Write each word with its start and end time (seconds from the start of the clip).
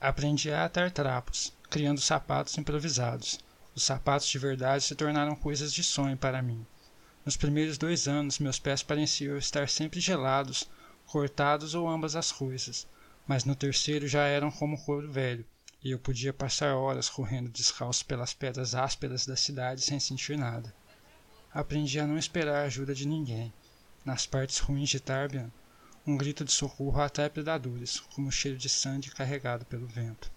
Aprendi 0.00 0.52
a 0.52 0.64
atar 0.64 0.92
trapos, 0.92 1.52
criando 1.68 2.00
sapatos 2.00 2.56
improvisados. 2.56 3.40
Os 3.74 3.82
sapatos 3.82 4.28
de 4.28 4.38
verdade 4.38 4.84
se 4.84 4.94
tornaram 4.94 5.34
coisas 5.34 5.72
de 5.72 5.82
sonho 5.82 6.16
para 6.16 6.40
mim. 6.40 6.64
Nos 7.24 7.36
primeiros 7.36 7.76
dois 7.76 8.06
anos, 8.06 8.38
meus 8.38 8.60
pés 8.60 8.82
pareciam 8.82 9.36
estar 9.36 9.68
sempre 9.68 10.00
gelados, 10.00 10.68
cortados 11.04 11.74
ou 11.74 11.88
ambas 11.88 12.14
as 12.14 12.30
coisas, 12.30 12.86
mas 13.26 13.44
no 13.44 13.56
terceiro 13.56 14.06
já 14.06 14.22
eram 14.22 14.50
como 14.52 14.82
couro 14.84 15.10
velho, 15.10 15.44
e 15.82 15.90
eu 15.90 15.98
podia 15.98 16.32
passar 16.32 16.76
horas 16.76 17.08
correndo 17.08 17.50
descalço 17.50 18.06
pelas 18.06 18.32
pedras 18.32 18.74
ásperas 18.74 19.26
da 19.26 19.34
cidade 19.36 19.80
sem 19.80 19.98
sentir 19.98 20.38
nada. 20.38 20.72
Aprendi 21.52 21.98
a 21.98 22.06
não 22.06 22.16
esperar 22.16 22.62
a 22.62 22.66
ajuda 22.66 22.94
de 22.94 23.06
ninguém. 23.06 23.52
Nas 24.04 24.26
partes 24.26 24.58
ruins 24.58 24.88
de 24.90 25.00
Tarbian, 25.00 25.50
um 26.08 26.16
grito 26.16 26.42
de 26.42 26.52
socorro 26.52 27.02
até 27.02 27.28
predadores, 27.28 28.00
como 28.00 28.28
o 28.28 28.32
cheiro 28.32 28.56
de 28.56 28.66
sangue 28.66 29.10
carregado 29.10 29.66
pelo 29.66 29.86
vento. 29.86 30.32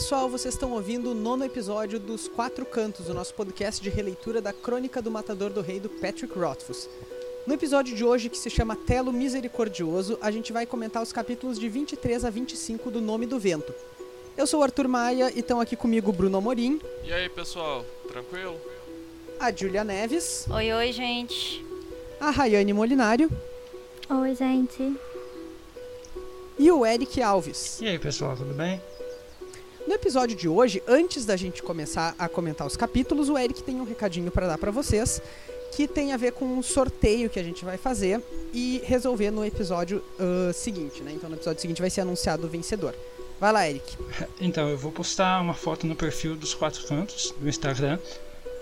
Pessoal, 0.00 0.30
vocês 0.30 0.54
estão 0.54 0.72
ouvindo 0.72 1.10
o 1.10 1.14
nono 1.14 1.44
episódio 1.44 2.00
dos 2.00 2.26
Quatro 2.26 2.64
Cantos, 2.64 3.10
o 3.10 3.12
nosso 3.12 3.34
podcast 3.34 3.82
de 3.82 3.90
releitura 3.90 4.40
da 4.40 4.50
Crônica 4.50 5.02
do 5.02 5.10
Matador 5.10 5.50
do 5.50 5.60
Rei 5.60 5.78
do 5.78 5.90
Patrick 5.90 6.32
Rothfuss. 6.38 6.88
No 7.46 7.52
episódio 7.52 7.94
de 7.94 8.02
hoje, 8.02 8.30
que 8.30 8.38
se 8.38 8.48
chama 8.48 8.74
Telo 8.74 9.12
Misericordioso, 9.12 10.18
a 10.22 10.30
gente 10.30 10.54
vai 10.54 10.64
comentar 10.64 11.02
os 11.02 11.12
capítulos 11.12 11.58
de 11.58 11.68
23 11.68 12.24
a 12.24 12.30
25 12.30 12.90
do 12.90 12.98
Nome 12.98 13.26
do 13.26 13.38
Vento. 13.38 13.74
Eu 14.38 14.46
sou 14.46 14.60
o 14.60 14.62
Arthur 14.62 14.88
Maia 14.88 15.30
e 15.34 15.40
estão 15.40 15.60
aqui 15.60 15.76
comigo 15.76 16.08
o 16.08 16.14
Bruno 16.14 16.38
Amorim, 16.38 16.80
E 17.04 17.12
aí, 17.12 17.28
pessoal, 17.28 17.84
tranquilo? 18.08 18.58
a 19.38 19.52
Julia 19.52 19.84
Neves, 19.84 20.46
Oi, 20.50 20.72
oi, 20.72 20.92
gente. 20.92 21.62
a 22.18 22.30
Rayane 22.30 22.72
Molinário 22.72 23.30
Oi, 24.08 24.34
gente. 24.34 24.96
e 26.58 26.70
o 26.72 26.86
Eric 26.86 27.20
Alves. 27.22 27.82
E 27.82 27.86
aí, 27.86 27.98
pessoal, 27.98 28.34
tudo 28.34 28.54
bem? 28.54 28.80
No 29.90 29.96
episódio 29.96 30.36
de 30.36 30.48
hoje, 30.48 30.80
antes 30.86 31.24
da 31.24 31.36
gente 31.36 31.64
começar 31.64 32.14
a 32.16 32.28
comentar 32.28 32.64
os 32.64 32.76
capítulos, 32.76 33.28
o 33.28 33.36
Eric 33.36 33.60
tem 33.60 33.80
um 33.80 33.84
recadinho 33.84 34.30
para 34.30 34.46
dar 34.46 34.56
para 34.56 34.70
vocês, 34.70 35.20
que 35.74 35.88
tem 35.88 36.12
a 36.12 36.16
ver 36.16 36.30
com 36.30 36.44
um 36.44 36.62
sorteio 36.62 37.28
que 37.28 37.40
a 37.40 37.42
gente 37.42 37.64
vai 37.64 37.76
fazer 37.76 38.22
e 38.54 38.80
resolver 38.84 39.32
no 39.32 39.44
episódio 39.44 40.00
ah, 40.20 40.52
seguinte, 40.52 41.02
né? 41.02 41.10
Então 41.12 41.28
no 41.28 41.34
episódio 41.34 41.60
seguinte 41.60 41.80
vai 41.80 41.90
ser 41.90 42.02
anunciado 42.02 42.46
o 42.46 42.48
vencedor. 42.48 42.94
Vai 43.40 43.52
lá, 43.52 43.68
Eric. 43.68 43.96
Então, 44.40 44.68
eu 44.68 44.78
vou 44.78 44.92
postar 44.92 45.40
uma 45.40 45.54
foto 45.54 45.88
no 45.88 45.96
perfil 45.96 46.36
dos 46.36 46.54
Quatro 46.54 46.86
Cantos 46.86 47.34
do 47.36 47.48
Instagram, 47.48 47.98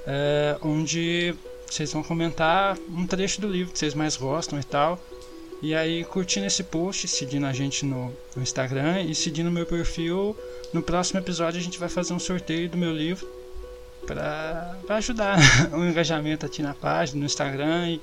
é, 0.07 0.57
onde 0.63 1.35
vocês 1.67 1.93
vão 1.93 2.03
comentar 2.03 2.79
um 2.89 3.07
trecho 3.07 3.43
do 3.43 3.49
livro 3.49 3.71
que 3.71 3.79
vocês 3.79 3.93
mais 3.93 4.17
gostam 4.17 4.59
e 4.59 4.65
tal. 4.65 4.99
E 5.61 5.75
aí, 5.75 6.05
curtindo 6.05 6.47
esse 6.47 6.63
post, 6.63 7.09
seguindo 7.09 7.45
a 7.47 7.53
gente 7.53 7.85
no, 7.85 8.15
no 8.37 8.43
Instagram 8.43 9.03
e 9.03 9.15
seguindo 9.15 9.49
o 9.49 9.51
meu 9.51 9.67
perfil, 9.67 10.37
no 10.73 10.81
próximo 10.83 11.19
episódio 11.19 11.59
a 11.61 11.63
gente 11.63 11.79
vai 11.79 11.89
fazer 11.89 12.13
um 12.13 12.19
sorteio 12.19 12.69
do 12.69 12.77
meu 12.79 12.93
livro 12.95 13.27
para 14.07 14.77
ajudar 14.91 15.37
o 15.75 15.85
engajamento 15.85 16.47
aqui 16.47 16.63
na 16.63 16.75
página, 16.75 17.19
no 17.21 17.27
Instagram 17.27 17.89
e, 17.91 18.01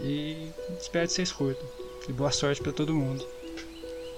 e 0.00 0.48
espero 0.80 1.06
que 1.08 1.12
vocês 1.12 1.32
curtam. 1.32 1.66
E 2.08 2.12
boa 2.12 2.30
sorte 2.30 2.62
para 2.62 2.72
todo 2.72 2.94
mundo. 2.94 3.26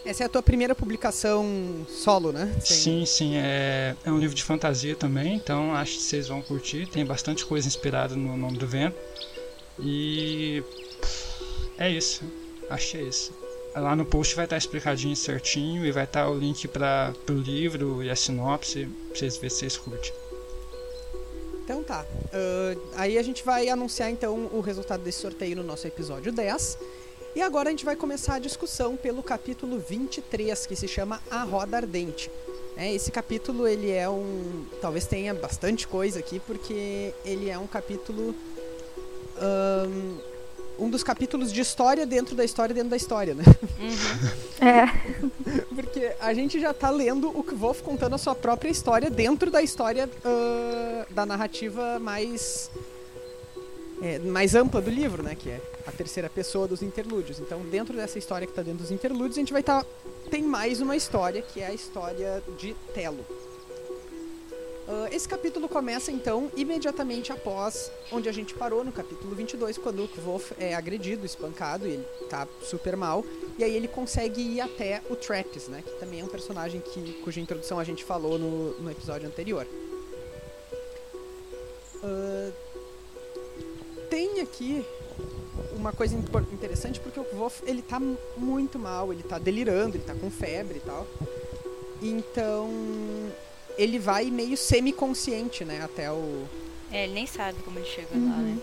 Essa 0.05 0.23
é 0.25 0.27
a 0.27 0.29
tua 0.29 0.43
primeira 0.43 0.75
publicação 0.75 1.87
solo, 1.89 2.33
né? 2.33 2.55
Sem- 2.61 2.77
Sim, 2.77 3.07
sim, 3.07 3.37
é, 3.37 3.97
é 4.05 4.11
um 4.13 4.19
livro 4.19 4.35
de 4.37 4.45
fantasia 4.45 4.95
também, 4.95 5.35
então 5.35 5.75
acho 5.75 5.97
que 5.97 6.03
vocês 6.03 6.29
vão 6.29 6.41
curtir. 6.43 6.87
Tem 6.87 7.05
bastante 7.05 7.45
coisa 7.47 7.67
inspirada 7.67 8.15
no 8.15 8.37
Nome 8.37 8.59
do 8.59 8.67
Vento. 8.67 8.97
E 9.81 10.63
é 11.79 11.91
isso, 11.91 12.23
é 12.71 13.03
isso. 13.03 13.33
Lá 13.75 13.95
no 13.95 14.05
post 14.05 14.35
vai 14.35 14.45
estar 14.45 14.57
explicadinho 14.57 15.15
certinho 15.15 15.85
e 15.85 15.93
vai 15.93 16.05
estar 16.05 16.29
o 16.29 16.37
link 16.37 16.67
para 16.67 17.13
o 17.29 17.33
livro 17.33 18.03
e 18.03 18.11
a 18.11 18.17
sinopse, 18.17 18.87
pra 18.87 19.17
vocês 19.17 19.37
verem 19.37 19.51
se 19.51 19.57
vocês 19.57 19.77
curtem. 19.77 20.13
Então 21.65 21.83
tá. 21.83 22.05
Ah, 22.33 22.77
aí 22.97 23.19
a 23.19 23.23
gente 23.23 23.45
vai 23.45 23.69
anunciar 23.69 24.11
então 24.11 24.49
o 24.53 24.61
resultado 24.61 25.03
desse 25.03 25.21
sorteio 25.21 25.57
no 25.57 25.63
nosso 25.63 25.87
episódio 25.87 26.33
10. 26.33 26.79
E 27.37 27.43
agora 27.43 27.69
a 27.69 27.71
gente 27.71 27.85
vai 27.85 27.95
começar 27.95 28.37
a 28.37 28.39
discussão 28.39 28.97
pelo 28.97 29.23
capítulo 29.23 29.79
23, 29.79 30.67
que 30.67 30.75
se 30.75 30.89
chama 30.89 31.21
A 31.31 31.45
Roda 31.45 31.77
Ardente. 31.77 32.31
É, 32.77 32.93
esse 32.95 33.13
capítulo 33.13 33.69
ele 33.69 33.91
é 33.91 34.09
um. 34.09 34.65
Talvez 34.81 35.07
tenha 35.07 35.35
bastante 35.35 35.87
coisa 35.87 36.19
aqui, 36.21 36.41
porque 36.41 37.13
ele 37.25 37.51
é 37.51 37.59
um 37.59 37.67
capítulo. 37.67 38.35
ahn, 39.37 40.19
um 40.79 40.89
dos 40.89 41.03
capítulos 41.03 41.53
de 41.53 41.61
história 41.61 42.07
dentro 42.07 42.35
da 42.35 42.45
história 42.45 42.75
dentro 42.75 42.91
da 42.91 42.97
história, 42.97 43.35
né? 43.35 43.45
Uhum. 43.79 44.67
É, 44.67 44.87
Porque 45.75 46.13
a 46.21 46.33
gente 46.35 46.61
já 46.61 46.73
tá 46.73 46.91
lendo 46.91 47.29
o 47.29 47.43
Kvolf 47.43 47.83
contando 47.83 48.15
a 48.15 48.19
sua 48.19 48.35
própria 48.35 48.71
história 48.71 49.11
dentro 49.11 49.51
da 49.51 49.63
história 49.63 50.09
ah, 50.25 51.07
da 51.11 51.27
narrativa 51.27 51.99
mais 51.99 52.71
é, 54.03 54.19
mais 54.21 54.55
ampla 54.55 54.81
do 54.81 54.91
livro, 54.91 55.23
né? 55.23 55.35
Que 55.35 55.51
é 55.51 55.61
a 55.87 55.91
terceira 55.91 56.31
pessoa 56.31 56.69
dos 56.69 56.83
interlúdios. 56.83 57.41
Então, 57.41 57.61
dentro 57.63 57.97
dessa 57.97 58.19
história 58.19 58.47
que 58.47 58.53
tá 58.53 58.63
dentro 58.63 58.83
dos 58.83 58.91
interlúdios, 58.91 59.37
a 59.37 59.41
gente 59.41 59.53
vai 59.53 59.61
estar 59.61 59.85
tem 60.31 60.43
mais 60.43 60.81
uma 60.81 60.95
história 60.95 61.41
que 61.43 61.61
é 61.61 61.67
a 61.67 61.73
história 61.73 62.43
de 62.59 62.75
Telo. 62.95 63.25
Ah, 64.91 65.09
esse 65.13 65.29
capítulo 65.29 65.69
começa 65.69 66.11
então 66.11 66.51
imediatamente 66.57 67.31
após 67.31 67.93
onde 68.11 68.27
a 68.29 68.33
gente 68.33 68.55
parou 68.55 68.83
no 68.83 68.91
capítulo 68.91 69.35
22, 69.35 69.77
quando 69.77 70.05
o 70.05 70.09
Kvolf 70.09 70.53
é 70.59 70.75
agredido, 70.75 71.27
espancado 71.27 71.87
e 71.87 71.93
ele 71.93 72.05
tá 72.31 72.49
super 72.63 72.97
mal. 72.97 73.23
E 73.59 73.65
aí 73.65 73.75
ele 73.77 73.87
consegue 73.89 74.41
ir 74.41 74.61
até 74.63 75.03
o 75.11 75.17
Trappist, 75.17 75.69
né? 75.71 75.83
Que 75.85 75.93
também 76.01 76.21
é 76.21 76.25
um 76.25 76.29
personagem 76.29 76.81
que, 76.81 77.21
cuja 77.23 77.39
introdução 77.41 77.79
a 77.79 77.85
gente 77.85 78.03
falou 78.03 78.39
no, 78.39 78.73
no 78.81 78.91
episódio 78.91 79.29
anterior. 79.29 79.67
Ah, 82.03 82.51
tem 84.09 84.41
aqui 84.41 84.83
uma 85.77 85.93
coisa 85.93 86.17
interessante 86.17 86.99
porque 86.99 87.21
o 87.21 87.25
Kvolf, 87.25 87.61
ele 87.67 87.83
tá 87.83 88.01
mu- 88.01 88.17
muito 88.39 88.79
mal, 88.79 89.13
ele 89.13 89.23
tá 89.23 89.39
delirando, 89.39 89.97
ele 89.97 90.05
tá 90.05 90.15
com 90.15 90.31
febre 90.31 90.79
e 90.79 90.81
tal. 90.81 91.07
Então, 92.01 92.71
ele 93.79 93.99
vai 93.99 94.31
meio 94.31 94.57
semi-consciente, 94.57 95.65
né, 95.65 95.81
até 95.83 96.11
o... 96.11 96.45
É, 96.91 97.05
ele 97.05 97.15
nem 97.15 97.27
sabe 97.27 97.63
como 97.63 97.79
ele 97.79 97.87
chega 97.87 98.09
lá, 98.15 98.37
né? 98.39 98.59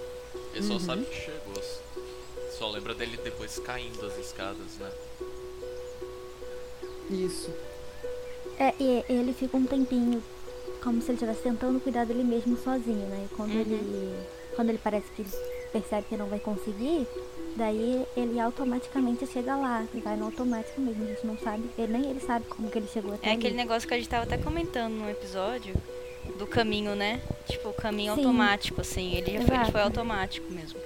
Ele 0.54 0.64
só 0.66 0.74
Uhum. 0.74 0.80
sabe 0.80 1.06
que 1.06 1.16
chegou. 1.16 1.64
Só 2.58 2.70
lembra 2.72 2.94
dele 2.94 3.18
depois 3.24 3.60
caindo 3.60 4.06
as 4.06 4.18
escadas, 4.18 4.78
né? 4.80 4.92
Isso. 7.10 7.52
é, 8.60 8.74
e 8.80 9.04
ele 9.10 9.34
fica 9.34 9.56
um 9.58 9.66
tempinho 9.66 10.24
como 10.82 11.02
se 11.02 11.08
ele 11.10 11.14
estivesse 11.16 11.42
tentando 11.42 11.80
cuidar 11.80 12.06
dele 12.06 12.24
mesmo 12.24 12.58
sozinho, 12.58 13.08
né? 13.08 13.28
E 13.32 13.36
quando 13.36 13.54
Uhum. 13.54 13.60
ele. 13.62 14.26
Quando 14.56 14.70
ele 14.70 14.78
parece 14.78 15.06
que 15.16 15.22
ele 15.22 15.30
percebe 15.76 16.08
que 16.08 16.16
não 16.16 16.28
vai 16.28 16.40
conseguir, 16.40 17.06
daí 17.58 18.06
ele 18.16 18.40
automaticamente 18.40 19.28
chega 19.28 19.58
lá. 19.58 19.86
Vai 20.04 20.16
no 20.16 20.26
automático 20.26 20.80
mesmo, 20.80 21.04
a 21.04 21.08
gente 21.08 21.28
não 21.28 21.38
sabe. 21.38 21.70
Ele, 21.78 21.92
nem 21.92 22.10
ele 22.10 22.20
sabe 22.22 22.46
como 22.46 22.70
que 22.72 22.78
ele 22.78 22.88
chegou 22.88 23.14
até 23.14 23.28
É 23.28 23.32
ali. 23.32 23.40
aquele 23.40 23.56
negócio 23.56 23.86
que 23.88 23.94
a 23.94 23.98
gente 23.98 24.08
tava 24.08 24.24
até 24.24 24.38
comentando 24.38 24.94
no 24.94 25.10
episódio 25.10 25.76
do 26.40 26.48
caminho, 26.48 26.96
né? 26.96 27.22
Tipo, 27.50 27.70
o 27.70 27.74
caminho 27.74 28.16
Sim. 28.16 28.22
automático, 28.22 28.80
assim. 28.80 29.16
Ele, 29.16 29.44
foi, 29.46 29.56
ele 29.56 29.72
foi 29.72 29.82
automático 29.82 30.50
mesmo. 30.52 30.80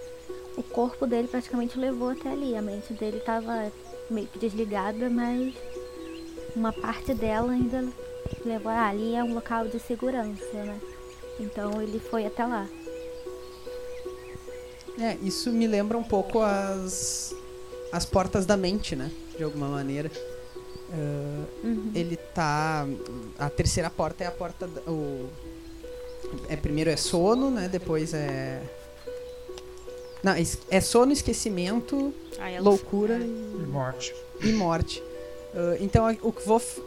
O 0.57 0.63
corpo 0.63 1.05
dele 1.05 1.27
praticamente 1.27 1.77
levou 1.77 2.09
até 2.09 2.29
ali. 2.31 2.55
A 2.57 2.61
mente 2.61 2.91
dele 2.93 3.19
tava 3.19 3.71
meio 4.09 4.25
que 4.27 4.39
desligada, 4.39 5.07
mas 5.07 5.53
uma 6.55 6.73
parte 6.73 7.13
dela 7.13 7.51
ainda 7.53 7.87
levou. 8.43 8.71
Ah, 8.71 8.87
ali 8.89 9.13
é 9.15 9.23
um 9.23 9.35
local 9.35 9.67
de 9.67 9.79
segurança, 9.79 10.51
né? 10.53 10.79
Então 11.39 11.79
ele 11.79 11.99
foi 11.99 12.25
até 12.25 12.43
lá. 12.45 12.67
É, 14.99 15.17
isso 15.23 15.51
me 15.51 15.65
lembra 15.67 15.97
um 15.97 16.03
pouco 16.03 16.39
as, 16.41 17.33
as 17.91 18.05
portas 18.05 18.45
da 18.45 18.57
mente, 18.57 18.95
né? 18.95 19.11
De 19.37 19.43
alguma 19.43 19.67
maneira. 19.67 20.11
Ah, 20.91 21.45
Uhum. 21.63 21.91
ele 21.95 22.15
tá. 22.17 22.85
A 23.37 23.49
terceira 23.49 23.89
porta 23.89 24.23
é 24.23 24.27
a 24.27 24.31
porta. 24.31 24.67
da- 24.67 24.81
O, 24.91 25.29
é, 26.49 26.55
primeiro 26.55 26.89
é 26.89 26.97
sono, 26.97 27.49
né? 27.51 27.67
Depois 27.69 28.13
é. 28.13 28.61
Não, 30.21 30.35
es- 30.35 30.57
é 30.69 30.81
sono, 30.81 31.11
esquecimento, 31.13 32.13
loucura 32.61 33.15
É. 33.15 33.19
e, 33.19 33.23
E 33.63 33.65
morte. 33.67 34.15
e 34.41 34.51
morte. 34.51 35.03
Ah, 35.55 35.77
então 35.79 36.05
o 36.21 36.31
Kvof 36.33 36.81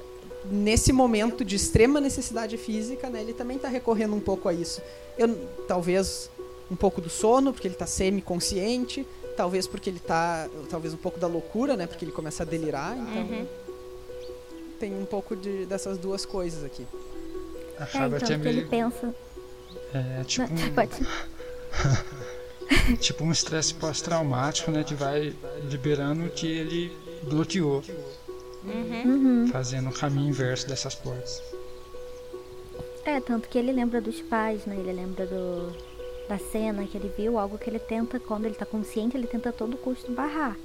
nesse 0.50 0.93
momento 0.93 1.44
de 1.44 1.55
extrema 1.56 2.00
necessidade 2.00 2.56
física, 2.59 3.09
né, 3.09 3.20
ele 3.23 3.32
também 3.32 3.56
está 3.56 3.69
recorrendo 3.69 4.14
um 4.17 4.20
pouco 4.20 4.49
a 4.49 4.53
isso. 4.53 4.82
Eu, 5.17 5.35
talvez 5.69 6.29
um 6.70 6.76
pouco 6.76 7.00
do 7.00 7.11
sono, 7.11 7.53
porque 7.53 7.67
ele 7.69 7.75
está 7.75 7.87
semi-consciente, 7.87 9.06
talvez 9.37 9.67
porque 9.67 9.91
ele 9.91 9.99
está, 9.99 10.49
talvez 10.70 10.94
um 10.94 10.99
pouco 10.99 11.19
da 11.19 11.26
loucura, 11.26 11.76
né, 11.76 11.87
porque 11.87 12.05
ele 12.05 12.12
começa 12.12 12.43
a 12.43 12.47
delirar, 12.47 12.97
então 12.97 13.23
Uhum. 13.23 13.47
tem 14.81 14.94
um 14.94 15.05
pouco 15.05 15.35
de, 15.37 15.67
dessas 15.67 15.99
duas 15.99 16.25
coisas 16.25 16.64
aqui. 16.64 16.87
É, 17.79 17.82
Acaba 17.82 18.17
então, 18.17 18.26
que 18.29 18.32
é 18.35 18.38
que 18.38 18.49
ele 18.49 18.56
meio. 18.59 18.69
pensa. 18.69 19.14
É 19.94 20.25
tipo 20.25 20.49
Não, 20.53 20.62
um, 22.93 22.97
tipo 22.97 23.25
um 23.25 23.32
estresse 23.32 23.75
pós-traumático, 23.75 24.70
né? 24.70 24.85
Que 24.85 24.94
vai 24.94 25.35
liberando 25.70 26.26
o 26.26 26.31
que 26.31 26.47
ele 26.47 26.93
bloqueou, 27.23 27.82
Uhum. 28.64 29.03
Uhum. 29.43 29.49
fazendo 29.50 29.88
o 29.91 29.93
caminho 29.93 30.29
inverso 30.29 30.69
dessas 30.69 30.94
portas. 30.94 31.43
É, 33.05 33.20
tanto 33.20 33.49
que 33.49 33.59
ele 33.59 33.73
lembra 33.73 34.00
dos 34.00 34.20
pais, 34.20 34.64
né? 34.67 34.76
Ele 34.79 34.93
lembra 34.93 35.26
do, 35.26 35.73
da 36.28 36.38
cena 36.38 36.84
que 36.86 36.96
ele 36.96 37.12
viu, 37.16 37.38
algo 37.38 37.58
que 37.58 37.69
ele 37.69 37.78
tenta, 37.78 38.19
quando 38.19 38.44
ele 38.46 38.54
tá 38.54 38.64
consciente, 38.66 39.16
ele 39.16 39.26
tenta 39.26 39.48
a 39.50 39.52
todo 39.52 39.76
custo 39.76 40.10
barrar. 40.12 40.56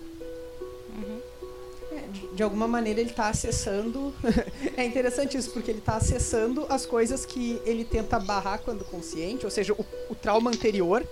É, 1.91 2.01
de, 2.11 2.27
de 2.35 2.43
alguma 2.43 2.67
maneira 2.67 2.99
ele 2.99 3.09
está 3.09 3.29
acessando. 3.29 4.13
é 4.75 4.85
interessante 4.85 5.37
isso, 5.37 5.51
porque 5.51 5.71
ele 5.71 5.79
está 5.79 5.95
acessando 5.95 6.65
as 6.69 6.85
coisas 6.85 7.25
que 7.25 7.61
ele 7.65 7.83
tenta 7.85 8.19
barrar 8.19 8.59
quando 8.59 8.83
consciente, 8.85 9.45
ou 9.45 9.51
seja, 9.51 9.73
o, 9.73 9.85
o 10.09 10.15
trauma 10.15 10.49
anterior 10.49 11.03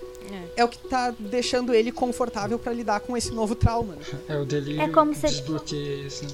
É. 0.57 0.61
é 0.61 0.65
o 0.65 0.67
que 0.67 0.77
está 0.83 1.11
deixando 1.17 1.73
ele 1.73 1.91
confortável 1.91 2.59
para 2.59 2.73
lidar 2.73 2.99
com 2.99 3.15
esse 3.15 3.31
novo 3.31 3.55
trauma. 3.55 3.95
Né? 3.95 4.01
É 4.27 4.37
o 4.37 4.45
delírio 4.45 4.81
É 4.81 4.89
como 4.89 5.13
se- 5.15 5.27
desbloqueia 5.27 6.07
isso, 6.07 6.25
né? 6.25 6.31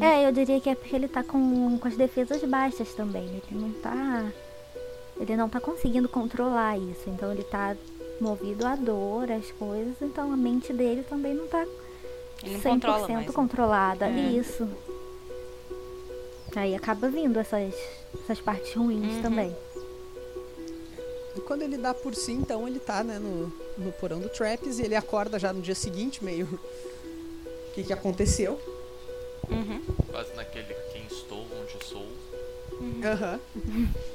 É, 0.00 0.28
eu 0.28 0.32
diria 0.32 0.60
que 0.60 0.68
é 0.68 0.74
porque 0.74 0.94
ele 0.94 1.08
tá 1.08 1.24
com, 1.24 1.78
com 1.78 1.88
as 1.88 1.96
defesas 1.96 2.42
baixas 2.44 2.92
também. 2.94 3.24
Ele 3.24 3.58
não 3.58 3.70
tá. 3.72 4.30
Ele 5.22 5.36
não 5.36 5.48
tá 5.48 5.60
conseguindo 5.60 6.08
controlar 6.08 6.76
isso. 6.76 7.08
Então 7.08 7.30
ele 7.32 7.44
tá 7.44 7.76
movido 8.20 8.66
à 8.66 8.74
dor, 8.74 9.30
às 9.30 9.50
coisas. 9.52 9.94
Então 10.02 10.32
a 10.32 10.36
mente 10.36 10.72
dele 10.72 11.04
também 11.08 11.32
não 11.32 11.46
tá 11.46 11.64
Ele 12.42 12.54
não 12.54 12.60
100% 12.60 12.62
controla 12.70 13.08
mais. 13.08 13.26
né? 13.26 13.32
controlada. 13.32 14.06
É. 14.06 14.10
Isso. 14.32 14.68
Aí 16.56 16.74
acaba 16.74 17.08
vindo 17.08 17.38
essas, 17.38 17.72
essas 18.24 18.40
partes 18.40 18.74
ruins 18.74 19.14
Uhum. 19.16 19.22
também. 19.22 19.56
E 21.36 21.40
quando 21.40 21.62
ele 21.62 21.78
dá 21.78 21.94
por 21.94 22.14
si, 22.14 22.32
então 22.32 22.66
ele 22.68 22.78
tá 22.78 23.02
né, 23.02 23.18
no, 23.18 23.50
no 23.78 23.90
porão 23.92 24.18
do 24.20 24.28
Traps 24.28 24.78
e 24.78 24.82
ele 24.82 24.94
acorda 24.94 25.38
já 25.38 25.50
no 25.52 25.62
dia 25.62 25.74
seguinte, 25.74 26.22
meio. 26.22 26.46
O 26.46 26.58
que, 27.74 27.84
que 27.84 27.92
aconteceu? 27.92 28.60
Uhum. 29.48 29.80
Quase 30.10 30.34
naquele 30.34 30.74
quem 30.92 31.04
estou, 31.06 31.46
onde 31.60 31.84
sou. 31.86 32.06
Aham. 33.04 33.40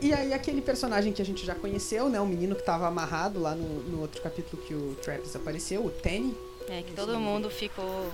E 0.00 0.12
aí 0.12 0.32
aquele 0.32 0.62
personagem 0.62 1.12
que 1.12 1.20
a 1.20 1.24
gente 1.24 1.44
já 1.44 1.54
conheceu, 1.54 2.08
né? 2.08 2.20
O 2.20 2.26
menino 2.26 2.54
que 2.54 2.62
tava 2.62 2.86
amarrado 2.86 3.40
lá 3.40 3.54
no, 3.54 3.82
no 3.82 4.00
outro 4.00 4.22
capítulo 4.22 4.62
que 4.62 4.74
o 4.74 4.96
Traps 5.02 5.34
apareceu, 5.34 5.84
o 5.84 5.90
Tenny. 5.90 6.36
É 6.68 6.82
que 6.82 6.92
todo 6.92 7.18
mundo 7.18 7.50
ficou 7.50 8.06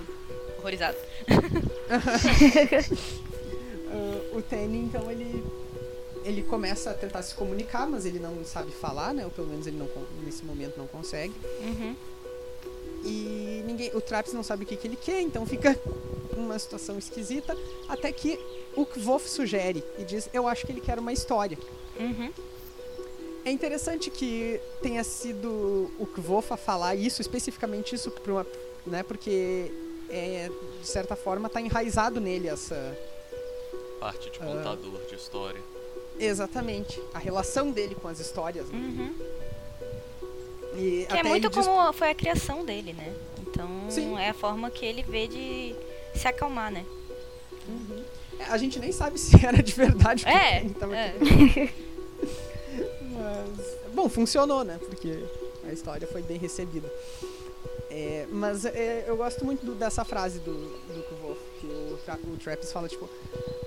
horrorizado. 0.59 0.97
Ah, 3.97 4.37
o 4.37 4.43
Tenny, 4.43 4.79
então, 4.79 5.09
ele. 5.09 5.45
Ele 6.25 6.43
começa 6.43 6.91
a 6.91 6.95
tentar 6.95 7.23
se 7.23 7.35
comunicar, 7.35 7.87
mas 7.87 8.07
ele 8.07 8.19
não 8.19 8.45
sabe 8.45 8.73
falar, 8.73 9.15
né? 9.15 9.25
Ou 9.25 9.31
pelo 9.31 9.47
menos 9.47 9.67
ele 9.67 9.77
não, 9.77 9.89
nesse 10.25 10.45
momento 10.45 10.77
não 10.79 10.87
consegue. 10.87 11.35
Uhum. 11.61 11.95
E 13.05 13.63
ninguém, 13.67 13.95
o 13.95 14.01
Traps 14.01 14.33
não 14.33 14.43
sabe 14.43 14.65
o 14.65 14.67
que, 14.67 14.75
que 14.75 14.89
ele 14.89 14.97
quer, 14.97 15.21
então 15.21 15.45
fica 15.45 15.79
uma 16.35 16.59
situação 16.59 16.99
esquisita. 16.99 17.57
Até 17.89 18.11
que 18.11 18.41
o 18.77 18.85
Kvof 18.87 19.29
sugere 19.29 19.85
e 19.99 20.05
diz: 20.05 20.29
Eu 20.33 20.47
acho 20.49 20.67
que 20.67 20.73
ele 20.73 20.81
quer 20.81 20.99
uma 20.99 21.13
história. 21.13 21.59
Uhum. 21.99 22.31
É 23.45 23.51
interessante 23.51 24.11
que 24.11 24.59
tenha 24.83 25.05
sido 25.05 25.91
o 25.99 26.07
Kvof 26.07 26.53
a 26.53 26.57
falar 26.57 26.95
isso, 26.95 27.21
especificamente 27.21 27.95
isso, 27.95 28.11
uma, 28.11 28.47
né? 28.87 29.03
Porque, 29.03 29.71
é, 30.09 30.51
de 30.81 30.87
certa 30.89 31.15
forma, 31.15 31.49
tá 31.49 31.61
enraizado 31.61 32.21
nele 32.21 32.49
essa. 32.49 32.97
Parte 34.01 34.31
de 34.31 34.39
Ah. 34.41 34.47
contador 34.47 35.01
de 35.09 35.15
história. 35.15 35.61
Exatamente. 36.19 37.01
A 37.13 37.19
relação 37.19 37.71
dele 37.71 37.95
com 37.95 38.09
as 38.09 38.19
histórias. 38.21 38.67
Né? 38.69 38.79
Uhum. 38.79 39.15
E 40.77 41.07
Que 41.09 41.17
é 41.19 41.23
muito 41.23 41.49
diz- 41.49 41.67
como 41.67 41.93
foi 41.93 42.11
a 42.11 42.15
criação 42.15 42.65
dele, 42.65 42.93
né? 42.93 43.15
Então 43.41 43.69
Sim. 43.89 44.19
é 44.19 44.31
a 44.31 44.35
forma 44.35 44.71
que 44.71 44.85
ele 44.85 45.03
vê 45.03 45.27
de 45.29 45.75
se 46.15 46.27
acalmar, 46.27 46.71
né? 46.73 46.85
É, 47.69 47.94
A 48.49 48.59
gente 48.59 48.79
nem 48.79 48.93
sabe 48.93 49.19
se 49.21 49.45
era 49.45 49.63
de 49.63 49.73
verdade 49.73 50.23
o 50.23 50.27
que 50.27 50.33
É, 50.33 50.61
ele 50.61 50.75
tava 50.75 50.97
é. 50.97 51.15
Mas, 53.13 53.77
bom, 53.95 54.09
funcionou, 54.09 54.65
né? 54.65 54.79
Porque 54.79 55.23
a 55.69 55.73
história 55.73 56.07
foi 56.07 56.23
bem 56.23 56.39
recebida. 56.39 56.91
É, 57.91 58.27
mas 58.31 58.65
é, 58.65 59.05
eu 59.07 59.17
gosto 59.17 59.45
muito 59.45 59.65
do- 59.65 59.75
dessa 59.75 60.05
frase 60.05 60.41
do, 60.41 60.53
do 60.53 61.03
Kvof, 61.05 61.39
que 61.61 61.67
o, 61.67 61.99
Tra- 62.05 62.19
o 62.25 62.37
Traps 62.37 62.73
fala, 62.73 62.89
tipo, 62.89 63.09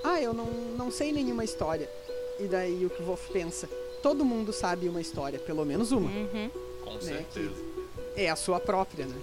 ah, 0.04 0.22
eu 0.22 0.34
não, 0.34 0.46
não 0.78 0.92
sei 0.92 1.14
nenhuma 1.14 1.46
história. 1.46 1.90
E 2.40 2.44
daí 2.44 2.86
o 2.86 2.90
Kvof 2.90 3.32
pensa, 3.32 3.68
todo 4.04 4.26
mundo 4.26 4.52
sabe 4.52 4.90
uma 4.90 5.00
história, 5.00 5.40
pelo 5.40 5.64
menos 5.66 5.92
uma. 5.94 6.10
Uhum. 6.10 6.50
Com 6.84 6.94
Né, 6.96 7.00
certeza. 7.02 7.56
É 8.18 8.30
a 8.30 8.36
sua 8.36 8.60
própria, 8.60 9.06
né? 9.06 9.16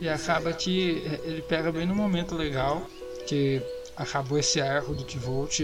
E 0.00 0.08
acaba 0.08 0.52
que 0.52 1.04
é, 1.06 1.28
ele 1.28 1.42
pega 1.42 1.70
bem 1.70 1.86
no 1.86 1.94
momento 1.94 2.34
legal, 2.34 2.82
que 3.26 3.62
acabou 3.96 4.38
esse 4.38 4.60
arco 4.60 4.94
do 4.94 5.04
Kvolt 5.04 5.60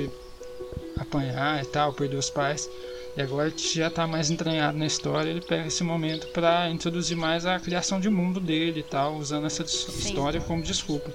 apanhar 0.98 1.62
e 1.62 1.66
tal, 1.66 1.92
perder 1.92 2.16
os 2.16 2.30
pais. 2.30 2.68
E 3.16 3.20
agora 3.22 3.50
que 3.50 3.74
já 3.76 3.90
tá 3.90 4.06
mais 4.06 4.30
entranhado 4.30 4.78
na 4.78 4.86
história, 4.86 5.30
ele 5.30 5.40
pega 5.40 5.66
esse 5.66 5.82
momento 5.82 6.28
para 6.28 6.68
introduzir 6.70 7.16
mais 7.16 7.46
a 7.46 7.58
criação 7.58 7.98
de 8.00 8.08
mundo 8.08 8.38
dele 8.40 8.80
e 8.80 8.82
tal, 8.82 9.16
usando 9.16 9.46
essa 9.46 9.64
dis- 9.64 9.88
história 9.88 10.40
como 10.40 10.62
desculpa. 10.62 11.10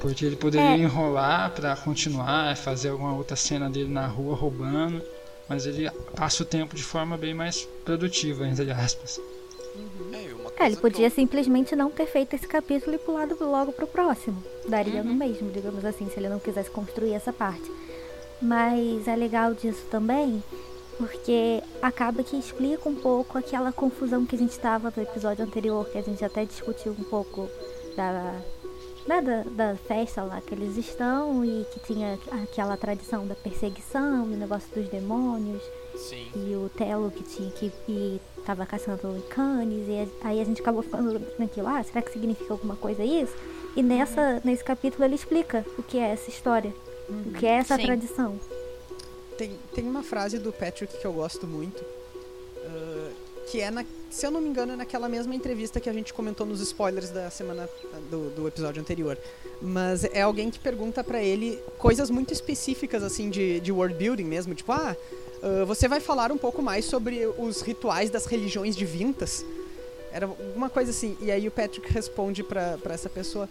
Porque 0.00 0.24
ele 0.24 0.36
poderia 0.36 0.70
É. 0.70 0.78
enrolar 0.78 1.50
para 1.50 1.74
continuar, 1.76 2.56
fazer 2.56 2.90
alguma 2.90 3.14
outra 3.14 3.36
cena 3.36 3.68
dele 3.68 3.90
na 3.90 4.06
rua 4.06 4.34
roubando, 4.36 5.02
mas 5.48 5.66
ele 5.66 5.90
passa 6.14 6.42
o 6.42 6.46
tempo 6.46 6.74
de 6.74 6.82
forma 6.82 7.16
bem 7.16 7.34
mais 7.34 7.66
produtiva, 7.84 8.46
entre 8.46 8.70
aspas. 8.70 9.20
É, 10.12 10.22
e 10.24 10.27
uma 10.27 10.27
É, 10.58 10.66
ele 10.66 10.76
podia 10.76 11.08
simplesmente 11.10 11.76
não 11.76 11.90
ter 11.90 12.06
feito 12.06 12.34
esse 12.34 12.46
capítulo 12.46 12.96
e 12.96 12.98
pulado 12.98 13.36
logo 13.40 13.72
pro 13.72 13.86
próximo. 13.86 14.42
Daria 14.68 15.02
Uhum. 15.02 15.08
no 15.08 15.14
mesmo, 15.14 15.50
digamos 15.50 15.84
assim, 15.84 16.08
se 16.10 16.18
ele 16.18 16.28
não 16.28 16.38
quisesse 16.40 16.70
construir 16.70 17.12
essa 17.12 17.32
parte. 17.32 17.70
Mas 18.42 19.06
é 19.06 19.14
legal 19.16 19.54
disso 19.54 19.84
também, 19.90 20.42
porque 20.96 21.62
acaba 21.82 22.22
que 22.22 22.36
explica 22.36 22.88
um 22.88 22.94
pouco 22.94 23.38
aquela 23.38 23.72
confusão 23.72 24.24
que 24.26 24.34
a 24.36 24.38
gente 24.38 24.50
estava 24.52 24.92
no 24.96 25.02
episódio 25.02 25.44
anterior, 25.44 25.88
que 25.88 25.98
a 25.98 26.02
gente 26.02 26.24
até 26.24 26.44
discutiu 26.44 26.92
um 26.92 27.04
pouco 27.04 27.48
da, 27.96 28.34
né, 29.06 29.20
da, 29.20 29.42
da 29.42 29.76
festa 29.76 30.22
lá 30.22 30.40
que 30.40 30.54
eles 30.54 30.76
estão 30.76 31.44
e 31.44 31.64
que 31.72 31.80
tinha 31.80 32.18
aquela 32.42 32.76
tradição 32.76 33.26
da 33.26 33.34
perseguição, 33.34 34.22
do 34.28 34.36
negócio 34.36 34.68
dos 34.74 34.88
demônios 34.88 35.62
Sim. 35.96 36.28
e 36.34 36.54
o 36.54 36.68
Telo 36.76 37.10
que 37.10 37.22
tinha 37.24 37.50
que 37.50 37.72
ir, 37.88 38.20
tava 38.48 38.64
caçando 38.64 39.22
canes, 39.28 39.86
e 39.86 40.08
aí 40.22 40.40
a 40.40 40.44
gente 40.44 40.62
acabou 40.62 40.82
ficando 40.82 41.20
naquilo, 41.38 41.68
ah, 41.68 41.82
será 41.82 42.00
que 42.00 42.10
significa 42.10 42.54
alguma 42.54 42.76
coisa 42.76 43.04
isso? 43.04 43.34
E 43.76 43.82
nessa, 43.82 44.40
nesse 44.42 44.64
capítulo 44.64 45.04
ele 45.04 45.14
explica 45.14 45.66
o 45.76 45.82
que 45.82 45.98
é 45.98 46.12
essa 46.12 46.30
história, 46.30 46.72
o 47.10 47.32
que 47.34 47.44
é 47.44 47.56
essa 47.58 47.76
Sim. 47.76 47.82
tradição. 47.82 48.40
Tem, 49.36 49.52
tem 49.74 49.84
uma 49.84 50.02
frase 50.02 50.38
do 50.38 50.50
Patrick 50.50 50.96
que 50.96 51.06
eu 51.06 51.12
gosto 51.12 51.46
muito, 51.46 51.84
ah, 52.64 53.10
que 53.50 53.60
é, 53.60 53.70
na, 53.70 53.84
se 54.10 54.26
eu 54.26 54.30
não 54.30 54.40
me 54.40 54.48
engano, 54.48 54.72
é 54.72 54.76
naquela 54.76 55.10
mesma 55.10 55.34
entrevista 55.34 55.78
que 55.78 55.90
a 55.90 55.92
gente 55.92 56.14
comentou 56.14 56.46
nos 56.46 56.62
spoilers 56.62 57.10
da 57.10 57.28
semana 57.28 57.68
do, 58.10 58.30
do 58.30 58.48
episódio 58.48 58.80
anterior. 58.80 59.18
Mas 59.60 60.04
é 60.04 60.22
alguém 60.22 60.50
que 60.50 60.58
pergunta 60.58 61.04
pra 61.04 61.22
ele 61.22 61.58
coisas 61.76 62.08
muito 62.08 62.32
específicas, 62.32 63.02
assim, 63.02 63.28
de, 63.28 63.60
de 63.60 63.70
world 63.70 63.94
building 63.94 64.24
mesmo. 64.24 64.54
Tipo, 64.54 64.72
ah, 64.72 64.96
ah, 65.42 65.64
você 65.64 65.86
vai 65.88 66.00
falar 66.00 66.30
um 66.32 66.38
pouco 66.38 66.60
mais 66.62 66.84
sobre 66.84 67.26
os 67.38 67.60
rituais 67.60 68.10
das 68.10 68.26
religiões 68.26 68.76
divintas? 68.76 69.44
Era 70.12 70.26
alguma 70.26 70.70
coisa 70.70 70.90
assim. 70.90 71.16
E 71.20 71.30
aí 71.30 71.46
o 71.46 71.50
Patrick 71.50 71.92
responde 71.92 72.42
pra 72.42 72.78
essa 72.86 73.08
pessoa 73.08 73.48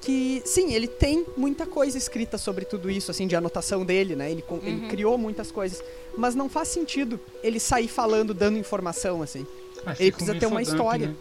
que 0.00 0.40
sim, 0.44 0.72
ele 0.72 0.86
tem 0.86 1.26
muita 1.36 1.66
coisa 1.66 1.98
escrita 1.98 2.38
sobre 2.38 2.64
tudo 2.64 2.88
isso, 2.88 3.10
assim, 3.10 3.26
de 3.26 3.34
anotação 3.34 3.84
dele, 3.84 4.14
né? 4.14 4.30
Ele, 4.30 4.42
com- 4.42 4.60
ele 4.62 4.82
Uhum. 4.82 4.88
criou 4.88 5.18
muitas 5.18 5.50
coisas, 5.50 5.82
mas 6.16 6.34
não 6.36 6.48
faz 6.48 6.68
sentido 6.68 7.18
ele 7.42 7.58
sair 7.58 7.88
falando, 7.88 8.32
dando 8.32 8.56
informação, 8.56 9.22
assim, 9.22 9.44
Ah, 9.84 9.94
Ele 9.98 10.10
precisa 10.12 10.34
ter 10.34 10.46
uma 10.46 10.60
história. 10.62 11.08
né? 11.08 11.16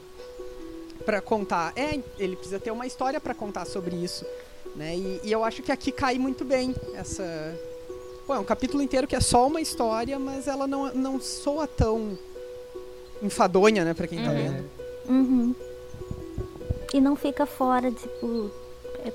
Pra 1.06 1.22
contar. 1.22 1.74
É, 1.76 2.00
ele 2.20 2.36
precisa 2.36 2.60
ter 2.60 2.72
uma 2.72 2.86
história 2.88 3.20
pra 3.20 3.34
contar 3.34 3.66
sobre 3.66 3.96
isso, 3.96 4.26
né? 4.76 4.96
E, 4.96 5.22
e 5.24 5.32
eu 5.32 5.44
acho 5.44 5.62
que 5.64 5.72
aqui 5.72 5.92
cai 5.92 6.18
muito 6.18 6.44
bem 6.44 6.76
essa. 6.96 7.24
Pô, 8.28 8.36
é 8.36 8.40
um 8.40 8.44
capítulo 8.44 8.84
inteiro 8.84 9.08
que 9.08 9.16
é 9.16 9.22
só 9.22 9.48
uma 9.48 9.62
história, 9.62 10.20
mas 10.20 10.48
ela 10.48 10.68
não, 10.68 10.94
não 10.94 11.20
soa 11.22 11.66
tão 11.66 12.18
enfadonha, 13.24 13.86
né, 13.86 13.94
pra 13.94 14.06
quem 14.06 14.20
tá 14.22 14.30
Uhum. 14.30 14.36
lendo. 14.36 14.70
Uhum. 15.08 15.56
E 16.94 17.00
não 17.00 17.16
fica 17.16 17.46
fora, 17.46 17.90
tipo, 17.90 18.52
é, 19.06 19.14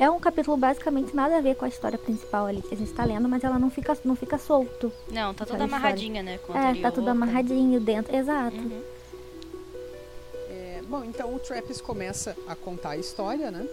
É, 0.00 0.04
é 0.06 0.10
um 0.10 0.18
capítulo 0.18 0.56
basicamente 0.56 1.14
nada 1.14 1.38
a 1.38 1.40
ver 1.40 1.54
com 1.54 1.64
a 1.64 1.68
história 1.68 1.96
principal 1.96 2.46
ali 2.46 2.60
que 2.62 2.74
a 2.74 2.76
gente 2.76 2.92
tá 2.92 3.04
lendo, 3.04 3.28
mas 3.28 3.44
ela 3.44 3.60
não 3.60 3.70
fica, 3.70 3.96
não 4.04 4.16
fica 4.16 4.36
solto. 4.36 4.90
Não, 5.08 5.32
tá 5.32 5.44
tudo 5.46 5.54
Aquela 5.54 5.68
amarradinha, 5.68 6.20
né? 6.20 6.38
Com 6.44 6.52
É, 6.58 6.74
tá 6.74 6.90
tudo 6.90 7.08
amarradinho 7.08 7.78
dentro. 7.78 8.14
Exato. 8.14 8.56
Uhum. 8.56 8.82
É, 10.50 10.80
bom, 10.88 11.04
então 11.04 11.32
o 11.32 11.38
Trappist 11.38 11.80
começa 11.80 12.36
a 12.48 12.56
contar 12.56 12.90
a 12.90 12.96
história, 12.96 13.52
né? 13.52 13.64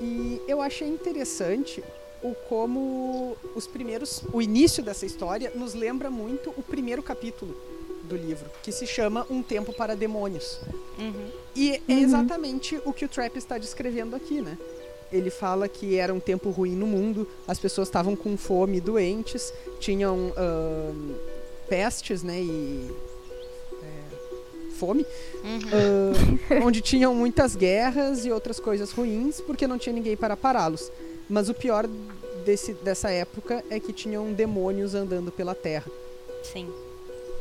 E 0.00 0.40
eu 0.46 0.62
achei 0.62 0.86
interessante 0.88 1.82
o 2.22 2.34
como 2.48 3.36
os 3.54 3.66
primeiros, 3.66 4.22
o 4.32 4.40
início 4.40 4.82
dessa 4.82 5.04
história 5.06 5.52
nos 5.54 5.74
lembra 5.74 6.10
muito 6.10 6.50
o 6.56 6.62
primeiro 6.62 7.02
capítulo 7.02 7.54
do 8.04 8.16
livro, 8.16 8.46
que 8.62 8.70
se 8.72 8.86
chama 8.86 9.26
Um 9.30 9.42
Tempo 9.42 9.72
para 9.72 9.94
Demônios. 9.96 10.60
Uhum. 10.98 11.28
E 11.54 11.72
é 11.76 11.80
Uhum. 11.92 11.98
exatamente 11.98 12.80
o 12.84 12.92
que 12.92 13.04
o 13.04 13.08
Trap 13.08 13.36
está 13.36 13.58
descrevendo 13.58 14.14
aqui, 14.16 14.40
né? 14.40 14.56
Ele 15.12 15.30
fala 15.30 15.68
que 15.68 15.96
era 15.96 16.12
um 16.12 16.20
tempo 16.20 16.48
ruim 16.50 16.74
no 16.74 16.86
mundo, 16.86 17.28
as 17.46 17.58
pessoas 17.58 17.88
estavam 17.88 18.16
com 18.16 18.36
fome, 18.36 18.80
doentes, 18.80 19.52
tinham 19.78 20.32
ahn, 20.36 21.14
pestes, 21.68 22.22
né? 22.22 22.40
E 22.40 22.90
é, 23.82 24.70
fome, 24.78 25.04
Uhum. 25.44 25.60
ahn, 26.58 26.64
onde 26.64 26.80
tinham 26.80 27.14
muitas 27.14 27.54
guerras 27.54 28.24
e 28.24 28.30
outras 28.32 28.58
coisas 28.58 28.90
ruins, 28.92 29.40
porque 29.40 29.66
não 29.66 29.76
tinha 29.78 29.92
ninguém 29.92 30.16
para 30.16 30.36
pará-los. 30.36 30.90
Mas 31.32 31.48
o 31.48 31.54
pior 31.54 31.88
desse, 32.44 32.74
dessa 32.74 33.10
época 33.10 33.64
é 33.70 33.80
que 33.80 33.90
tinham 33.90 34.34
demônios 34.34 34.94
andando 34.94 35.32
pela 35.32 35.54
Terra. 35.54 35.90
Sim. 36.42 36.70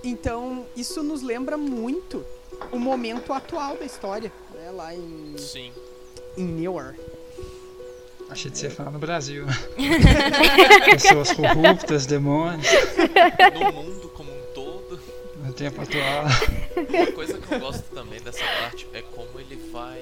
Então, 0.01 0.65
isso 0.77 1.03
nos 1.03 1.21
lembra 1.21 1.57
muito 1.57 2.25
o 2.71 2.79
momento 2.79 3.33
atual 3.33 3.75
da 3.75 3.83
história, 3.83 4.31
né? 4.53 4.71
Lá 4.71 4.95
em, 4.95 5.35
Sim. 5.37 5.73
em 6.37 6.45
Newark. 6.45 6.97
Achei 8.29 8.49
de 8.49 8.59
você 8.59 8.69
falar 8.69 8.91
no 8.91 8.99
Brasil. 8.99 9.45
Pessoas 10.89 11.33
corruptas, 11.33 12.05
demônios, 12.05 12.65
No 13.53 13.73
mundo 13.73 14.09
como 14.15 14.31
um 14.31 14.41
todo. 14.53 14.97
no 15.43 15.51
tempo 15.51 15.81
atual. 15.81 16.23
Uma 16.89 17.11
coisa 17.11 17.37
que 17.37 17.53
eu 17.53 17.59
gosto 17.59 17.83
também 17.93 18.21
dessa 18.21 18.45
parte 18.61 18.87
é 18.93 19.01
como 19.01 19.37
ele 19.37 19.57
vai. 19.69 19.99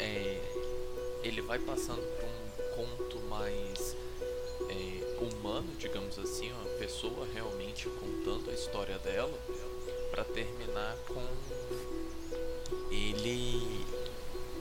é, 0.00 0.36
ele 1.22 1.40
vai 1.42 1.60
passando 1.60 2.02
digamos 5.78 6.18
assim, 6.18 6.50
uma 6.52 6.70
pessoa 6.78 7.26
realmente 7.34 7.88
contando 7.88 8.50
a 8.50 8.52
história 8.52 8.98
dela, 8.98 9.38
pra 10.10 10.24
terminar 10.24 10.96
com 11.06 11.24
ele 12.90 13.84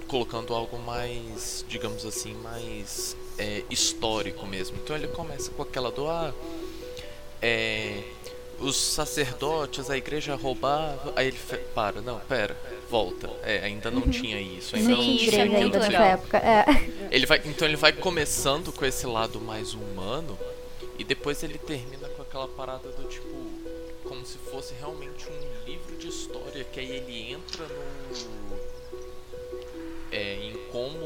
colocando 0.07 0.53
algo 0.53 0.77
mais, 0.79 1.63
digamos 1.67 2.05
assim, 2.05 2.33
mais 2.35 3.15
é, 3.37 3.63
histórico 3.69 4.45
mesmo. 4.45 4.77
Então 4.83 4.95
ele 4.95 5.07
começa 5.07 5.51
com 5.51 5.61
aquela 5.61 5.91
do 5.91 6.07
ah, 6.07 6.33
é, 7.41 8.03
os 8.59 8.75
sacerdotes, 8.75 9.89
a 9.89 9.97
igreja 9.97 10.35
roubava. 10.35 11.13
Aí 11.15 11.27
ele 11.27 11.39
para, 11.73 12.01
não, 12.01 12.19
pera, 12.19 12.57
volta. 12.89 13.29
É, 13.43 13.59
ainda 13.59 13.89
não 13.89 14.01
tinha 14.01 14.39
isso. 14.41 14.75
Ainda 14.75 14.89
Não 14.89 14.97
não, 14.97 15.03
tinha 15.03 15.29
Isso 15.29 15.35
ainda 15.39 15.77
época. 16.03 16.37
É. 16.37 16.65
Ele 17.11 17.25
vai, 17.25 17.41
então 17.45 17.67
ele 17.67 17.77
vai 17.77 17.93
começando 17.93 18.71
com 18.71 18.85
esse 18.85 19.05
lado 19.05 19.39
mais 19.39 19.73
humano 19.73 20.37
e 20.99 21.03
depois 21.03 21.41
ele 21.41 21.57
termina 21.57 22.07
com 22.09 22.21
aquela 22.21 22.47
parada 22.47 22.89
do 22.91 23.07
tipo 23.07 23.27
como 24.03 24.25
se 24.25 24.37
fosse 24.37 24.73
realmente 24.75 25.27
um 25.29 25.65
livro 25.65 25.95
de 25.97 26.07
história 26.09 26.63
que 26.63 26.79
aí 26.79 26.91
ele 26.97 27.31
entra 27.31 27.65
no 27.67 28.59
é, 30.11 30.35
em 30.35 30.53
como 30.71 30.97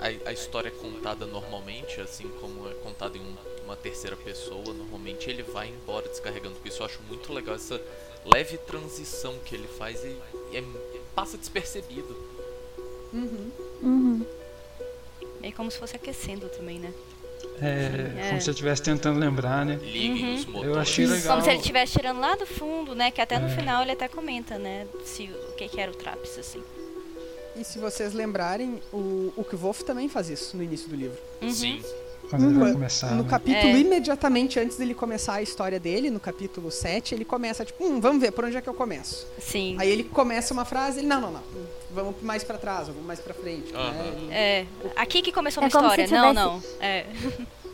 a, 0.00 0.28
a 0.30 0.32
história 0.32 0.68
é 0.68 0.70
contada 0.70 1.26
normalmente, 1.26 2.00
assim 2.00 2.28
como 2.40 2.68
é 2.68 2.74
contada 2.74 3.16
em 3.18 3.20
um- 3.20 3.36
uma 3.64 3.74
terceira 3.76 4.14
pessoa, 4.16 4.72
normalmente 4.72 5.28
ele 5.28 5.42
vai 5.42 5.68
embora 5.68 6.06
descarregando. 6.08 6.54
Por 6.56 6.68
isso 6.68 6.80
eu 6.82 6.86
acho 6.86 7.00
muito 7.08 7.32
legal 7.32 7.56
essa 7.56 7.80
leve 8.24 8.56
transição 8.58 9.38
que 9.40 9.54
ele 9.56 9.66
faz 9.66 10.04
e, 10.04 10.16
e 10.52 10.56
é- 10.56 10.64
passa 11.16 11.36
despercebido. 11.36 12.16
Uhum. 13.12 14.24
É 15.42 15.50
como 15.52 15.70
se 15.70 15.78
fosse 15.78 15.96
aquecendo 15.96 16.48
também, 16.50 16.78
né? 16.78 16.92
É, 17.60 18.12
É. 18.18 18.28
como 18.30 18.40
se 18.40 18.48
eu 18.50 18.52
estivesse 18.52 18.82
tentando 18.82 19.18
lembrar, 19.18 19.64
né? 19.64 19.78
Uhum. 19.82 20.34
os 20.34 20.44
motores. 20.46 20.68
Eu 20.74 20.78
achei 20.80 21.06
legal. 21.06 21.32
Como 21.34 21.42
se 21.42 21.50
ele 21.50 21.58
estivesse 21.58 21.92
tirando 21.92 22.20
lá 22.20 22.34
do 22.36 22.46
fundo, 22.46 22.94
né? 22.94 23.10
Que 23.10 23.20
até 23.20 23.38
no 23.38 23.46
É. 23.46 23.50
final 23.56 23.82
ele 23.82 23.92
até 23.92 24.08
comenta, 24.08 24.58
né? 24.58 24.86
Se, 25.04 25.24
o 25.50 25.52
que, 25.56 25.68
que 25.68 25.80
era 25.80 25.90
o 25.90 25.94
Traps, 25.94 26.38
assim. 26.38 26.62
E 27.56 27.62
se 27.64 27.78
vocês 27.78 28.12
lembrarem, 28.12 28.80
o, 28.92 29.32
o 29.36 29.44
Kvolf 29.44 29.82
também 29.84 30.08
faz 30.08 30.28
isso 30.28 30.56
no 30.56 30.62
início 30.62 30.88
do 30.88 30.96
livro. 30.96 31.18
Uhum. 31.40 31.50
Sim. 31.52 31.80
Quando 32.28 32.46
ele 32.46 32.54
vai 32.58 32.68
Uhum. 32.68 32.72
começar. 32.74 33.10
no 33.14 33.22
né? 33.22 33.28
capítulo, 33.30 33.74
É. 33.76 33.78
imediatamente 33.78 34.58
antes 34.58 34.76
dele 34.76 34.94
começar 34.94 35.34
a 35.34 35.42
história 35.42 35.78
dele, 35.78 36.10
no 36.10 36.18
capítulo 36.18 36.70
7, 36.70 37.14
ele 37.14 37.24
começa 37.24 37.64
tipo, 37.64 37.84
hum, 37.84 38.00
vamos 38.00 38.20
ver 38.20 38.32
por 38.32 38.44
onde 38.46 38.56
é 38.56 38.60
que 38.62 38.68
eu 38.68 38.74
começo. 38.74 39.26
Sim. 39.38 39.76
Aí 39.78 39.88
ele 39.90 40.02
começa 40.04 40.52
uma 40.54 40.64
frase, 40.64 41.00
ele, 41.00 41.06
não, 41.06 41.20
não, 41.20 41.30
não, 41.32 41.42
vamos 41.94 42.20
mais 42.22 42.42
pra 42.44 42.58
trás, 42.58 42.88
vamos 42.88 43.04
mais 43.04 43.20
pra 43.20 43.32
frente. 43.34 43.72
né? 43.72 43.78
Aham. 43.78 44.06
Ele- 44.24 44.32
É. 44.34 44.66
Aqui 44.96 45.22
que 45.22 45.32
começou 45.32 45.62
É 45.62 45.70
se 45.70 45.76
história. 45.76 46.06
Não, 46.08 46.32
não. 46.34 46.60
tivesse- 46.60 46.76
É. 46.84 47.06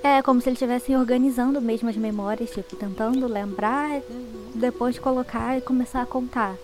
É 0.00 0.22
como 0.22 0.40
se 0.40 0.48
ele 0.48 0.54
estivesse 0.54 0.94
organizando 0.94 1.60
mesmo 1.60 1.88
as 1.88 1.96
memórias, 1.96 2.50
tipo, 2.50 2.76
tentando 2.76 3.26
lembrar, 3.26 3.90
Uhum. 4.08 4.52
depois 4.54 4.96
colocar 4.96 5.58
e 5.58 5.60
começar 5.60 6.02
a 6.02 6.06
contar. 6.06 6.54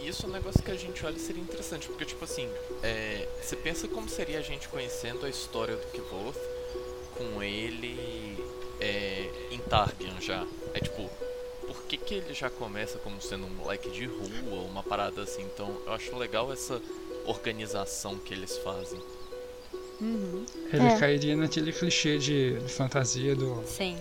E 0.00 0.08
isso 0.08 0.26
é 0.26 0.28
um 0.28 0.32
negócio 0.32 0.60
que 0.60 0.72
a 0.72 0.76
gente 0.76 1.06
olha 1.06 1.14
e 1.14 1.20
seria 1.20 1.40
interessante, 1.40 1.86
porque, 1.86 2.04
tipo 2.04 2.24
assim, 2.24 2.48
é, 2.82 3.28
você 3.40 3.54
pensa 3.54 3.86
como 3.86 4.08
seria 4.08 4.40
a 4.40 4.42
gente 4.42 4.68
conhecendo 4.68 5.24
a 5.24 5.28
história 5.28 5.76
do 5.76 5.86
Kvoth 5.92 6.36
com 7.16 7.40
ele 7.40 8.36
é, 8.80 9.30
em 9.52 9.58
Tarbian 9.58 10.20
já. 10.20 10.44
É 10.74 10.80
tipo, 10.80 11.08
que, 11.88 11.96
que 11.96 12.14
ele 12.14 12.34
já 12.34 12.50
começa 12.50 12.98
como 12.98 13.20
sendo 13.20 13.46
um 13.46 13.50
moleque 13.50 13.90
de 13.90 14.06
rua, 14.06 14.62
uma 14.70 14.82
parada 14.82 15.22
assim? 15.22 15.42
Então, 15.42 15.70
eu 15.86 15.92
acho 15.92 16.16
legal 16.16 16.52
essa 16.52 16.80
organização 17.26 18.16
que 18.16 18.34
eles 18.34 18.56
fazem. 18.58 18.98
Uhum. 20.00 20.44
Ele 20.72 20.84
É. 20.86 20.98
cairia 20.98 21.36
naquele 21.36 21.72
clichê 21.72 22.18
de, 22.18 22.58
de 22.58 22.72
fantasia 22.72 23.34
do, 23.34 23.62
Sim. 23.66 23.96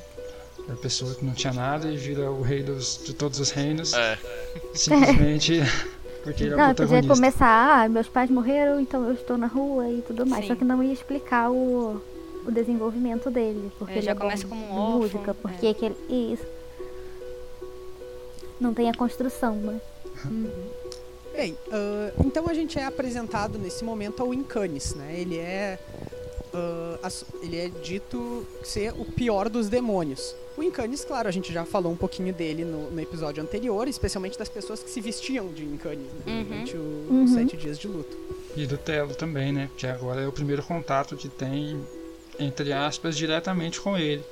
da 0.68 0.76
pessoa 0.76 1.16
que 1.16 1.24
não 1.24 1.34
tinha 1.34 1.54
nada 1.54 1.88
e 1.90 1.96
vira 1.96 2.30
o 2.30 2.42
rei 2.42 2.64
dos, 2.64 3.02
de 3.06 3.14
todos 3.14 3.40
os 3.40 3.50
reinos. 3.52 3.94
É, 3.94 4.18
Simplesmente 4.74 5.62
porque 6.24 6.44
ele 6.44 6.54
é 6.60 6.72
o 6.72 6.76
podia 6.76 7.04
começar, 7.04 7.84
ah, 7.84 7.90
meus 7.90 8.08
pais 8.08 8.30
morreram, 8.30 8.80
então 8.80 9.06
eu 9.08 9.14
estou 9.14 9.38
na 9.38 9.48
rua 9.48 9.90
e 9.90 10.02
tudo 10.02 10.26
mais. 10.26 10.44
Sim. 10.44 10.50
Só 10.50 10.56
que 10.56 10.66
não 10.66 10.84
ia 10.84 10.92
explicar 10.92 11.50
o, 11.52 12.02
o 12.46 12.52
desenvolvimento 12.52 13.30
dele. 13.32 13.72
Porque 13.80 13.94
É, 13.94 13.98
ele 13.98 14.06
já 14.06 14.12
é 14.12 14.16
começa 14.16 14.48
como 14.48 14.66
um 14.66 14.72
órfão, 14.74 14.98
música, 15.00 15.32
é. 15.32 15.34
porque 15.34 15.74
que 15.74 15.86
ele. 15.86 16.34
Isso. 16.34 16.44
Não 18.60 18.74
tem 18.74 18.90
a 18.90 18.94
construção, 18.94 19.56
né? 19.56 19.82
Bem, 21.34 21.58
ah, 21.72 22.12
então 22.24 22.48
a 22.48 22.54
gente 22.54 22.80
é 22.80 22.86
apresentado 22.86 23.58
nesse 23.60 23.84
momento 23.84 24.22
ao 24.24 24.34
Incanis, 24.34 24.96
né? 24.96 25.16
Ele 25.20 25.38
é 25.38 25.78
ass- 27.04 27.26
ele 27.44 27.58
é 27.58 27.68
dito 27.68 28.46
ser 28.64 28.94
o 28.94 29.04
pior 29.04 29.50
dos 29.50 29.68
demônios. 29.68 30.34
O 30.58 30.64
Incanis, 30.64 31.04
claro, 31.04 31.28
a 31.28 31.32
gente 31.32 31.52
já 31.52 31.66
falou 31.66 31.92
um 31.92 31.98
pouquinho 31.98 32.34
dele 32.34 32.64
no, 32.64 32.90
no 32.90 33.02
episódio 33.02 33.44
anterior, 33.44 33.90
especialmente 33.90 34.40
das 34.40 34.48
pessoas 34.48 34.82
que 34.82 34.90
se 34.90 35.02
vestiam 35.02 35.50
de 35.50 35.66
Incanis 35.66 36.08
né? 36.14 36.22
Uhum. 36.28 36.44
durante 36.46 36.78
o- 36.78 36.80
Uhum. 36.80 37.24
os 37.26 37.32
sete 37.34 37.58
dias 37.58 37.78
de 37.78 37.90
luto. 37.90 38.16
E 38.56 38.66
do 38.66 38.78
Telo 38.78 39.14
também, 39.14 39.52
né? 39.52 39.70
Que 39.76 39.86
agora 39.86 40.22
é 40.22 40.28
o 40.28 40.32
primeiro 40.32 40.64
contato 40.64 41.18
que 41.18 41.28
tem, 41.28 41.78
entre 42.40 42.72
aspas, 42.72 43.18
diretamente 43.18 43.82
com 43.82 43.98
ele. 43.98 44.24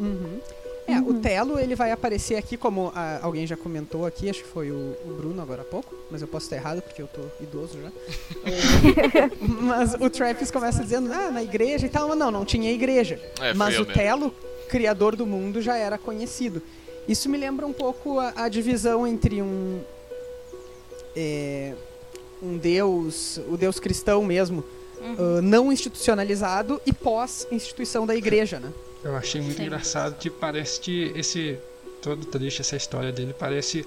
Uhum. 0.00 0.40
É, 0.86 0.98
o 1.00 1.14
Telo 1.14 1.58
ele 1.58 1.76
vai 1.76 1.92
aparecer 1.92 2.34
aqui 2.36 2.56
como 2.56 2.90
ah, 2.94 3.20
alguém 3.22 3.46
já 3.46 3.56
comentou 3.56 4.04
aqui, 4.04 4.28
acho 4.28 4.42
que 4.42 4.48
foi 4.48 4.70
o, 4.70 4.96
o 5.04 5.14
Bruno 5.16 5.40
agora 5.40 5.62
há 5.62 5.64
pouco, 5.64 5.94
mas 6.10 6.20
eu 6.22 6.26
posso 6.28 6.46
estar 6.46 6.56
errado 6.56 6.82
porque 6.82 7.00
eu 7.00 7.06
tô 7.06 7.20
idoso 7.40 7.78
já. 7.80 7.90
Mas 9.40 9.94
o 9.94 10.10
Trappist 10.10 10.52
começa 10.52 10.82
dizendo, 10.82 11.12
ah, 11.12 11.30
na 11.30 11.42
igreja 11.42 11.86
e 11.86 11.88
tal, 11.88 12.08
mas 12.08 12.18
não, 12.18 12.30
não 12.30 12.44
tinha 12.44 12.70
igreja. 12.72 13.20
é 13.40 13.54
mas 13.54 13.76
o 13.76 13.80
mesmo. 13.80 13.94
Telo, 13.94 14.34
criador 14.68 15.14
do 15.14 15.24
mundo, 15.24 15.62
já 15.62 15.76
era 15.76 15.96
conhecido. 15.96 16.60
Isso 17.06 17.28
me 17.28 17.38
lembra 17.38 17.64
um 17.66 17.72
pouco 17.72 18.18
a, 18.18 18.32
a 18.36 18.48
divisão 18.48 19.06
entre 19.06 19.40
um 19.40 19.80
é, 21.16 21.74
um 22.42 22.56
deus, 22.56 23.38
o 23.48 23.56
deus 23.56 23.78
cristão 23.78 24.24
mesmo, 24.24 24.64
Uhum. 25.00 25.38
ah, 25.38 25.42
não 25.42 25.72
institucionalizado 25.72 26.80
e 26.86 26.92
pós-instituição 26.92 28.06
da 28.06 28.14
igreja, 28.14 28.60
né? 28.60 28.72
Eu 29.04 29.16
achei 29.16 29.40
muito 29.40 29.56
Sim. 29.56 29.64
engraçado 29.64 30.16
que 30.18 30.30
parece 30.30 30.80
que 30.80 31.12
esse. 31.14 31.58
Todo 32.00 32.24
triste 32.26 32.60
essa 32.60 32.76
história 32.76 33.12
dele 33.12 33.34
parece. 33.38 33.86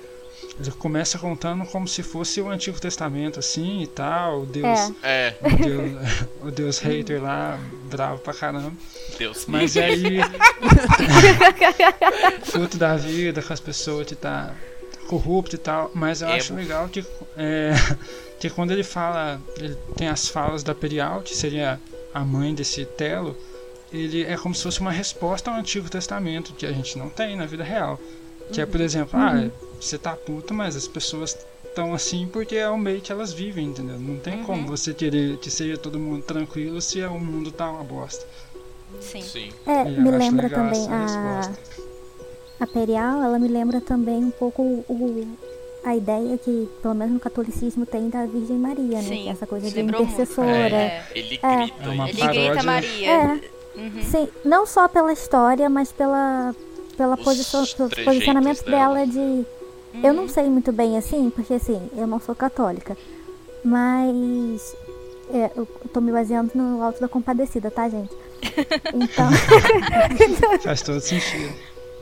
Ele 0.60 0.72
começa 0.72 1.17
contando 1.17 1.65
como 1.65 1.88
se 1.88 2.03
fosse 2.03 2.39
o 2.39 2.50
Antigo 2.50 2.79
Testamento, 2.79 3.39
assim 3.39 3.81
e 3.81 3.88
tal. 3.88 4.41
O 4.41 4.45
Deus. 4.45 4.79
É. 5.03 5.34
É, 5.34 5.36
O 5.41 5.57
Deus, 5.57 5.91
o 6.43 6.51
Deus 6.51 6.79
hater 6.79 7.22
lá, 7.22 7.60
bravo 7.89 8.19
pra 8.22 8.34
caramba. 8.34 8.72
Deus. 9.17 9.45
Mas 9.48 9.75
aí. 9.75 10.19
fruto 12.43 12.77
da 12.77 12.95
vida 12.95 13.41
com 13.41 13.53
as 13.53 13.60
pessoas 13.60 14.07
que 14.07 14.15
tá 14.15 14.53
corrupto 15.07 15.55
e 15.55 15.60
tal. 15.60 15.91
Mas 15.93 16.22
eu 16.22 16.29
acho 16.29 16.51
Emo. 16.53 16.60
legal 16.62 16.88
que. 16.89 17.05
É, 17.38 17.74
que 18.39 18.50
quando 18.50 18.72
ele 18.72 18.84
fala. 18.84 19.41
Ele 19.57 19.75
tem 19.95 20.07
as 20.07 20.27
falas 20.27 20.63
da 20.63 20.74
Perial, 20.75 21.22
que 21.22 21.36
seria 21.36 21.79
a 22.13 22.22
mãe 22.22 22.53
desse 22.53 22.86
Telo, 22.86 23.36
ele 23.96 24.24
é 24.24 24.38
como 24.38 24.54
se 24.54 24.64
fosse 24.64 24.80
uma 24.82 24.92
resposta 24.92 25.50
ao 25.52 25.58
Antigo 25.58 25.90
Testamento 25.90 26.54
que 26.54 26.66
a 26.66 26.72
gente 26.72 26.98
não 26.98 27.10
tem 27.10 27.36
na 27.36 27.46
vida 27.46 27.64
real. 27.64 28.00
Que 28.52 28.62
é, 28.62 28.66
por 28.66 28.80
exemplo, 28.80 29.20
ah, 29.20 29.50
você 29.80 29.98
tá 29.98 30.16
puto, 30.16 30.54
mas 30.54 30.75
as 30.75 30.88
pessoas 30.88 31.36
estão 31.66 31.94
assim 31.94 32.28
porque 32.32 32.56
é 32.56 32.70
o 32.70 32.78
meio 32.78 33.02
que 33.02 33.12
elas 33.12 33.34
vivem, 33.34 33.68
entendeu? 33.68 34.00
Não 34.00 34.18
tem 34.18 34.44
como 34.44 34.68
você 34.68 34.94
querer 34.94 35.38
que 35.38 35.50
seja 35.50 35.78
todo 35.78 36.00
mundo 36.00 36.22
tranquilo 36.24 36.80
se 36.82 37.02
o 37.04 37.20
mundo 37.20 37.52
tá 37.52 37.70
uma 37.70 37.84
bosta. 37.84 38.25
Sim. 39.02 39.22
Sim. 39.22 39.50
É, 39.66 39.84
E 39.90 39.96
eu 39.96 40.02
me 40.02 40.10
acho 40.10 40.18
lembra 40.20 40.44
legal 40.48 40.64
também 40.64 40.82
essa 40.82 40.94
a, 40.94 41.02
resposta. 41.42 41.60
a 42.60 42.68
Perial, 42.68 43.24
ela 43.24 43.40
me 43.40 43.48
lembra 43.48 43.82
também 43.82 44.24
um 44.24 44.32
pouco 44.32 44.62
o, 44.62 45.28
a 45.84 45.96
ideia 45.96 46.38
que, 46.38 46.70
pelo 46.82 46.94
menos 46.94 47.14
no 47.14 47.20
catolicismo, 47.20 47.86
tem 47.86 48.10
da 48.10 48.25
Virgem 48.25 48.58
Maria, 48.58 49.02
né? 49.02 49.04
Sim, 49.04 49.28
é 49.28 49.32
essa 49.32 49.46
coisa 49.46 49.68
se 49.68 49.74
de 49.74 49.82
intercessora. 49.82 50.48
É. 50.75 51.04
Ele 51.14 51.40
É. 51.44 51.56
grita 51.58 51.84
É 51.84 51.90
uma 51.90 52.10
isso. 52.10 52.24
Ele 52.24 52.48
grita. 52.50 52.64
Maria. 52.64 53.12
É. 53.12 53.54
Uhum. 53.77 54.01
Sim, 54.03 54.27
não 54.44 54.65
só 54.65 54.88
pela 54.88 55.12
história, 55.13 55.70
mas 55.70 55.91
pela, 55.91 56.55
pela 56.98 57.15
Os 57.15 57.24
posição, 57.24 57.65
posicionamento 58.03 58.63
dela. 58.63 58.96
dela 58.96 59.08
de. 59.08 59.46
Eu 60.03 60.13
não 60.13 60.27
sei 60.27 60.50
muito 60.50 60.72
bem 60.72 60.98
assim, 60.98 61.29
porque 61.29 61.53
assim, 61.55 61.89
eu 61.96 62.05
não 62.08 62.20
sou 62.20 62.36
católica. 62.36 62.98
Mas. 63.63 64.75
É, 65.34 65.51
eu 65.55 65.67
tô 65.91 66.00
me 66.00 66.12
baseando 66.12 66.51
no 66.53 66.84
Alto 66.84 67.01
da 67.01 67.08
Compadecida, 67.08 67.72
tá, 67.72 67.89
gente? 67.89 68.13
Então. 68.94 69.29
Faz 70.63 70.82
todo 70.82 71.00
sentido. 71.00 71.51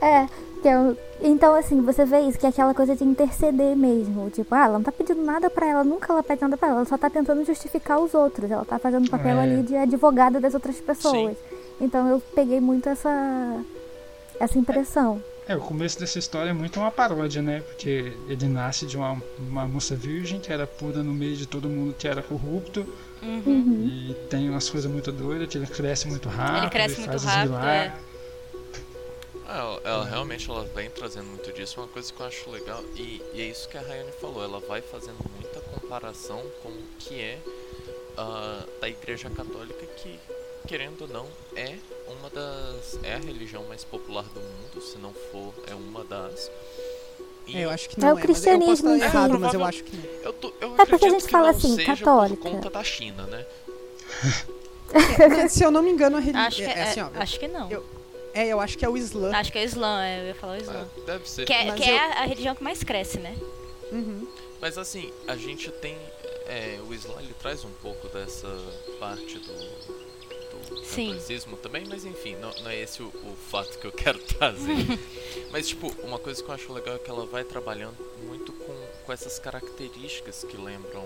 É, 0.00 0.26
que 0.60 0.68
eu- 0.68 0.96
então 1.22 1.54
assim, 1.54 1.80
você 1.80 2.04
vê 2.04 2.20
isso, 2.20 2.38
que 2.38 2.44
é 2.44 2.50
aquela 2.50 2.74
coisa 2.74 2.94
de 2.94 3.02
interceder 3.04 3.74
mesmo. 3.74 4.28
Tipo, 4.30 4.54
ah, 4.54 4.64
ela 4.66 4.74
não 4.74 4.82
tá 4.82 4.92
pedindo 4.92 5.22
nada 5.22 5.48
pra 5.48 5.66
ela, 5.66 5.82
nunca 5.82 6.12
ela 6.12 6.22
pede 6.22 6.42
nada 6.42 6.56
pra 6.56 6.68
ela, 6.68 6.76
ela 6.78 6.84
só 6.84 6.98
tá 6.98 7.08
tentando 7.08 7.44
justificar 7.46 7.98
os 7.98 8.12
outros. 8.12 8.50
Ela 8.50 8.64
tá 8.64 8.78
fazendo 8.78 9.06
o 9.06 9.10
papel 9.10 9.38
É. 9.38 9.42
ali 9.42 9.62
de 9.62 9.74
advogada 9.76 10.38
das 10.38 10.52
outras 10.52 10.76
pessoas. 10.80 11.36
Então 11.80 12.08
eu 12.08 12.20
peguei 12.34 12.60
muito 12.60 12.88
essa 12.88 13.64
essa 14.38 14.58
impressão. 14.58 15.22
É, 15.46 15.54
o 15.54 15.60
começo 15.60 16.00
dessa 16.00 16.18
história 16.18 16.50
é 16.50 16.52
muito 16.54 16.80
uma 16.80 16.90
paródia, 16.90 17.42
né? 17.42 17.60
Porque 17.60 18.16
ele 18.28 18.46
nasce 18.46 18.86
de 18.86 18.96
uma, 18.96 19.22
uma 19.38 19.66
moça 19.66 19.94
virgem 19.94 20.40
que 20.40 20.50
era 20.50 20.66
pura 20.66 21.02
no 21.02 21.12
meio 21.12 21.36
de 21.36 21.46
todo 21.46 21.68
mundo 21.68 21.94
que 21.98 22.08
era 22.08 22.22
corrupto. 22.22 22.86
Uhum. 23.22 23.86
E 23.86 24.14
tem 24.30 24.48
umas 24.48 24.68
coisas 24.70 24.90
muito 24.90 25.12
doidas, 25.12 25.48
que 25.48 25.58
ele 25.58 25.66
cresce 25.66 26.08
muito 26.08 26.28
rápido. 26.28 26.62
Ele 26.62 26.70
cresce 26.70 27.02
e 27.02 27.06
muito 27.06 27.24
rápido, 27.24 27.50
milagres. 27.50 27.92
Ah, 29.46 29.58
Ela, 29.58 29.80
ela 29.84 30.04
realmente 30.06 30.50
ela 30.50 30.64
vem 30.74 30.88
trazendo 30.88 31.26
muito 31.26 31.52
disso, 31.52 31.78
uma 31.78 31.88
coisa 31.88 32.10
que 32.10 32.18
eu 32.18 32.26
acho 32.26 32.50
legal, 32.50 32.82
e, 32.96 33.22
e 33.34 33.42
é 33.42 33.44
isso 33.44 33.68
que 33.68 33.76
a 33.76 33.82
Rayane 33.82 34.10
falou, 34.12 34.42
ela 34.42 34.58
vai 34.60 34.80
fazendo 34.80 35.18
muita 35.34 35.60
comparação 35.60 36.42
com 36.62 36.70
o 36.70 36.82
que 36.98 37.20
é 37.20 37.38
ah, 38.16 38.64
da 38.80 38.88
Igreja 38.88 39.28
Católica, 39.28 39.86
que, 39.98 40.18
querendo 40.66 41.02
ou 41.02 41.08
não, 41.08 41.26
é 41.56 41.76
uma 42.08 42.30
das. 42.30 42.98
é 43.02 43.14
a 43.14 43.18
religião 43.18 43.64
mais 43.64 43.84
popular 43.84 44.24
do 44.24 44.40
mundo, 44.40 44.80
se 44.82 44.98
não 44.98 45.12
for, 45.12 45.52
é 45.66 45.74
uma 45.74 46.04
das. 46.04 46.50
E 47.46 47.56
É, 47.58 47.64
eu 47.66 47.70
acho 47.70 47.88
que 47.90 47.96
É 47.98 48.04
não 48.04 48.08
o 48.08 48.10
é, 48.12 48.14
mas 48.14 48.22
eu 48.22 48.28
posso 48.28 48.42
cristianismo 48.42 48.94
estar 48.94 49.06
errado, 49.06 49.38
mas 49.38 49.52
eu 49.54 49.64
acho 49.64 49.84
que 49.84 49.96
não. 49.96 50.04
eu, 50.22 50.32
tô, 50.32 50.52
eu 50.60 50.74
É 50.78 50.86
porque 50.86 51.04
a 51.04 51.10
gente 51.10 51.28
fala 51.28 51.50
assim, 51.50 51.76
católica. 51.84 52.42
por 52.42 52.50
conta 52.52 52.70
da 52.70 52.82
China, 52.82 53.24
né? 53.26 53.44
É, 55.42 55.48
se 55.48 55.62
eu 55.64 55.70
não 55.70 55.82
me 55.82 55.90
engano, 55.90 56.16
a 56.16 56.20
religião. 56.20 56.46
Acho 56.46 56.56
que, 56.56 56.62
é, 56.64 56.78
é, 56.78 56.82
assim, 56.84 57.00
ó, 57.00 57.08
acho 57.16 57.38
que 57.40 57.48
não. 57.48 57.70
eu- 57.70 57.84
é, 58.32 58.46
eu 58.48 58.60
acho 58.60 58.76
que 58.78 58.84
é 58.84 58.88
o 58.88 58.96
Islã. 58.96 59.30
Acho 59.34 59.52
que 59.52 59.58
é 59.58 59.62
o 59.62 59.64
Islã, 59.64 60.02
é, 60.04 60.20
eu 60.22 60.26
ia 60.28 60.34
falar 60.34 60.54
o 60.54 60.60
Islã. 60.60 60.88
É, 60.98 61.00
deve 61.06 61.28
ser. 61.28 61.44
Que, 61.46 61.52
é, 61.52 61.72
que 61.72 61.82
eu- 61.82 61.94
é 61.94 61.98
a, 61.98 62.22
a 62.22 62.24
religião 62.24 62.54
que 62.54 62.62
mais 62.64 62.82
cresce, 62.82 63.18
né? 63.18 63.36
Uhum. 63.92 64.26
Mas 64.60 64.78
assim, 64.78 65.12
a 65.28 65.36
gente 65.36 65.70
tem. 65.70 65.96
é, 66.46 66.78
o 66.88 66.92
Islã 66.94 67.14
ele 67.20 67.34
traz 67.40 67.64
um 67.64 67.70
pouco 67.82 68.08
dessa 68.08 68.48
parte 68.98 69.38
do 69.38 69.52
Sim. 70.84 71.06
catolicismo 71.08 71.56
também, 71.58 71.84
mas 71.88 72.04
enfim, 72.04 72.36
não, 72.36 72.50
não 72.62 72.70
é 72.70 72.80
esse 72.80 73.02
o, 73.02 73.06
o 73.06 73.36
fato 73.50 73.78
que 73.78 73.86
eu 73.86 73.92
quero 73.92 74.18
trazer. 74.18 74.98
mas 75.50 75.68
tipo, 75.68 75.88
uma 76.02 76.18
coisa 76.18 76.42
que 76.42 76.48
eu 76.48 76.54
acho 76.54 76.72
legal 76.72 76.96
é 76.96 76.98
que 76.98 77.10
ela 77.10 77.26
vai 77.26 77.44
trabalhando 77.44 77.96
muito 78.26 78.52
com, 78.52 78.74
com 79.06 79.12
essas 79.12 79.38
características 79.38 80.44
que 80.44 80.56
lembram 80.56 81.04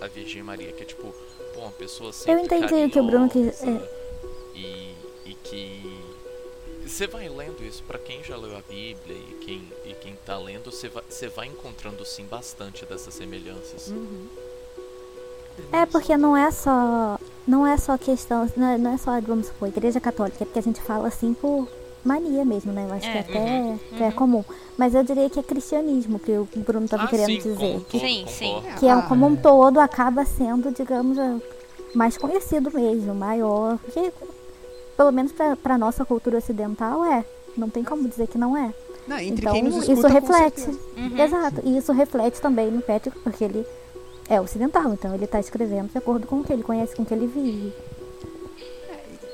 a, 0.00 0.04
a 0.04 0.08
Virgem 0.08 0.42
Maria, 0.42 0.72
que 0.72 0.82
é 0.82 0.86
tipo, 0.86 1.14
pô, 1.54 1.60
uma 1.60 1.72
pessoa 1.72 2.12
sempre 2.12 2.44
entendi 2.44 2.74
o 2.74 2.90
que 2.90 3.00
o 3.00 3.04
Bruno 3.04 3.28
quis- 3.28 3.58
carinhosa 3.58 3.88
E, 4.54 4.94
e 5.26 5.34
que 5.42 6.00
você 6.86 7.06
vai 7.08 7.28
lendo 7.28 7.64
isso 7.64 7.82
pra 7.82 7.98
quem 7.98 8.22
já 8.22 8.36
leu 8.36 8.56
a 8.56 8.60
Bíblia 8.60 9.16
e 9.16 9.34
quem, 9.44 9.68
e 9.84 9.92
quem 9.94 10.14
tá 10.24 10.38
lendo, 10.38 10.70
você 10.70 10.88
vai, 10.88 11.02
você 11.08 11.26
vai 11.28 11.46
encontrando 11.48 12.04
sim 12.04 12.24
bastante 12.26 12.86
dessas 12.86 13.12
semelhanças. 13.14 13.88
Uhum. 13.88 14.28
É 15.72 15.84
porque 15.86 16.16
não 16.16 16.36
é 16.36 16.50
só 16.50 17.18
não 17.46 17.66
é 17.66 17.76
só 17.76 17.96
questão, 17.96 18.48
não 18.56 18.66
é, 18.66 18.78
não 18.78 18.94
é 18.94 18.96
só, 18.96 19.20
vamos 19.20 19.46
supor, 19.46 19.68
igreja 19.68 20.00
católica, 20.00 20.38
é 20.42 20.44
porque 20.44 20.58
a 20.58 20.62
gente 20.62 20.80
fala 20.80 21.08
assim 21.08 21.32
por 21.34 21.68
mania 22.04 22.44
mesmo, 22.44 22.72
né? 22.72 22.86
Eu 22.88 22.94
acho 22.94 23.10
que 23.10 23.16
É. 23.18 23.20
até 23.20 23.38
Uhum. 23.60 23.78
que 23.96 24.02
é 24.02 24.10
comum. 24.12 24.44
Mas 24.78 24.94
eu 24.94 25.02
diria 25.02 25.28
que 25.30 25.40
é 25.40 25.42
cristianismo 25.42 26.18
que 26.18 26.30
o 26.32 26.46
Bruno 26.56 26.84
estava 26.84 27.04
ah, 27.04 27.08
querendo 27.08 27.26
sim, 27.26 27.38
dizer. 27.38 27.80
todo, 27.90 28.00
Sim, 28.00 28.24
sim. 28.28 28.62
que 28.78 28.86
é 28.86 28.92
Ah, 28.92 29.02
como 29.02 29.26
um 29.26 29.34
todo 29.36 29.78
acaba 29.80 30.24
sendo, 30.24 30.70
digamos, 30.70 31.18
a- 31.18 31.36
mais 31.94 32.16
conhecido 32.16 32.70
mesmo, 32.72 33.14
maior, 33.14 33.78
que 33.92 34.12
pelo 34.96 35.10
menos 35.10 35.32
para 35.62 35.76
nossa 35.78 36.04
cultura 36.04 36.38
ocidental 36.38 37.04
é. 37.04 37.24
Não 37.56 37.70
tem 37.70 37.82
como 37.82 38.06
dizer 38.06 38.26
que 38.28 38.36
não 38.38 38.54
é. 38.56 38.72
Não, 39.08 39.18
entre 39.18 39.40
então 39.40 39.52
quem 39.54 39.62
nos 39.62 39.76
escuta, 39.76 39.92
isso 39.92 40.06
reflete. 40.08 40.70
Uhum. 40.96 41.18
Exato. 41.18 41.60
E 41.64 41.76
isso 41.78 41.90
reflete 41.92 42.40
também 42.40 42.70
no 42.70 42.82
Patrick, 42.82 43.18
porque 43.20 43.42
ele 43.44 43.66
é 44.28 44.40
ocidental, 44.40 44.92
então 44.92 45.14
ele 45.14 45.24
está 45.24 45.38
escrevendo 45.40 45.90
de 45.90 45.98
acordo 45.98 46.26
com 46.26 46.40
o 46.40 46.44
que 46.44 46.52
ele 46.52 46.62
conhece, 46.62 46.94
com 46.96 47.02
o 47.02 47.06
que 47.06 47.14
ele 47.14 47.26
vive. 47.26 47.72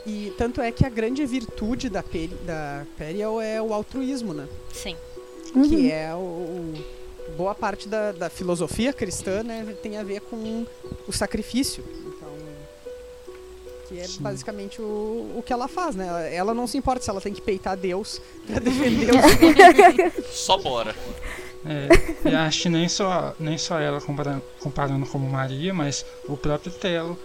E 0.06 0.32
tanto 0.36 0.60
é 0.60 0.72
que 0.72 0.84
a 0.84 0.88
grande 0.88 1.24
virtude 1.24 1.88
da, 1.88 2.02
Peri, 2.02 2.34
da 2.44 2.84
Periel 2.98 3.40
é 3.40 3.62
o 3.62 3.72
altruísmo, 3.72 4.34
né? 4.34 4.48
Sim. 4.72 4.96
Uhum. 5.54 5.62
Que 5.68 5.90
é 5.92 6.12
o, 6.14 6.18
o- 6.18 6.74
boa 7.36 7.54
parte 7.54 7.88
da, 7.88 8.10
da 8.10 8.28
filosofia 8.28 8.92
cristã, 8.92 9.42
né? 9.44 9.64
Tem 9.80 9.96
a 9.96 10.02
ver 10.02 10.20
com 10.22 10.66
o 11.06 11.12
sacrifício. 11.12 11.84
Então, 12.04 12.28
que 13.88 14.00
é 14.00 14.04
Sim. 14.08 14.20
basicamente 14.22 14.82
o, 14.82 15.34
o 15.36 15.42
que 15.46 15.52
ela 15.52 15.68
faz, 15.68 15.94
né? 15.94 16.06
Ela, 16.08 16.20
ela 16.28 16.54
não 16.54 16.66
se 16.66 16.76
importa 16.76 17.04
se 17.04 17.08
ela 17.08 17.20
tem 17.20 17.32
que 17.32 17.40
peitar 17.40 17.76
Deus 17.76 18.20
pra 18.46 18.58
defender 18.60 19.10
os 19.14 20.26
Só 20.36 20.58
bora. 20.58 20.96
É, 21.64 22.28
e 22.28 22.34
acho 22.34 22.62
que 22.62 22.68
nem 22.68 22.88
só, 22.88 23.34
nem 23.38 23.56
só 23.56 23.78
ela 23.78 24.00
comparando, 24.00 24.42
comparando 24.60 25.06
como 25.06 25.28
Maria, 25.28 25.72
mas 25.72 26.04
o 26.28 26.36
próprio 26.36 26.72
Telo, 26.72 27.18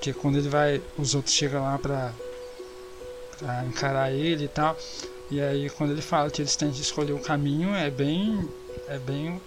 que 0.00 0.12
quando 0.12 0.38
ele 0.38 0.48
vai, 0.48 0.80
os 0.96 1.14
outros 1.14 1.34
chegam 1.34 1.62
lá 1.62 1.78
pra, 1.78 2.12
pra 3.38 3.64
encarar 3.64 4.10
ele 4.10 4.44
e 4.44 4.48
tal, 4.48 4.76
e 5.30 5.40
aí 5.40 5.68
quando 5.70 5.90
ele 5.90 6.02
fala 6.02 6.30
que 6.30 6.40
eles 6.40 6.56
têm 6.56 6.70
que 6.70 6.80
escolher 6.80 7.12
o 7.12 7.20
caminho, 7.20 7.74
é 7.74 7.90
bem, 7.90 8.48
é 8.88 8.98
bem 8.98 9.40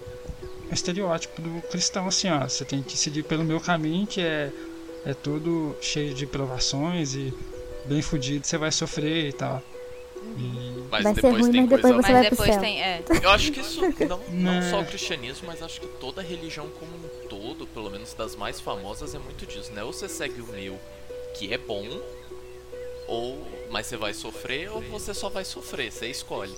o 0.69 0.73
estereótipo 0.73 1.41
do 1.41 1.61
cristão, 1.67 2.07
assim, 2.07 2.29
ó, 2.29 2.47
você 2.47 2.63
tem 2.63 2.83
que 2.83 2.97
seguir 2.97 3.23
pelo 3.23 3.43
meu 3.43 3.59
caminho, 3.59 4.05
que 4.05 4.21
é, 4.21 4.51
é 5.05 5.13
todo 5.13 5.75
cheio 5.81 6.13
de 6.13 6.27
provações 6.27 7.15
e 7.15 7.33
bem 7.85 8.01
fudido, 8.01 8.45
você 8.45 8.57
vai 8.57 8.71
sofrer 8.71 9.29
e 9.29 9.33
tal. 9.33 9.61
E 10.37 10.85
Mas 10.91 11.03
Vai 11.03 11.13
ser 11.13 11.21
depois 11.21 11.41
ruim, 11.43 11.51
tem 11.51 11.61
mas 11.61 11.69
coisa 11.69 11.87
depois 11.87 12.05
você 12.05 12.11
Mas 12.11 12.11
vai 12.11 12.21
pro 12.21 12.29
depois 12.31 12.49
céu. 12.51 12.61
tem. 12.61 12.81
É. 12.81 13.03
Eu 13.23 13.29
acho 13.31 13.51
que 13.51 13.59
isso 13.59 13.81
não, 13.81 14.19
não 14.31 14.61
só 14.69 14.81
o 14.81 14.85
cristianismo, 14.85 15.47
mas 15.47 15.61
acho 15.61 15.79
que 15.81 15.87
toda 15.87 16.21
religião 16.21 16.67
como 16.79 16.91
um 16.95 17.27
todo, 17.27 17.65
pelo 17.67 17.89
menos 17.89 18.13
das 18.13 18.35
mais 18.35 18.59
famosas, 18.59 19.13
é 19.15 19.19
muito 19.19 19.45
disso, 19.45 19.71
né? 19.73 19.83
Ou 19.83 19.91
você 19.93 20.07
segue 20.07 20.41
o 20.41 20.47
meu, 20.47 20.77
que 21.37 21.53
é 21.53 21.57
bom, 21.57 21.85
ou 23.07 23.45
mas 23.71 23.87
você 23.87 23.97
vai 23.97 24.13
sofrer, 24.13 24.69
ou 24.71 24.81
você 24.81 25.13
só 25.13 25.27
vai 25.29 25.43
sofrer, 25.43 25.91
você 25.91 26.07
escolhe. 26.07 26.53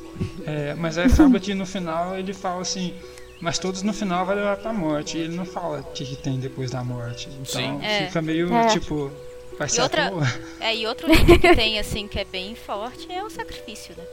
É, 0.46 0.74
mas 0.76 0.98
aí 0.98 1.08
acaba 1.08 1.40
que 1.40 1.54
no 1.54 1.66
final 1.66 2.18
ele 2.18 2.34
fala 2.34 2.62
assim, 2.62 2.94
mas 3.42 3.58
todos 3.58 3.82
no 3.82 3.92
final 3.94 4.26
vai 4.26 4.36
levar 4.36 4.58
pra 4.58 4.72
morte. 4.72 5.18
E 5.18 5.22
ele 5.22 5.36
não 5.36 5.46
fala 5.46 5.80
o 5.80 5.84
que, 5.94 6.06
que 6.06 6.16
tem 6.16 6.40
depois 6.40 6.70
da 6.72 6.84
morte. 6.84 7.28
Então 7.30 7.80
Sim. 7.80 7.84
É. 7.84 8.06
fica 8.08 8.22
meio 8.22 8.54
É. 8.54 8.68
tipo, 8.68 9.12
vai 9.58 9.70
ser 9.70 9.82
outra-. 9.82 10.12
É, 10.60 10.76
e 10.76 10.86
outro 10.88 11.08
livro 11.08 11.40
que 11.40 11.56
tem, 11.56 11.80
assim, 11.80 12.08
que 12.08 12.20
é 12.20 12.26
bem 12.26 12.56
forte 12.56 13.12
é 13.12 13.24
o 13.24 13.30
sacrifício, 13.30 13.96
né? 13.98 14.04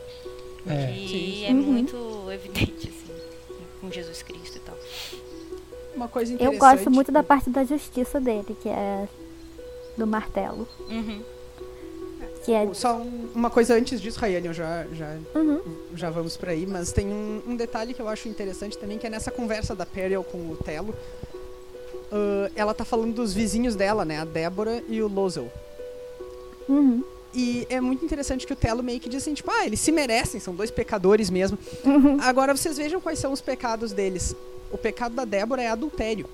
É, 0.66 0.92
Que 0.92 1.08
Sim. 1.08 1.44
é 1.46 1.50
Uhum. 1.50 1.54
muito 1.62 2.30
evidente, 2.32 2.88
assim, 2.88 3.14
com 3.80 3.90
Jesus 3.90 4.22
Cristo 4.22 4.56
e 4.56 4.60
tal. 4.60 4.76
Uma 5.94 6.08
coisa 6.08 6.32
Eu 6.32 6.36
interessante. 6.36 6.58
gosto 6.60 6.90
muito 6.90 7.12
da 7.12 7.22
parte 7.22 7.50
da 7.50 7.64
justiça 7.64 8.20
dele, 8.20 8.56
que 8.62 8.68
é 8.68 9.08
do 9.96 10.06
martelo. 10.06 10.66
Uhum. 10.88 11.22
Que 12.44 12.52
é. 12.52 12.74
Só 12.74 12.96
um- 12.96 13.30
uma 13.34 13.48
coisa 13.48 13.74
antes 13.74 14.00
disso, 14.00 14.18
Rayane, 14.18 14.48
eu 14.48 14.52
já, 14.52 14.84
já, 14.92 15.16
Uhum. 15.34 15.60
já 15.94 16.10
vamos 16.10 16.36
pra 16.36 16.50
aí, 16.52 16.66
mas 16.66 16.92
tem 16.92 17.06
um, 17.06 17.42
um 17.46 17.56
detalhe 17.56 17.94
que 17.94 18.02
eu 18.02 18.08
acho 18.08 18.28
interessante 18.28 18.76
também, 18.76 18.98
que 18.98 19.06
é 19.06 19.10
nessa 19.10 19.30
conversa 19.30 19.74
da 19.74 19.86
Periel 19.86 20.22
com 20.24 20.38
o 20.50 20.56
Telo. 20.56 20.94
Ah, 22.14 22.50
ela 22.54 22.72
tá 22.72 22.84
falando 22.84 23.12
dos 23.14 23.34
vizinhos 23.34 23.74
dela, 23.74 24.04
né? 24.04 24.20
A 24.20 24.24
Débora 24.24 24.82
e 24.88 25.02
o 25.02 25.08
Lozel. 25.08 25.50
Uhum. 26.68 27.04
E 27.34 27.66
é 27.68 27.80
muito 27.80 28.04
interessante 28.04 28.46
que 28.46 28.52
o 28.52 28.56
Telo 28.56 28.82
meio 28.82 29.00
que 29.00 29.08
diz 29.08 29.22
assim, 29.22 29.34
tipo, 29.34 29.50
ah, 29.50 29.66
eles 29.66 29.80
se 29.80 29.90
merecem, 29.90 30.38
são 30.40 30.54
dois 30.54 30.70
pecadores 30.70 31.28
mesmo. 31.30 31.58
Uhum. 31.84 32.18
Agora 32.20 32.56
vocês 32.56 32.76
vejam 32.76 33.00
quais 33.00 33.18
são 33.18 33.32
os 33.32 33.40
pecados 33.40 33.92
deles. 33.92 34.34
O 34.70 34.78
pecado 34.78 35.14
da 35.16 35.24
Débora 35.24 35.60
é 35.62 35.68
adultério, 35.68 36.28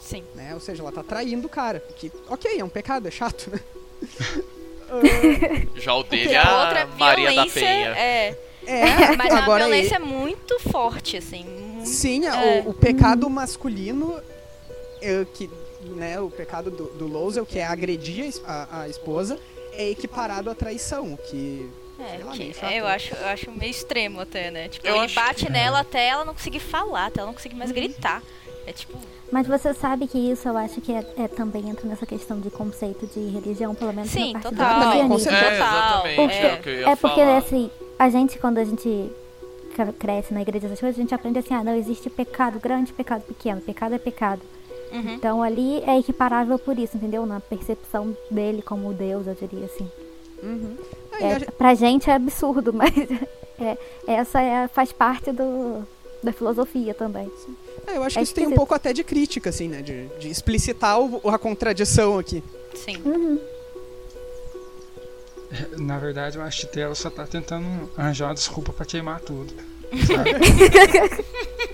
Sim. 0.00 0.22
né? 0.36 0.54
Ou 0.54 0.60
seja, 0.60 0.82
ela 0.82 0.92
tá 0.92 1.02
traindo 1.02 1.46
o 1.46 1.50
cara. 1.50 1.80
Que, 1.96 2.12
ok, 2.28 2.58
é 2.60 2.64
um 2.64 2.68
pecado, 2.68 3.08
é 3.08 3.10
chato, 3.10 3.50
né? 3.50 3.60
Já 5.76 5.94
o 5.94 6.02
dele 6.02 6.34
é 6.34 6.38
a 6.38 6.60
outra 6.64 6.82
a 6.82 6.86
Maria 6.86 7.32
da 7.34 7.46
Penha. 7.46 7.88
é. 7.96 8.38
É, 8.66 9.16
Mas 9.16 9.28
é 9.30 9.32
uma 9.32 9.42
agora 9.42 9.64
violência 9.64 9.96
ele- 9.96 10.04
muito 10.04 10.58
forte, 10.60 11.16
assim. 11.16 11.44
muito- 11.44 11.88
Sim, 11.88 12.26
a- 12.26 12.44
É. 12.44 12.60
o, 12.60 12.70
o 12.70 12.74
pecado 12.74 13.28
masculino, 13.30 14.14
é, 14.18 14.29
que, 15.34 15.50
né, 15.96 16.20
o 16.20 16.30
pecado 16.30 16.70
do, 16.70 16.84
do 16.90 17.06
Lozel, 17.06 17.46
que 17.46 17.58
é 17.58 17.66
agredir 17.66 18.32
a 18.46 18.82
a, 18.82 18.88
esposa, 18.88 19.38
é 19.72 19.90
equiparado 19.90 20.50
à 20.50 20.54
traição, 20.54 21.16
que... 21.28 21.68
É, 21.98 22.24
lá, 22.24 22.32
que- 22.32 22.54
é, 22.62 22.80
eu, 22.80 22.86
acho, 22.86 23.14
eu 23.14 23.26
acho 23.26 23.50
meio 23.52 23.70
extremo 23.70 24.20
até, 24.20 24.50
né? 24.50 24.68
Tipo, 24.68 24.86
Eu 24.86 24.96
ele 25.04 25.12
bate 25.12 25.46
que- 25.46 25.52
nela 25.52 25.80
até 25.80 26.06
ela 26.08 26.24
não 26.24 26.32
conseguir 26.32 26.60
falar, 26.60 27.06
até 27.06 27.20
ela 27.20 27.26
não 27.26 27.34
conseguir 27.34 27.54
Uhum. 27.54 27.58
mais 27.58 27.72
gritar. 27.72 28.22
É 28.66 28.72
tipo. 28.72 28.98
Mas 29.32 29.46
você 29.46 29.72
sabe 29.74 30.06
que 30.06 30.18
isso 30.18 30.46
eu 30.48 30.56
acho 30.56 30.80
que 30.80 30.92
é, 30.92 31.04
é 31.18 31.28
também 31.28 31.68
entra 31.70 31.86
nessa 31.86 32.04
questão 32.06 32.40
de 32.40 32.50
conceito 32.50 33.06
de 33.06 33.20
religião, 33.30 33.74
pelo 33.74 33.92
menos 33.92 34.10
Sim, 34.10 34.32
na 34.34 34.40
parte 34.40 34.56
total. 34.56 35.08
do 35.08 35.18
certeza. 35.18 35.46
É, 35.46 35.58
Total. 35.58 36.06
exatamente, 36.06 36.16
Porque, 36.56 36.70
é 36.70 36.82
é 36.90 36.96
porque 36.96 37.20
assim, 37.20 37.70
a 37.98 38.10
gente, 38.10 38.38
quando 38.38 38.58
a 38.58 38.64
gente 38.64 39.10
cre- 39.74 39.92
cresce 39.92 40.34
na 40.34 40.42
igreja, 40.42 40.66
essas 40.66 40.80
coisas, 40.80 40.98
a 40.98 41.02
gente 41.02 41.14
aprende 41.14 41.38
assim, 41.38 41.54
ah, 41.54 41.62
não 41.64 41.74
existe 41.74 42.08
pecado 42.10 42.58
grande, 42.60 42.92
pecado 42.92 43.22
pequeno, 43.22 43.60
pecado 43.60 43.94
é 43.94 43.98
pecado. 43.98 44.42
Uhum. 44.92 45.14
Então 45.14 45.42
ali 45.42 45.82
é 45.86 45.98
equiparável 45.98 46.58
por 46.58 46.78
isso, 46.78 46.96
entendeu? 46.96 47.24
Na 47.26 47.40
percepção 47.40 48.16
dele 48.30 48.60
como 48.62 48.92
Deus, 48.92 49.26
eu 49.26 49.34
diria 49.34 49.66
assim. 49.66 49.88
Uhum. 50.42 50.76
Aí 51.12 51.22
É, 51.24 51.34
a 51.34 51.38
gente- 51.38 51.52
pra 51.52 51.74
gente 51.74 52.10
é 52.10 52.14
absurdo, 52.14 52.72
mas 52.74 52.92
é, 53.60 53.76
essa 54.06 54.40
é, 54.40 54.66
faz 54.68 54.90
parte 54.92 55.30
do, 55.32 55.86
da 56.22 56.32
filosofia 56.32 56.92
também. 56.94 57.30
é, 57.86 57.96
eu 57.96 58.02
acho 58.02 58.18
é 58.18 58.20
que 58.20 58.24
isso 58.24 58.34
tem 58.34 58.46
um 58.46 58.52
pouco 58.52 58.74
até 58.74 58.92
de 58.92 59.04
crítica, 59.04 59.50
assim, 59.50 59.68
né, 59.68 59.82
de, 59.82 60.06
de 60.18 60.28
explicitar 60.28 60.98
o- 61.00 61.20
a 61.28 61.38
contradição 61.38 62.18
aqui. 62.18 62.42
Sim. 62.74 62.96
Uhum. 63.04 63.38
Na 65.78 65.98
verdade, 65.98 66.38
eu 66.38 66.42
acho 66.42 66.68
que 66.68 66.78
ela 66.80 66.94
só 66.94 67.10
tá 67.10 67.26
tentando 67.26 67.90
arranjar 67.96 68.28
uma 68.28 68.34
desculpa 68.34 68.72
pra 68.72 68.86
queimar 68.86 69.20
tudo. 69.20 69.52
sabe? 70.06 70.30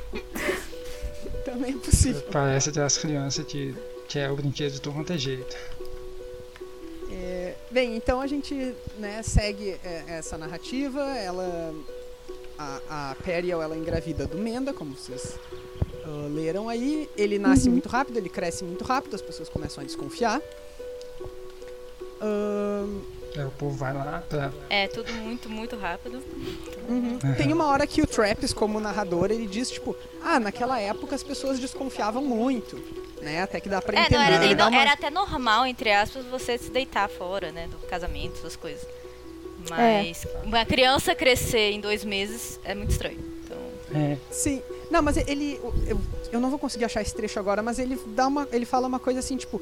Também 1.58 1.74
é 1.74 1.78
possível. 1.78 2.22
Parece 2.30 2.70
das 2.70 2.98
crianças 2.98 3.44
que, 3.46 3.74
que 4.08 4.18
é 4.18 4.30
o 4.30 4.36
brinquedo 4.36 4.72
de 4.72 4.80
todo 4.80 4.94
quanto 4.94 5.12
é 5.12 5.18
jeito. 5.18 5.56
É, 7.10 7.54
bem, 7.70 7.96
então 7.96 8.20
a 8.20 8.26
gente 8.26 8.74
né, 8.98 9.22
segue 9.22 9.70
é, 9.82 10.04
essa 10.08 10.36
narrativa. 10.36 11.00
Ela, 11.16 11.74
a, 12.58 13.10
a 13.10 13.14
Periel, 13.16 13.62
ela 13.62 13.76
engravida 13.76 14.26
do 14.26 14.36
Menda, 14.36 14.72
como 14.74 14.94
vocês 14.94 15.38
ah, 16.04 16.28
leram 16.30 16.68
aí. 16.68 17.08
Ele 17.16 17.38
nasce 17.38 17.70
muito 17.70 17.88
rápido, 17.88 18.18
ele 18.18 18.28
cresce 18.28 18.64
muito 18.64 18.84
rápido, 18.84 19.14
as 19.14 19.22
pessoas 19.22 19.48
começam 19.48 19.82
a 19.82 19.86
desconfiar. 19.86 20.40
Ahn, 22.20 23.00
Aí 23.36 23.44
o 23.44 23.50
povo 23.50 23.76
vai 23.76 23.92
lá 23.92 24.22
pra. 24.28 24.50
É 24.70 24.86
tudo 24.88 25.12
muito, 25.12 25.48
muito 25.50 25.76
rápido. 25.76 26.22
uhum. 26.88 27.18
Tem 27.36 27.52
uma 27.52 27.66
hora 27.66 27.86
que 27.86 28.00
o 28.02 28.06
Trappist, 28.06 28.54
como 28.54 28.80
narrador, 28.80 29.30
ele 29.30 29.46
diz 29.46 29.70
tipo, 29.70 29.94
ah, 30.22 30.40
naquela 30.40 30.80
época 30.80 31.14
as 31.14 31.22
pessoas 31.22 31.58
desconfiavam 31.58 32.22
muito, 32.22 32.76
né? 33.20 33.42
Até 33.42 33.60
que 33.60 33.68
dá 33.68 33.82
pra 33.82 33.96
É, 33.96 34.00
entender. 34.02 34.16
não 34.16 34.22
era, 34.24 34.38
nem- 34.38 34.54
não- 34.54 34.68
uma- 34.68 34.80
era 34.80 34.92
até 34.92 35.10
normal, 35.10 35.66
entre 35.66 35.92
aspas, 35.92 36.24
você 36.26 36.56
se 36.56 36.70
deitar 36.70 37.08
fora, 37.08 37.52
né? 37.52 37.68
Do 37.68 37.76
casamento, 37.86 38.38
essas 38.38 38.56
coisas. 38.56 38.86
Mas 39.68 40.26
uma 40.44 40.64
criança 40.64 41.14
crescer 41.14 41.72
em 41.72 41.80
dois 41.80 42.04
meses 42.04 42.58
é 42.64 42.74
muito 42.74 42.90
estranho. 42.90 43.18
Então, 43.44 43.56
É, 43.94 44.16
Sim. 44.30 44.62
Não, 44.90 45.02
mas 45.02 45.16
ele. 45.16 45.60
Eu, 45.86 46.00
eu 46.32 46.40
não 46.40 46.48
vou 46.50 46.58
conseguir 46.58 46.84
achar 46.84 47.02
esse 47.02 47.14
trecho 47.14 47.38
agora, 47.40 47.62
mas 47.62 47.78
ele 47.78 47.98
dá 48.08 48.26
uma. 48.28 48.46
Ele 48.52 48.64
fala 48.64 48.86
uma 48.86 49.00
coisa 49.00 49.18
assim, 49.20 49.36
tipo. 49.36 49.60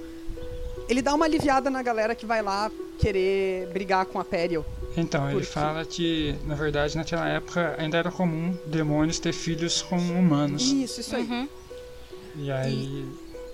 Ele 0.89 1.01
dá 1.01 1.15
uma 1.15 1.25
aliviada 1.25 1.71
na 1.71 1.83
galera 1.83 2.15
que 2.15 2.27
vai 2.27 2.43
lá 2.43 2.71
querer 2.99 3.69
brigar 3.73 4.07
com 4.07 4.19
a 4.19 4.25
Periel. 4.25 4.65
então, 4.97 5.31
ele 5.31 5.45
fala 5.45 5.85
que, 5.85 6.35
na 6.45 6.55
verdade, 6.55 6.97
naquela 6.97 7.29
época 7.29 7.75
ainda 7.79 7.97
era 7.99 8.11
comum 8.11 8.57
demônios 8.67 9.19
ter 9.19 9.33
filhos 9.33 9.83
com 9.83 9.97
humanos. 9.97 10.63
Isso, 10.71 11.01
isso 11.01 11.17
aí. 11.17 11.23
uhum. 11.23 11.49
E 12.37 12.51
aí 12.51 13.07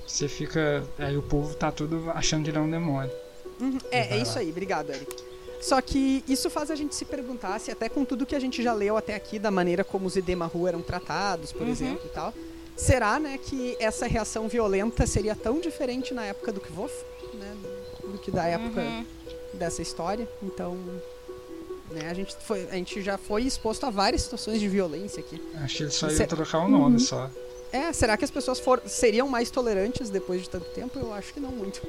você 0.07 0.29
fica. 0.29 0.83
Aí 0.99 1.17
o 1.17 1.23
povo 1.23 1.55
tá 1.55 1.71
tudo 1.71 2.11
achando 2.15 2.45
que 2.45 2.51
ele 2.51 2.59
é 2.59 2.61
um 2.61 2.71
demônio. 2.71 3.11
Uhum, 3.61 3.79
É, 3.91 4.17
é 4.17 4.23
isso 4.23 4.35
lá. 4.35 4.41
aí, 4.41 4.51
obrigado, 4.51 4.91
Eric. 4.91 5.15
Só 5.61 5.79
que 5.83 6.25
isso 6.27 6.49
faz 6.49 6.71
a 6.71 6.75
gente 6.75 6.95
se 6.95 7.05
perguntar 7.05 7.59
se 7.59 7.71
até 7.71 7.89
com 7.91 8.03
tudo 8.05 8.25
que 8.25 8.35
a 8.35 8.41
gente 8.41 8.63
já 8.63 8.73
leu 8.73 8.97
até 8.97 9.15
aqui, 9.15 9.39
da 9.39 9.51
maneira 9.51 9.85
como 9.85 10.07
os 10.07 10.17
Edemahu 10.17 10.67
eram 10.67 10.81
tratados, 10.81 11.53
por 11.53 11.63
Uhum. 11.63 11.69
exemplo, 11.71 12.01
e 12.07 12.09
tal, 12.09 12.33
será, 12.75 13.21
né, 13.21 13.37
que 13.39 13.77
essa 13.79 14.07
reação 14.07 14.49
violenta 14.49 15.07
seria 15.07 15.35
tão 15.37 15.61
diferente 15.61 16.15
na 16.15 16.25
época 16.25 16.51
do 16.51 16.61
Kvof, 16.63 16.91
né, 17.35 17.55
do 18.11 18.17
que 18.17 18.31
da 18.31 18.47
época 18.47 18.81
Uhum. 18.81 19.05
Dessa 19.55 19.83
história? 19.83 20.29
Então, 20.43 20.77
né, 21.91 22.09
a 22.11 22.15
gente, 22.15 22.35
foi, 22.37 22.69
a 22.69 22.75
gente 22.75 23.03
já 23.03 23.19
foi 23.19 23.43
exposto 23.43 23.85
a 23.85 23.91
várias 23.91 24.23
situações 24.23 24.61
de 24.61 24.69
violência 24.69 25.21
aqui. 25.21 25.41
Acho 25.57 25.77
que 25.77 25.83
ele 25.85 25.91
só 25.91 26.09
ia 26.09 26.27
trocar 26.27 26.59
o 26.61 26.69
nome 26.69 27.01
só. 27.01 27.31
É, 27.73 27.93
será 27.93 28.17
que 28.17 28.25
as 28.25 28.31
pessoas 28.31 28.59
for, 28.59 28.83
seriam 28.87 29.29
mais 29.29 29.51
tolerantes 29.51 30.11
depois 30.11 30.43
de 30.43 30.51
tanto 30.51 30.67
tempo? 30.71 30.99
Eu 30.99 31.13
acho 31.13 31.33
que 31.33 31.41
não 31.41 31.51
muito. 31.51 31.81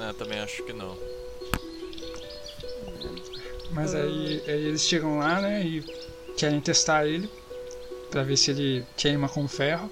É, 0.00 0.12
também 0.12 0.38
acho 0.38 0.62
que 0.64 0.72
não. 0.72 0.96
Mas 3.72 3.94
aí, 3.94 4.42
aí 4.46 4.64
eles 4.66 4.82
chegam 4.82 5.18
lá, 5.18 5.40
né, 5.40 5.62
e 5.64 5.84
querem 6.36 6.60
testar 6.60 7.06
ele 7.06 7.28
pra 8.10 8.22
ver 8.22 8.36
se 8.36 8.50
ele 8.50 8.86
queima 8.96 9.28
com 9.28 9.46
ferro. 9.48 9.90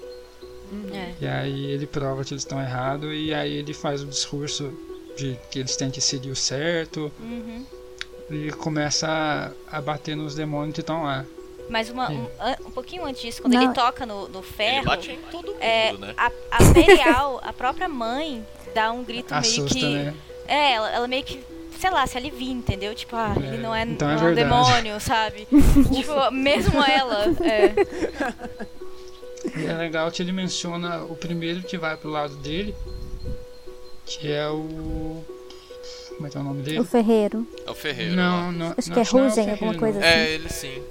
É. 0.91 1.13
E 1.21 1.27
aí 1.27 1.65
ele 1.65 1.85
prova 1.85 2.23
que 2.23 2.33
eles 2.33 2.43
estão 2.43 2.59
errados 2.59 3.13
e 3.13 3.33
aí 3.33 3.53
ele 3.53 3.73
faz 3.73 4.01
o 4.01 4.05
discurso 4.05 4.73
de 5.15 5.37
que 5.49 5.59
eles 5.59 5.75
têm 5.75 5.89
que 5.89 6.01
seguir 6.01 6.29
o 6.31 6.35
certo 6.35 7.11
Uhum. 7.19 7.65
e 8.29 8.51
começa 8.51 9.07
a, 9.71 9.77
a 9.77 9.81
bater 9.81 10.15
nos 10.15 10.35
demônios 10.35 10.73
que 10.75 10.81
estão 10.81 11.03
lá. 11.03 11.25
Mas 11.69 11.89
uma, 11.89 12.11
um, 12.11 12.27
um 12.67 12.71
pouquinho 12.71 13.03
antes 13.05 13.21
disso, 13.21 13.41
quando 13.41 13.53
Não. 13.55 13.63
ele 13.63 13.73
toca 13.73 14.05
no, 14.05 14.27
no 14.27 14.39
Ele 14.39 14.47
ferro, 14.47 14.85
bate 14.85 15.11
em 15.11 15.17
todo 15.31 15.47
mundo, 15.51 15.57
é, 15.61 15.93
né? 15.93 16.13
a, 16.15 16.27
a 16.51 16.73
Perial, 16.73 17.39
a 17.43 17.51
própria 17.51 17.87
mãe, 17.89 18.45
dá 18.75 18.91
um 18.91 19.03
grito 19.03 19.33
meio 19.33 19.39
Assusta, 19.41 19.73
que. 19.73 19.93
né? 19.95 20.13
É, 20.47 20.73
ela, 20.73 20.91
ela 20.91 21.07
meio 21.07 21.23
que, 21.23 21.43
sei 21.79 21.89
lá, 21.89 22.05
se 22.05 22.15
alivia, 22.17 22.51
entendeu? 22.51 22.93
Tipo, 22.93 23.15
ah, 23.15 23.33
É, 23.35 23.47
ele 23.47 23.57
não 23.57 23.73
é, 23.73 23.81
então 23.81 24.07
é 24.07 24.15
não 24.15 24.27
é 24.27 24.31
um 24.31 24.35
demônio, 24.35 24.99
sabe? 24.99 25.47
tipo, 25.91 26.31
mesmo 26.31 26.83
ela. 26.83 27.25
É. 27.41 27.73
E 29.59 29.65
é 29.65 29.73
legal 29.73 30.11
que 30.11 30.21
ele 30.21 30.31
menciona 30.31 31.03
o 31.03 31.15
primeiro 31.15 31.61
que 31.63 31.77
vai 31.77 31.95
pro 31.97 32.09
lado 32.09 32.35
dele, 32.37 32.75
que 34.05 34.31
é 34.31 34.47
o. 34.49 35.23
Como 36.15 36.27
é 36.27 36.29
que 36.29 36.37
é 36.37 36.39
o 36.39 36.43
nome 36.43 36.61
dele? 36.61 36.79
O 36.79 36.85
ferreiro. 36.85 37.45
É 37.65 37.69
o 37.71 37.75
Ferreiro. 37.75 38.15
Não, 38.15 38.45
lá. 38.47 38.51
não. 38.51 38.73
Acho 38.77 38.87
não, 38.89 38.93
que 38.93 38.99
é 38.99 39.03
Rugen, 39.03 39.31
Ferreiro, 39.31 39.51
alguma 39.51 39.73
coisa 39.75 40.05
É, 40.05 40.33
ele 40.33 40.49
sim. 40.49 40.81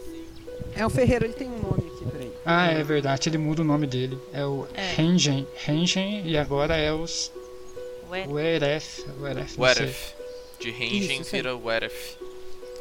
É, 0.76 0.84
o 0.84 0.90
Ferreiro, 0.90 1.24
ele 1.24 1.32
tem 1.34 1.48
um 1.48 1.58
nome 1.62 1.90
aqui, 1.94 2.04
peraí. 2.10 2.32
Ah, 2.44 2.66
é 2.70 2.82
verdade, 2.82 3.28
ele 3.28 3.38
muda 3.38 3.62
o 3.62 3.64
nome 3.64 3.86
dele. 3.86 4.18
É 4.32 4.44
o 4.44 4.66
É. 4.74 4.92
Rengen. 4.96 5.46
Rengen 5.64 6.26
e 6.26 6.36
agora 6.36 6.76
é 6.76 6.92
os. 6.92 7.32
Ué. 8.10 8.26
O 8.28 8.38
Eref. 8.38 9.04
O 9.20 9.26
Eref, 9.26 9.58
não 9.58 9.66
sei. 9.66 9.84
Weref. 9.84 10.14
De 10.60 10.70
Isso, 10.70 11.24
sim. 11.24 11.36
vira 11.36 11.56
Weref. 11.56 12.16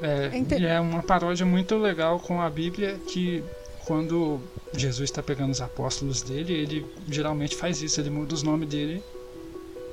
É, 0.01 0.29
É 0.33 0.37
inte- 0.37 0.55
e 0.55 0.65
é 0.65 0.79
uma 0.79 1.01
paródia 1.03 1.45
muito 1.45 1.77
legal 1.77 2.19
com 2.19 2.41
a 2.41 2.49
Bíblia 2.49 2.99
que 3.07 3.41
quando 3.85 4.39
Jesus 4.75 5.09
está 5.09 5.21
pegando 5.23 5.51
os 5.51 5.61
apóstolos 5.61 6.21
dele, 6.21 6.53
ele 6.53 6.85
geralmente 7.09 7.55
faz 7.55 7.81
isso, 7.81 8.01
ele 8.01 8.09
muda 8.09 8.33
os 8.33 8.43
nomes 8.43 8.67
dele 8.67 9.01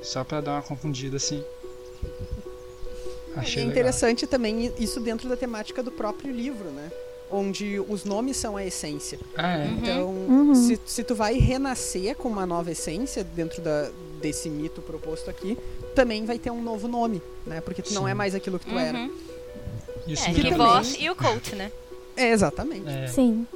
só 0.03 0.25
para 0.25 0.41
dar 0.41 0.53
uma 0.53 0.63
confundida 0.63 1.17
assim. 1.17 1.43
Achei 3.37 3.63
é 3.63 3.67
legal. 3.67 3.71
interessante 3.71 4.27
também 4.27 4.73
isso 4.79 5.01
dentro 5.01 5.29
da 5.29 5.37
temática 5.37 5.83
do 5.83 5.91
próprio 5.93 6.33
livro, 6.33 6.69
né? 6.71 6.91
Onde 7.31 7.79
os 7.79 8.05
nomes 8.05 8.37
são 8.37 8.57
a 8.57 8.65
essência. 8.67 9.19
Ah, 9.37 9.57
é. 9.57 9.65
Uhum. 9.67 9.79
Então, 9.79 10.09
Uhum. 10.11 10.55
se, 10.55 10.81
se 10.85 11.05
tu 11.05 11.15
vai 11.15 11.35
renascer 11.35 12.17
com 12.17 12.29
uma 12.29 12.45
nova 12.45 12.73
essência 12.73 13.23
dentro 13.23 13.63
da, 13.63 13.89
desse 14.21 14.51
mito 14.51 14.83
proposto 14.83 15.31
aqui, 15.31 15.57
também 15.95 16.25
vai 16.27 16.41
ter 16.41 16.51
um 16.51 16.61
novo 16.61 16.89
nome, 16.89 17.23
né? 17.47 17.61
Porque 17.61 17.83
tu 17.83 17.95
não 17.95 18.05
Sim. 18.05 18.11
é 18.11 18.15
mais 18.15 18.35
aquilo 18.35 18.59
que 18.59 18.67
tu 18.67 18.77
era. 18.77 18.99
Uhum. 18.99 19.13
Isso, 20.09 20.29
É, 20.29 20.35
que 20.35 20.55
voz 20.55 20.97
e 20.99 21.09
o 21.09 21.15
coach, 21.15 21.55
né? 21.55 21.71
É, 22.17 22.31
exatamente. 22.33 22.89
é, 22.89 23.07
Sim. 23.07 23.47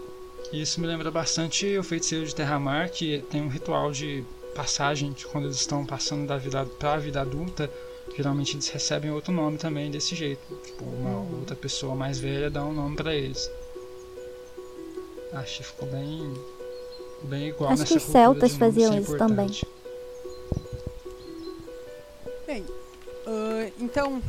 isso 0.52 0.80
me 0.80 0.86
lembra 0.86 1.10
bastante 1.10 1.76
o 1.76 1.82
feiticeiro 1.82 2.24
de 2.26 2.34
Terramar, 2.34 2.90
que 2.92 3.24
tem 3.28 3.42
um 3.42 3.48
ritual 3.48 3.90
de 3.90 4.22
passagem 4.54 5.12
de 5.12 5.26
quando 5.26 5.44
eles 5.44 5.56
estão 5.56 5.84
passando 5.84 6.26
da 6.26 6.36
vida 6.38 6.64
para 6.78 6.94
a 6.94 6.98
vida 6.98 7.20
adulta. 7.20 7.70
Geralmente 8.16 8.54
eles 8.54 8.68
recebem 8.68 9.10
outro 9.10 9.32
nome 9.32 9.58
também 9.58 9.90
desse 9.90 10.14
jeito. 10.14 10.42
Tipo, 10.62 10.84
uma 10.84 11.10
Uhum. 11.10 11.38
outra 11.40 11.56
pessoa 11.56 11.94
mais 11.94 12.18
velha 12.18 12.50
dá 12.50 12.64
um 12.64 12.72
nome 12.72 12.96
para 12.96 13.14
eles. 13.14 13.50
Acho 15.32 15.58
que 15.58 15.64
ficou 15.64 15.88
bem, 15.88 16.32
bem 17.22 17.48
igual 17.48 17.70
Acho 17.72 17.80
nessa 17.82 17.94
que 17.94 17.98
os 17.98 18.04
celtas 18.04 18.56
faziam 18.56 18.96
isso 18.96 19.16
também. 19.16 19.50
Bem, 22.46 22.64
ah, 23.26 23.70
então 23.80 24.22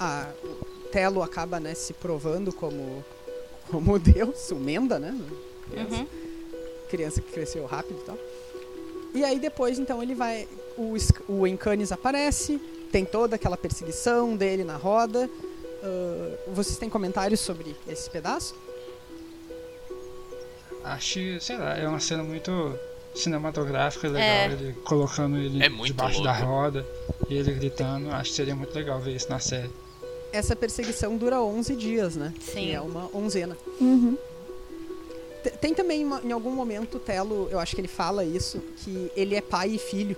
a 0.00 0.32
Telo 0.90 1.22
acaba 1.22 1.60
né, 1.60 1.74
se 1.74 1.92
provando 1.94 2.52
como 2.52 3.04
como 3.70 3.98
Deus, 4.00 4.50
o 4.50 4.56
Menda, 4.56 4.98
né? 4.98 5.14
Criança, 5.68 5.94
Uhum. 5.96 6.06
criança 6.88 7.20
que 7.20 7.32
cresceu 7.32 7.66
rápido 7.66 8.00
e 8.00 8.04
tal. 8.04 8.18
E 9.16 9.24
aí 9.24 9.38
depois 9.38 9.78
então 9.78 10.02
ele 10.02 10.14
vai 10.14 10.46
o, 10.76 10.94
o 11.28 11.46
Encanis 11.46 11.90
aparece 11.90 12.60
tem 12.92 13.04
toda 13.04 13.34
aquela 13.36 13.56
perseguição 13.56 14.36
dele 14.36 14.62
na 14.62 14.76
roda. 14.76 15.28
Uh, 15.82 16.54
vocês 16.54 16.76
têm 16.78 16.88
comentários 16.88 17.40
sobre 17.40 17.74
esse 17.88 18.08
pedaço? 18.10 18.54
Acho, 20.84 21.18
sei 21.40 21.56
lá, 21.56 21.76
é 21.76 21.88
uma 21.88 21.98
cena 21.98 22.22
muito 22.22 22.78
cinematográfica 23.14 24.06
legal, 24.08 24.22
É. 24.22 24.52
ele 24.52 24.72
colocando 24.84 25.36
ele 25.38 25.62
É 25.64 25.68
muito 25.68 25.88
debaixo 25.88 26.22
da 26.22 26.32
louco. 26.32 26.46
roda 26.46 26.86
e 27.28 27.34
ele 27.34 27.52
gritando. 27.52 28.10
Acho 28.12 28.30
que 28.30 28.36
seria 28.36 28.54
muito 28.54 28.74
legal 28.74 29.00
ver 29.00 29.16
isso 29.16 29.28
na 29.28 29.38
série. 29.40 29.70
Essa 30.32 30.54
perseguição 30.54 31.16
dura 31.16 31.40
11 31.40 31.74
dias, 31.74 32.14
né? 32.14 32.32
Sim. 32.40 32.52
Que 32.66 32.72
é 32.72 32.80
uma 32.80 33.08
onzena. 33.16 33.56
Uhum. 33.80 34.16
Tem 35.50 35.74
também, 35.74 36.04
uma- 36.04 36.20
em 36.24 36.32
algum 36.32 36.50
momento, 36.50 36.96
o 36.96 37.00
Telo, 37.00 37.48
eu 37.50 37.58
acho 37.58 37.74
que 37.74 37.80
ele 37.80 37.88
fala 37.88 38.24
isso, 38.24 38.58
que 38.78 39.10
ele 39.16 39.34
é 39.34 39.40
pai 39.40 39.70
e 39.70 39.78
filho. 39.78 40.16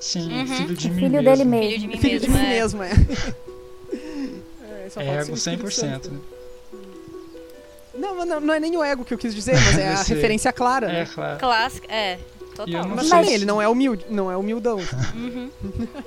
Sim, 0.00 0.32
Uhum. 0.32 0.46
filho 0.46 0.74
de 0.74 0.86
É 0.88 0.90
mim 0.90 0.96
filho 1.00 1.10
mesmo. 1.10 1.24
dele 1.24 1.36
Filho 1.38 1.50
mesmo. 1.50 1.78
de 1.78 1.86
mim 1.88 1.96
filho 1.98 2.20
de 2.20 2.28
mesmo, 2.30 2.38
mim 2.42 2.46
é. 2.46 2.58
mesmo, 2.60 2.82
é. 2.82 2.90
É, 4.62 4.88
É 5.04 5.14
ego 5.20 5.32
o 5.32 5.34
Espírito 5.34 5.66
100%, 5.70 5.70
Santo. 5.70 6.10
né? 6.10 6.20
Não, 7.94 8.16
mas 8.16 8.26
não, 8.28 8.40
não 8.40 8.54
é 8.54 8.60
nem 8.60 8.76
o 8.76 8.82
ego 8.82 9.04
que 9.04 9.12
eu 9.14 9.18
quis 9.18 9.34
dizer, 9.34 9.52
mas 9.54 9.78
é 9.78 9.88
a 9.92 10.02
referência 10.02 10.52
clara. 10.52 10.86
É, 10.86 10.92
né? 11.04 11.08
claro. 11.12 11.38
Clássico, 11.38 11.86
é. 11.90 12.18
Total. 12.56 12.86
Mas 12.88 13.00
sei 13.06 13.10
também, 13.10 13.28
se- 13.28 13.34
ele 13.34 13.44
não 13.46 13.62
é 13.62 13.68
humilde, 13.68 14.04
não 14.10 14.30
é 14.30 14.36
humildão. 14.36 14.78
Uhum. 15.14 15.50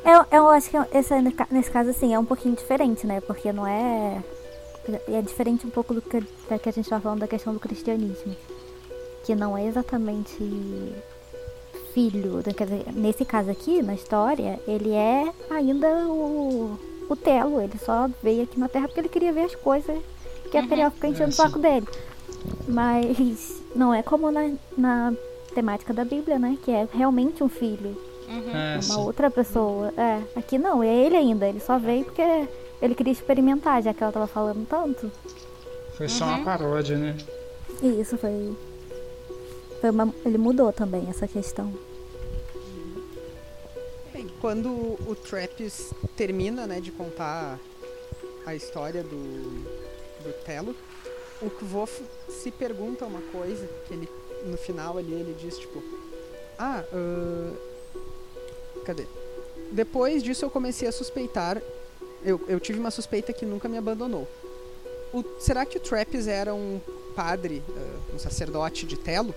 Eu, 0.03 0.25
eu 0.31 0.49
acho 0.49 0.69
que 0.69 0.77
esse, 0.97 1.13
nesse 1.51 1.71
caso, 1.71 1.89
assim, 1.89 2.13
é 2.13 2.19
um 2.19 2.25
pouquinho 2.25 2.55
diferente, 2.55 3.05
né? 3.07 3.21
Porque 3.21 3.51
não 3.51 3.65
é. 3.65 4.21
É 5.11 5.21
diferente 5.21 5.65
um 5.65 5.71
pouco 5.71 5.95
do 5.95 6.01
que, 6.01 6.21
da 6.47 6.59
que 6.59 6.69
a 6.69 6.71
gente 6.71 6.87
tava 6.87 7.01
falando 7.01 7.19
da 7.21 7.27
questão 7.27 7.51
do 7.53 7.59
cristianismo. 7.59 8.35
Que 9.25 9.35
não 9.35 9.57
é 9.57 9.65
exatamente 9.65 10.37
filho. 11.93 12.35
né? 12.45 12.53
Quer 12.55 12.65
dizer, 12.65 12.85
nesse 12.93 13.25
caso 13.25 13.49
aqui, 13.49 13.81
na 13.81 13.93
história, 13.93 14.59
ele 14.67 14.91
é 14.91 15.31
ainda 15.49 15.87
o, 16.07 16.77
o 17.09 17.15
Telo. 17.15 17.61
Ele 17.61 17.77
só 17.83 18.09
veio 18.21 18.43
aqui 18.43 18.59
na 18.59 18.67
Terra 18.67 18.87
porque 18.87 18.99
ele 18.99 19.09
queria 19.09 19.33
ver 19.33 19.45
as 19.45 19.55
coisas 19.55 19.97
que 20.51 20.57
a 20.57 20.61
Uhum. 20.61 20.67
Periel 20.67 20.91
fica 20.91 21.07
enchendo 21.07 21.25
É, 21.25 21.29
o 21.29 21.31
saco 21.33 21.59
dele. 21.59 21.87
Mas 22.67 23.61
não 23.75 23.93
é 23.93 24.03
como 24.03 24.29
na, 24.31 24.51
na 24.77 25.13
temática 25.53 25.93
da 25.93 26.03
Bíblia, 26.05 26.37
né? 26.37 26.57
Que 26.63 26.71
é 26.71 26.87
realmente 26.93 27.43
um 27.43 27.49
filho 27.49 27.97
Uhum. 28.27 28.49
É, 28.55 28.73
uma 28.75 28.81
sim. 28.81 28.99
outra 29.01 29.29
pessoa. 29.29 29.93
É, 29.95 30.19
aqui 30.35 30.57
não, 30.57 30.81
é 30.81 30.87
ele 30.87 31.15
ainda. 31.15 31.47
Ele 31.47 31.59
só 31.59 31.77
veio 31.77 32.05
porque 32.05 32.23
ele 32.81 32.95
queria 32.95 33.13
experimentar, 33.13 33.81
já 33.83 33.93
que 33.93 34.01
ela 34.01 34.11
tava 34.11 34.25
falando 34.27 34.65
tanto. 34.67 35.11
Foi 35.95 36.09
só 36.09 36.25
Uhum. 36.25 36.31
uma 36.35 36.43
paródia, 36.43 36.97
né? 36.97 37.15
Isso 37.83 38.17
foi. 38.17 38.55
Uma- 39.83 40.13
ele 40.25 40.37
mudou 40.37 40.71
também 40.73 41.07
essa 41.09 41.27
questão. 41.27 41.73
Bem, 44.13 44.27
quando 44.41 44.69
o 44.69 45.15
Trappist 45.15 45.93
termina, 46.15 46.65
né, 46.65 46.79
de 46.79 46.91
contar 46.91 47.59
a 48.45 48.55
história 48.55 49.03
do, 49.03 49.63
do 50.23 50.33
Telo, 50.45 50.75
o 51.41 51.49
Kvof 51.49 52.01
se 52.29 52.49
pergunta 52.51 53.05
uma 53.05 53.21
coisa, 53.31 53.67
que 53.87 53.93
ele, 53.93 54.09
no 54.45 54.57
final 54.57 54.97
ali, 54.97 55.11
ele 55.13 55.35
diz, 55.39 55.57
tipo... 55.57 55.83
Ah, 56.57 56.83
ahn, 56.93 57.53
cadê? 58.85 59.05
Depois 59.71 60.23
disso 60.23 60.45
eu 60.45 60.49
comecei 60.49 60.87
a 60.87 60.91
suspeitar... 60.91 61.61
Eu, 62.23 62.41
eu 62.47 62.59
tive 62.59 62.79
uma 62.79 62.89
suspeita 62.89 63.31
que 63.33 63.45
nunca 63.45 63.67
me 63.69 63.77
abandonou. 63.77 64.27
O- 65.13 65.23
será 65.39 65.63
que 65.65 65.77
o 65.77 65.79
Trappist 65.79 66.27
era 66.27 66.55
um 66.55 66.79
padre, 67.15 67.61
ah, 67.69 68.15
um 68.15 68.17
sacerdote 68.17 68.85
de 68.85 68.95
Telo? 68.97 69.35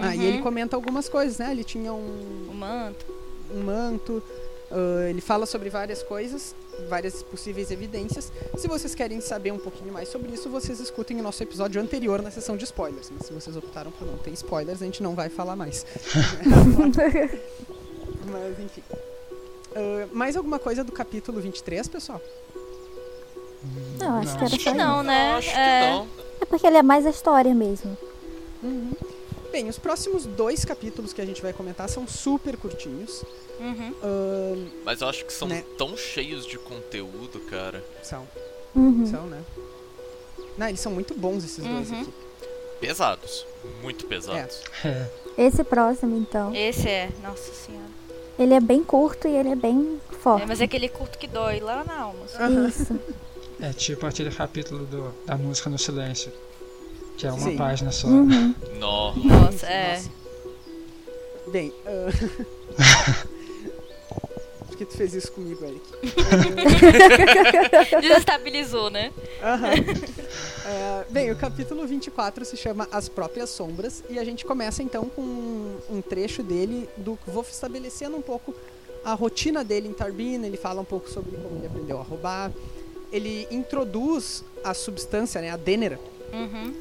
Ah, 0.00 0.14
e 0.14 0.24
ele 0.24 0.36
Uhum. 0.38 0.42
comenta 0.42 0.76
algumas 0.76 1.08
coisas, 1.08 1.38
né? 1.38 1.50
Ele 1.50 1.64
tinha 1.64 1.92
um, 1.92 2.48
O 2.50 2.54
manto. 2.54 3.06
um 3.54 3.62
manto. 3.62 4.22
ah, 4.70 5.08
ele 5.08 5.20
fala 5.20 5.46
sobre 5.46 5.70
várias 5.70 6.02
coisas, 6.02 6.54
várias 6.88 7.22
possíveis 7.22 7.70
evidências. 7.70 8.30
Se 8.56 8.68
vocês 8.68 8.94
querem 8.94 9.20
saber 9.20 9.50
um 9.52 9.58
pouquinho 9.58 9.92
mais 9.92 10.08
sobre 10.08 10.30
isso, 10.32 10.48
vocês 10.50 10.78
escutem 10.80 11.18
o 11.18 11.22
nosso 11.22 11.42
episódio 11.42 11.80
anterior 11.80 12.20
na 12.22 12.30
sessão 12.30 12.56
de 12.56 12.64
spoilers. 12.64 13.10
Mas 13.10 13.26
se 13.26 13.32
vocês 13.32 13.56
optaram 13.56 13.90
por 13.90 14.06
não 14.06 14.18
ter 14.18 14.30
spoilers, 14.32 14.82
a 14.82 14.84
gente 14.84 15.02
não 15.02 15.14
vai 15.14 15.28
falar 15.28 15.56
mais. 15.56 15.84
Mas 18.30 18.58
enfim. 18.60 18.82
Ah, 19.74 20.06
mais 20.12 20.36
alguma 20.36 20.58
coisa 20.58 20.84
do 20.84 20.92
capítulo 20.92 21.40
23, 21.40 21.88
pessoal? 21.88 22.20
Não, 23.98 24.18
acho 24.18 24.32
que 24.38 24.44
era 24.44 24.54
Acho 24.54 24.60
só 24.60 24.70
que 24.72 24.76
não, 24.78 25.02
né? 25.02 25.32
Acho 25.34 25.50
que 25.50 25.56
É. 25.58 25.90
não. 25.90 26.06
É 26.40 26.44
porque 26.44 26.66
ele 26.66 26.76
é 26.76 26.82
mais 26.82 27.04
a 27.06 27.10
história 27.10 27.54
mesmo. 27.54 27.96
Bem, 29.50 29.68
os 29.68 29.78
próximos 29.78 30.26
dois 30.26 30.64
capítulos 30.64 31.12
que 31.12 31.20
a 31.20 31.24
gente 31.26 31.40
vai 31.40 31.52
comentar 31.52 31.88
são 31.88 32.06
super 32.06 32.56
curtinhos. 32.56 33.24
Uhum. 33.58 33.94
Ah, 34.02 34.68
Mas 34.84 35.00
eu 35.00 35.08
acho 35.08 35.24
que 35.24 35.32
são 35.32 35.48
Né. 35.48 35.64
tão 35.76 35.96
cheios 35.96 36.46
de 36.46 36.58
conteúdo, 36.58 37.40
cara. 37.40 37.82
são, 38.02 38.26
Uhum. 38.74 39.06
são, 39.06 39.26
né? 39.26 39.42
Não, 40.56 40.68
eles 40.68 40.80
são 40.80 40.92
muito 40.92 41.14
bons 41.14 41.44
esses 41.44 41.64
dois 41.64 41.90
Uhum. 41.90 42.02
aqui. 42.02 42.12
Pesados. 42.80 43.46
Muito 43.82 44.06
pesados. 44.06 44.60
É. 44.84 45.06
Esse 45.36 45.64
próximo, 45.64 46.16
então, 46.16 46.54
Esse 46.54 46.88
é. 46.88 47.10
Nossa 47.22 47.52
senhora. 47.52 47.88
ele 48.38 48.54
é 48.54 48.60
bem 48.60 48.84
curto 48.84 49.26
e 49.26 49.36
ele 49.36 49.48
é 49.48 49.56
bem 49.56 50.00
forte. 50.20 50.42
É, 50.44 50.46
mas 50.46 50.60
é 50.60 50.64
aquele 50.64 50.88
curto 50.88 51.18
que 51.18 51.26
dói 51.26 51.58
lá 51.60 51.82
na 51.84 51.98
alma. 52.02 52.24
Isso. 52.68 52.98
É 53.60 53.72
tipo 53.72 54.06
aquele 54.06 54.30
capítulo 54.30 54.86
do, 54.86 55.12
da 55.26 55.36
música 55.36 55.68
no 55.68 55.76
silêncio. 55.76 56.32
Que 57.18 57.26
é 57.26 57.32
uma 57.32 57.50
Sim. 57.50 57.56
página 57.56 57.90
só. 57.90 58.06
Uhum. 58.06 58.54
Nó. 58.78 59.12
Nossa, 59.16 59.66
é. 59.66 59.96
Nossa. 59.96 60.10
Bem, 61.48 61.72
ah, 61.84 63.26
por 64.68 64.76
que 64.76 64.84
tu 64.84 64.96
fez 64.96 65.14
isso 65.14 65.32
comigo, 65.32 65.64
Eric? 65.64 65.82
Desestabilizou, 68.00 68.88
né? 68.88 69.12
Aham. 69.42 69.70
Ah, 70.64 71.04
bem, 71.10 71.32
o 71.32 71.36
capítulo 71.36 71.84
24 71.86 72.44
se 72.44 72.56
chama 72.56 72.86
As 72.92 73.08
Próprias 73.08 73.50
Sombras 73.50 74.04
e 74.08 74.16
a 74.18 74.24
gente 74.24 74.44
começa 74.44 74.80
então 74.82 75.06
com 75.06 75.22
um, 75.22 76.00
trecho 76.00 76.42
dele 76.42 76.88
do 76.98 77.18
Wolf 77.26 77.50
estabelecendo 77.50 78.16
um 78.16 78.22
pouco 78.22 78.54
a 79.04 79.14
rotina 79.14 79.64
dele 79.64 79.88
em 79.88 79.92
Tarbina, 79.92 80.46
ele 80.46 80.56
fala 80.56 80.80
um 80.82 80.84
pouco 80.84 81.10
sobre 81.10 81.36
como 81.36 81.56
ele 81.56 81.66
aprendeu 81.66 81.98
a 81.98 82.02
roubar, 82.02 82.52
ele 83.10 83.48
introduz 83.50 84.44
a 84.62 84.72
substância, 84.74 85.40
né, 85.40 85.50
a 85.50 85.56
Denera, 85.56 85.98
Uhum. 86.32 86.74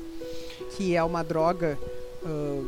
Que 0.76 0.96
é 0.96 1.04
uma 1.04 1.24
droga 1.24 1.78
ah, 2.26 2.64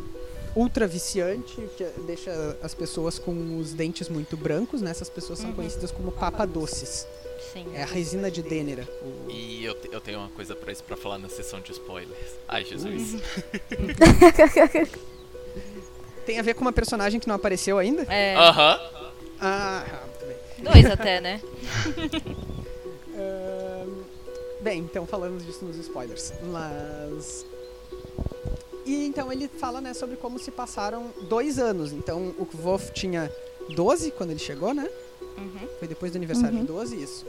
ultra 0.55 0.87
viciante, 0.87 1.55
que 1.77 1.83
deixa 2.05 2.31
as 2.63 2.73
pessoas 2.73 3.19
com 3.19 3.59
os 3.59 3.73
dentes 3.73 4.09
muito 4.09 4.35
brancos, 4.35 4.81
né? 4.81 4.91
Essas 4.91 5.09
pessoas 5.09 5.39
são 5.39 5.49
Uhum. 5.49 5.55
conhecidas 5.55 5.91
como 5.91 6.11
papadoces. 6.11 7.05
Sim. 7.53 7.65
É 7.73 7.81
a 7.83 7.85
resina 7.85 8.29
de 8.29 8.41
Denera. 8.43 8.87
o- 9.01 9.31
E 9.31 9.63
eu, 9.65 9.73
te- 9.73 9.89
eu 9.91 9.99
tenho 10.01 10.19
uma 10.19 10.29
coisa 10.29 10.55
pra 10.55 10.71
isso 10.71 10.83
pra 10.83 10.95
falar 10.97 11.17
na 11.17 11.29
sessão 11.29 11.59
de 11.61 11.71
spoilers. 11.71 12.33
Ai, 12.47 12.63
Jesus. 12.65 13.21
Tem 16.25 16.37
a 16.39 16.41
ver 16.43 16.53
com 16.53 16.61
uma 16.61 16.71
personagem 16.73 17.19
que 17.19 17.27
não 17.27 17.35
apareceu 17.35 17.77
ainda? 17.79 18.03
É. 18.03 18.35
Aham. 18.35 18.79
Ah, 19.41 19.85
muito 20.05 20.25
bem. 20.25 20.37
Dois 20.73 20.85
até, 20.91 21.21
né? 21.21 21.41
Ahn, 23.17 24.03
bem, 24.61 24.79
então 24.79 25.05
falamos 25.07 25.45
disso 25.45 25.65
nos 25.65 25.75
spoilers. 25.77 26.33
Mas. 26.43 27.45
E 28.85 29.05
então 29.05 29.31
ele 29.31 29.47
fala 29.47 29.81
né, 29.81 29.93
sobre 29.93 30.15
como 30.15 30.39
se 30.39 30.51
passaram 30.51 31.07
dois 31.27 31.59
anos. 31.59 31.91
Então 31.91 32.33
o 32.37 32.45
Wolf 32.57 32.89
tinha 32.91 33.31
12 33.75 34.11
quando 34.11 34.31
ele 34.31 34.39
chegou, 34.39 34.73
né? 34.73 34.89
Uhum. 35.37 35.67
Foi 35.77 35.87
depois 35.87 36.11
do 36.11 36.15
aniversário 36.17 36.55
Uhum. 36.55 36.61
de 36.61 36.67
12, 36.67 37.01
isso. 37.01 37.25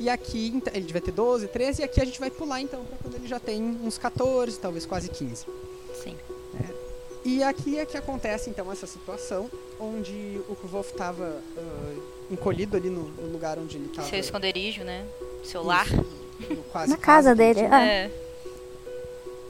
E 0.00 0.08
aqui, 0.08 0.50
então, 0.54 0.72
ele 0.74 0.84
devia 0.86 1.00
ter 1.00 1.12
12, 1.12 1.46
13, 1.48 1.82
e 1.82 1.84
aqui 1.84 2.00
a 2.00 2.04
gente 2.04 2.18
vai 2.18 2.30
pular 2.30 2.60
então 2.60 2.84
pra 2.84 2.96
quando 2.98 3.14
ele 3.14 3.28
já 3.28 3.38
tem 3.38 3.62
uns 3.62 3.96
14, 3.96 4.58
talvez 4.58 4.84
quase 4.84 5.08
15. 5.08 5.46
Sim. 6.02 6.16
E 7.24 7.42
aqui 7.42 7.78
é 7.78 7.86
que 7.86 7.96
acontece 7.96 8.50
então 8.50 8.70
essa 8.70 8.86
situação 8.86 9.50
onde 9.80 10.40
o 10.48 10.54
Wolf 10.66 10.90
estava 10.90 11.40
encolhido 12.30 12.76
ali 12.76 12.90
no, 12.90 13.04
no 13.08 13.32
lugar 13.32 13.58
onde 13.58 13.78
ele 13.78 13.86
estava. 13.86 14.06
Seu 14.08 14.18
esconderijo, 14.18 14.84
né? 14.84 15.06
Seu 15.42 15.62
lar. 15.62 15.86
quase 16.70 16.90
Na 16.90 16.98
casa 16.98 17.34
dele. 17.34 17.60
Ah. 17.70 17.82
É. 17.82 18.10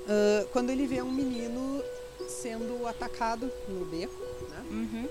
Ah, 0.08 0.46
quando 0.52 0.70
ele 0.70 0.86
vê 0.86 1.02
um 1.02 1.10
menino 1.12 1.82
sendo 2.28 2.86
atacado 2.86 3.50
no 3.68 3.84
beco, 3.84 4.14
né? 4.50 4.64
Uhum. 4.70 5.08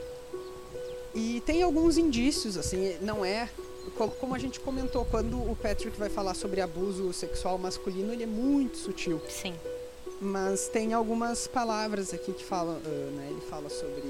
E 1.16 1.42
tem 1.42 1.62
alguns 1.62 1.98
indícios, 1.98 2.58
assim, 2.58 2.98
não 3.02 3.24
é. 3.24 3.48
co- 3.96 4.08
Como 4.10 4.34
a 4.34 4.40
gente 4.40 4.60
comentou, 4.60 5.06
quando 5.06 5.38
o 5.38 5.56
Patrick 5.56 5.98
vai 6.00 6.10
falar 6.10 6.34
sobre 6.34 6.60
abuso 6.62 7.14
sexual 7.14 7.58
masculino, 7.58 8.12
ele 8.12 8.24
é 8.24 8.28
muito 8.28 8.78
sutil. 8.78 9.22
Sim. 9.30 9.54
Mas 10.20 10.68
tem 10.70 10.94
algumas 10.94 11.48
palavras 11.48 12.14
aqui 12.14 12.32
que 12.34 12.44
falam, 12.44 12.78
ah, 12.84 12.90
né? 13.12 13.28
Ele 13.30 13.42
fala 13.42 13.70
sobre 13.70 14.02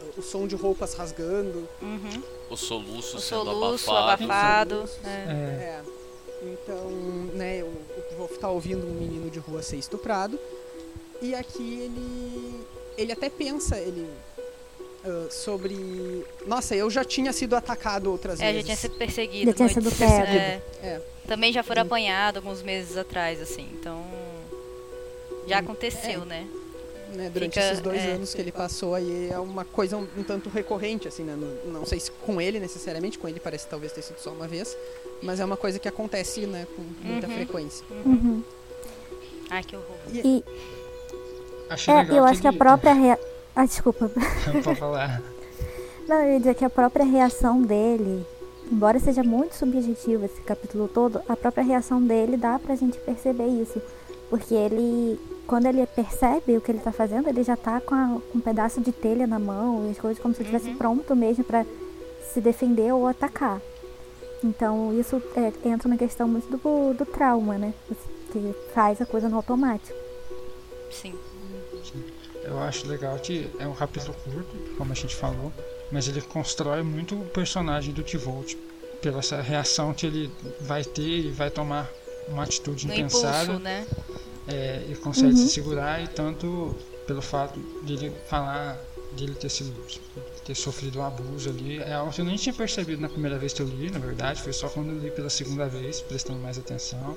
ah, 0.00 0.04
o 0.16 0.22
som 0.22 0.46
de 0.46 0.54
roupas 0.56 0.94
rasgando. 0.94 1.68
Uhum. 1.82 2.22
O 2.48 2.56
soluço 2.56 3.18
O 3.18 3.20
sendo 3.20 3.44
soluço 3.44 3.90
abafado. 3.90 4.24
abafado. 4.24 4.74
soluços. 4.76 4.98
É. 5.04 5.08
É. 5.08 5.82
É. 5.84 6.00
Então, 6.42 6.88
né, 7.34 7.62
o, 7.62 7.68
tá 8.40 8.50
ouvindo 8.50 8.86
um 8.86 8.94
menino 8.94 9.30
de 9.30 9.38
rua 9.38 9.62
ser 9.62 9.76
estuprado. 9.76 10.38
E 11.22 11.34
aqui 11.34 11.80
ele. 11.80 12.64
Ele 12.96 13.12
até 13.12 13.28
pensa, 13.30 13.76
ele. 13.78 14.08
uh, 15.04 15.30
sobre. 15.30 16.24
Nossa, 16.46 16.74
eu 16.74 16.90
já 16.90 17.04
tinha 17.04 17.32
sido 17.32 17.54
atacado 17.56 18.10
outras 18.10 18.40
É, 18.40 18.46
já 18.46 18.50
vezes. 18.52 18.64
tinha 18.64 18.76
sido 18.76 18.94
perseguido. 18.96 19.50
Já 19.50 19.56
tinha 19.56 19.68
sido 19.68 19.90
pego. 19.92 20.12
é. 20.32 20.62
É. 20.82 21.00
Também 21.26 21.52
já 21.52 21.62
foram 21.62 21.82
apanhados 21.82 22.42
alguns 22.42 22.62
meses 22.62 22.96
atrás, 22.96 23.40
assim. 23.40 23.68
Então. 23.78 24.04
Já 25.46 25.58
aconteceu, 25.58 26.24
né? 26.24 26.46
Né, 27.14 27.30
durante 27.32 27.54
Fica- 27.54 27.66
esses 27.66 27.80
dois 27.80 28.00
é. 28.02 28.12
anos 28.12 28.34
que 28.34 28.40
ele 28.40 28.52
passou 28.52 28.94
aí 28.94 29.28
é 29.30 29.38
uma 29.38 29.64
coisa 29.64 29.96
um, 29.96 30.06
um 30.16 30.22
tanto 30.22 30.48
recorrente 30.48 31.06
assim 31.08 31.22
né? 31.24 31.36
não, 31.36 31.72
não 31.80 31.86
sei 31.86 31.98
se 32.00 32.10
com 32.10 32.40
ele 32.40 32.58
necessariamente 32.60 33.18
com 33.18 33.28
ele 33.28 33.40
parece 33.40 33.66
talvez 33.66 33.92
ter 33.92 34.02
sido 34.02 34.18
só 34.18 34.30
uma 34.30 34.46
vez 34.48 34.76
mas 35.22 35.40
é 35.40 35.44
uma 35.44 35.56
coisa 35.56 35.78
que 35.78 35.88
acontece 35.88 36.46
né 36.46 36.66
com 36.76 36.82
muita 37.06 37.26
Uhum. 37.26 37.34
frequência 37.34 37.84
Uhum. 38.04 38.42
Ai, 39.50 39.64
que 39.64 39.74
horror. 39.74 39.96
E 40.14 40.44
Achei 41.68 41.92
é, 41.92 41.96
legal 41.98 42.16
eu 42.18 42.24
acho 42.24 42.40
que 42.40 42.46
a 42.46 42.52
própria. 42.52 42.92
Rea... 42.92 43.18
Ah, 43.56 43.66
desculpa. 43.66 44.08
Pode 44.64 44.78
falar. 44.78 45.20
Não, 46.06 46.22
eu 46.22 46.32
ia 46.34 46.38
dizer 46.38 46.54
que 46.54 46.64
a 46.64 46.70
própria 46.70 47.04
reação 47.04 47.60
dele, 47.62 48.24
embora 48.70 48.98
seja 49.00 49.22
muito 49.24 49.54
subjetivo 49.56 50.24
esse 50.24 50.40
capítulo 50.42 50.86
todo, 50.88 51.20
a 51.28 51.36
própria 51.36 51.64
reação 51.64 52.00
dele 52.00 52.36
dá 52.36 52.58
pra 52.60 52.76
gente 52.76 52.96
perceber 52.98 53.46
isso. 53.46 53.80
Porque 54.28 54.54
ele, 54.54 55.18
quando 55.50 55.66
ele 55.66 55.84
percebe 55.84 56.56
o 56.56 56.60
que 56.60 56.70
ele 56.70 56.78
tá 56.78 56.92
fazendo, 56.92 57.28
ele 57.28 57.42
já 57.42 57.56
tá 57.56 57.80
com, 57.80 57.92
a- 57.92 58.20
com 58.30 58.38
um 58.38 58.40
pedaço 58.40 58.80
de 58.80 58.92
telha 58.92 59.26
na 59.26 59.38
mão 59.40 59.88
e 59.88 59.90
as 59.90 59.98
coisas 59.98 60.22
como 60.22 60.32
se 60.32 60.42
estivesse 60.42 60.70
pronto 60.74 61.16
mesmo 61.16 61.42
pra 61.42 61.66
se 62.32 62.40
defender 62.40 62.92
ou 62.94 63.04
atacar. 63.08 63.60
Então 64.44 64.96
isso 64.98 65.20
é, 65.34 65.52
entra 65.68 65.88
na 65.88 65.96
questão 65.96 66.28
muito 66.28 66.48
do, 66.56 66.94
do 66.94 67.04
trauma, 67.04 67.58
né? 67.58 67.74
Que 68.32 68.54
faz 68.72 69.00
a 69.00 69.06
coisa 69.06 69.28
no 69.28 69.34
automático. 69.36 69.98
Sim. 70.88 71.14
Eu 72.44 72.60
acho 72.60 72.86
legal 72.86 73.18
que 73.18 73.50
é 73.58 73.66
um 73.66 73.74
capítulo 73.74 74.14
curto, 74.24 74.56
como 74.78 74.92
a 74.92 74.94
gente 74.94 75.16
falou, 75.16 75.52
mas 75.90 76.06
ele 76.06 76.20
constrói 76.22 76.82
muito 76.84 77.16
o 77.16 77.24
personagem 77.26 77.92
do 77.92 78.04
Tivolt 78.04 78.54
pela 79.02 79.18
essa 79.18 79.40
reação 79.42 79.92
que 79.92 80.06
ele 80.06 80.30
vai 80.60 80.84
ter 80.84 81.02
e 81.26 81.30
vai 81.32 81.50
tomar 81.50 81.90
uma 82.28 82.44
atitude 82.44 82.86
No 82.86 82.94
impensada 82.94 83.42
impulso, 83.44 83.58
né? 83.60 83.84
É, 84.48 84.84
e 84.88 84.94
consegue 84.96 85.36
se 85.36 85.48
segurar 85.48 86.02
e 86.02 86.08
tanto 86.08 86.74
pelo 87.06 87.22
fato 87.22 87.60
de 87.82 87.94
ele 87.94 88.12
falar 88.28 88.78
de 89.12 89.24
ele 89.24 89.34
ter 89.34 89.48
sido 89.48 89.74
ter 90.44 90.54
sofrido 90.54 91.00
um 91.00 91.04
abuso 91.04 91.50
ali 91.50 91.78
é 91.78 91.94
algo 91.94 92.12
que 92.12 92.20
eu 92.20 92.24
nem 92.24 92.36
tinha 92.36 92.54
percebido 92.54 93.02
na 93.02 93.08
primeira 93.08 93.38
vez 93.38 93.52
que 93.52 93.60
eu 93.60 93.66
li 93.66 93.90
na 93.90 93.98
verdade 93.98 94.40
foi 94.40 94.52
só 94.52 94.68
quando 94.68 94.90
eu 94.90 94.98
li 94.98 95.10
pela 95.10 95.28
segunda 95.28 95.68
vez 95.68 96.00
prestando 96.00 96.38
mais 96.38 96.58
atenção. 96.58 97.16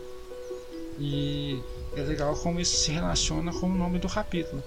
E 0.99 1.59
é 1.95 2.01
legal 2.01 2.35
como 2.35 2.59
isso 2.59 2.77
se 2.77 2.91
relaciona 2.91 3.51
com 3.51 3.67
o 3.67 3.75
nome 3.75 3.97
do 3.97 4.07
capítulo 4.07 4.63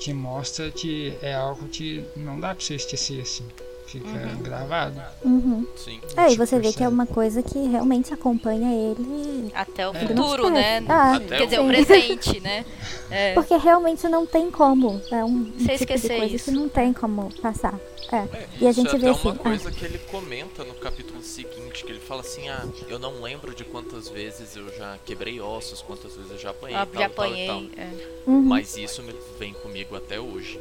que 0.00 0.12
mostra 0.12 0.70
que 0.70 1.16
é 1.22 1.34
algo 1.34 1.68
que 1.68 2.04
não 2.16 2.40
dá 2.40 2.54
pra 2.54 2.64
você 2.64 2.74
esquecer 2.74 3.20
assim 3.20 3.46
fica 3.90 4.18
gravado 4.42 5.00
Uhum. 5.24 5.66
Sim. 5.76 6.00
É, 6.16 6.26
e 6.26 6.30
Tipo, 6.30 6.46
você 6.46 6.58
vê 6.58 6.72
que 6.72 6.82
é 6.84 6.88
uma 6.88 7.06
coisa 7.06 7.42
que 7.42 7.58
realmente 7.68 8.12
acompanha 8.14 8.72
ele 8.72 9.50
Até 9.54 9.88
o 9.88 9.94
É. 9.94 10.06
futuro, 10.06 10.48
né? 10.50 10.82
Ah, 10.88 11.16
Até 11.16 11.38
Quer 11.38 11.44
dizer, 11.46 11.56
sim. 11.56 11.62
o 11.64 11.68
presente, 11.68 12.40
né? 12.40 12.64
É. 13.10 13.34
Porque 13.34 13.56
realmente 13.56 14.06
não 14.08 14.24
tem 14.24 14.50
como. 14.52 15.00
É 15.10 15.24
um, 15.24 15.50
Você 15.58 15.78
tipo 15.78 15.98
de 15.98 16.08
coisa 16.08 16.36
isso. 16.36 16.44
que 16.44 16.50
não 16.52 16.68
tem 16.68 16.92
como 16.92 17.28
passar. 17.42 17.74
É. 18.12 18.16
É, 18.18 18.48
E 18.60 18.66
a 18.68 18.72
gente 18.72 18.94
é 18.94 18.98
vê 18.98 19.08
até 19.08 19.10
assim. 19.18 19.28
uma 19.28 19.34
ah, 19.34 19.38
coisa 19.38 19.70
que 19.72 19.84
ele 19.84 19.98
comenta 20.10 20.62
no 20.64 20.74
capítulo 20.74 21.20
seguinte, 21.22 21.84
que 21.84 21.90
ele 21.90 21.98
fala 22.00 22.20
assim, 22.20 22.48
ah, 22.48 22.64
eu 22.88 22.98
não 23.00 23.20
lembro 23.20 23.52
de 23.54 23.64
quantas 23.64 24.08
vezes 24.08 24.54
eu 24.56 24.68
já 24.76 24.96
quebrei 25.04 25.40
ossos, 25.40 25.82
quantas 25.82 26.14
vezes 26.14 26.30
eu 26.30 26.38
já 26.38 26.50
apanhei, 26.50 26.76
Ah, 26.76 26.86
tal, 26.86 27.02
já 27.02 27.08
tal 27.08 27.24
e 27.26 27.28
apanhei. 27.28 27.46
tal. 27.48 27.62
é. 27.84 27.88
uhum. 28.28 28.42
Mas 28.42 28.76
isso 28.76 29.02
me 29.02 29.12
vem 29.38 29.52
comigo 29.54 29.96
até 29.96 30.20
hoje. 30.20 30.60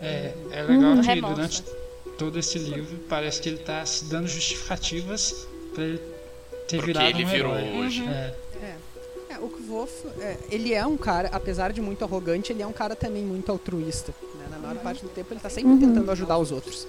É, 0.00 0.32
é 0.52 0.62
legal 0.62 0.92
Uhum. 0.92 1.02
que 1.02 1.20
durante 1.20 1.64
todo 2.18 2.38
esse 2.38 2.58
livro 2.58 2.98
parece 3.08 3.40
que 3.40 3.48
ele 3.48 3.58
tá 3.58 3.84
se 3.86 4.04
dando 4.06 4.26
justificativas 4.28 5.46
pra 5.74 5.84
ele 5.84 5.98
ter 6.66 6.76
Porque 6.76 6.86
virado 6.92 7.08
ele 7.08 7.24
um 7.24 7.28
virou 7.28 7.56
herói. 7.56 7.78
hoje. 7.86 8.02
É, 8.06 8.34
É, 9.30 9.38
o 9.38 9.48
Kvof, 9.48 9.92
é, 10.20 10.36
ele 10.50 10.74
é 10.74 10.84
um 10.86 10.96
cara, 10.96 11.28
apesar 11.32 11.72
de 11.72 11.80
muito 11.80 12.02
arrogante, 12.04 12.52
ele 12.52 12.62
é 12.62 12.66
um 12.66 12.72
cara 12.72 12.96
também 12.96 13.22
muito 13.22 13.50
altruísta. 13.52 14.12
né? 14.34 14.46
Na 14.50 14.58
maior 14.58 14.76
parte 14.82 15.02
do 15.02 15.08
tempo 15.08 15.32
ele 15.32 15.40
tá 15.40 15.48
sempre 15.48 15.70
Uhum. 15.72 15.78
tentando 15.80 16.10
ajudar 16.10 16.38
os 16.38 16.50
outros. 16.50 16.86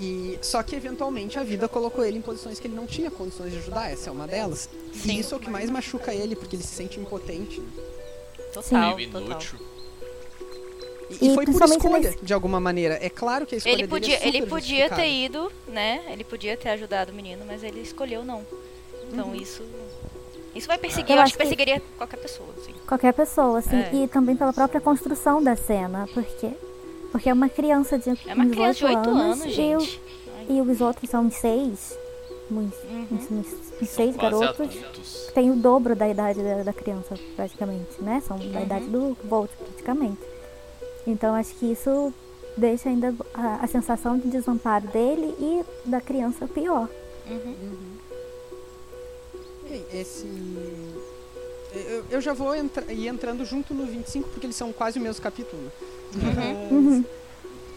E 0.00 0.38
só 0.42 0.62
que 0.62 0.74
eventualmente 0.76 1.38
a 1.38 1.42
vida 1.44 1.68
colocou 1.68 2.04
ele 2.04 2.18
em 2.18 2.22
posições 2.22 2.58
que 2.60 2.66
ele 2.68 2.74
não 2.74 2.86
tinha 2.86 3.10
condições 3.10 3.52
de 3.52 3.58
ajudar. 3.58 3.90
Essa 3.92 4.10
é 4.10 4.12
uma 4.12 4.26
delas. 4.26 4.68
Sim. 4.94 5.12
E 5.12 5.18
isso 5.20 5.34
é 5.34 5.36
o 5.36 5.40
que 5.40 5.50
mais 5.50 5.68
machuca 5.70 6.12
ele, 6.14 6.34
porque 6.36 6.54
ele 6.56 6.62
se 6.62 6.74
sente 6.74 6.98
impotente. 7.00 7.60
né? 7.60 7.66
Total, 8.54 8.96
Meio 8.96 9.10
total. 9.10 9.38
E, 11.10 11.24
E 11.24 11.30
e 11.30 11.34
foi 11.34 11.44
por 11.46 11.62
escolha, 11.64 11.98
nesse- 12.10 12.18
de 12.24 12.34
alguma 12.34 12.60
maneira. 12.60 12.98
É 13.02 13.08
claro 13.08 13.46
que 13.46 13.54
a 13.54 13.58
escolha 13.58 13.72
Ele 13.72 13.82
dele 13.86 13.90
podia, 13.90 14.14
é 14.14 14.18
super 14.18 14.28
ele 14.28 14.46
podia 14.46 14.90
ter 14.90 15.08
ido, 15.08 15.50
né? 15.68 16.04
Ele 16.10 16.24
podia 16.24 16.56
ter 16.56 16.68
ajudado 16.70 17.12
o 17.12 17.14
menino, 17.14 17.44
mas 17.46 17.62
ele 17.62 17.80
escolheu 17.80 18.24
não. 18.24 18.42
Então 19.10 19.34
isso. 19.34 19.62
Isso 20.54 20.66
vai 20.66 20.76
perseguir, 20.78 21.12
Eu 21.12 21.16
eu, 21.16 21.22
acho 21.22 21.32
que 21.32 21.38
que- 21.38 21.44
perseguiria 21.44 21.82
qualquer 21.96 22.16
pessoa, 22.18 22.48
assim. 22.60 22.72
Qualquer 22.86 23.12
pessoa, 23.14 23.58
assim. 23.58 23.76
É. 23.76 23.90
E 23.94 24.08
também 24.08 24.34
pela 24.36 24.52
própria 24.52 24.80
construção 24.80 25.42
da 25.42 25.54
cena. 25.56 26.06
Porque, 26.12 26.50
porque 27.12 27.28
é 27.28 27.32
uma 27.32 27.48
criança 27.48 27.98
de 27.98 28.10
É 28.26 28.34
uma 28.34 28.44
uns 28.44 28.50
criança 28.50 28.78
de 28.78 28.84
8 28.84 29.08
anos, 29.10 29.44
e, 29.46 29.50
gente. 29.50 30.00
o- 30.48 30.52
e 30.52 30.60
os 30.60 30.80
outros 30.80 31.08
são 31.10 31.24
uns 31.24 31.34
seis. 31.34 31.96
Uns, 32.50 32.72
Uhum. 32.84 33.06
uns- 33.12 33.30
uns- 33.30 33.46
uns 33.82 33.88
São 33.88 34.04
seis 34.04 34.16
garotos. 34.16 34.48
adultos. 34.76 35.24
que 35.28 35.32
tem 35.34 35.50
o 35.50 35.54
dobro 35.56 35.94
da 35.94 36.08
idade 36.08 36.42
da, 36.42 36.62
da 36.64 36.72
criança, 36.72 37.14
praticamente, 37.36 38.00
né? 38.02 38.22
São 38.26 38.38
Uhum. 38.38 38.50
da 38.52 38.62
idade 38.62 38.86
do 38.86 39.16
Volt, 39.24 39.50
praticamente. 39.58 40.18
Então 41.10 41.34
acho 41.34 41.54
que 41.54 41.66
isso 41.72 42.12
deixa 42.56 42.88
ainda 42.88 43.14
a, 43.32 43.64
a 43.64 43.66
sensação 43.66 44.18
de 44.18 44.28
desamparo 44.28 44.86
dele 44.88 45.34
e 45.38 45.64
da 45.88 46.00
criança 46.00 46.46
pior. 46.46 46.88
Uhum. 47.30 47.54
Bem, 49.68 49.84
Esse. 49.92 50.26
Eu, 51.72 52.04
eu 52.10 52.20
já 52.20 52.32
vou 52.32 52.54
entra- 52.54 52.90
ir 52.92 53.06
entrando 53.06 53.44
junto 53.44 53.74
no 53.74 53.84
25, 53.86 54.28
porque 54.30 54.46
eles 54.46 54.56
são 54.56 54.72
quase 54.72 54.98
o 54.98 55.02
mesmo 55.02 55.22
capítulo. 55.22 55.62
né? 55.62 55.70
Mas- 56.34 56.72
Uhum. 56.72 57.04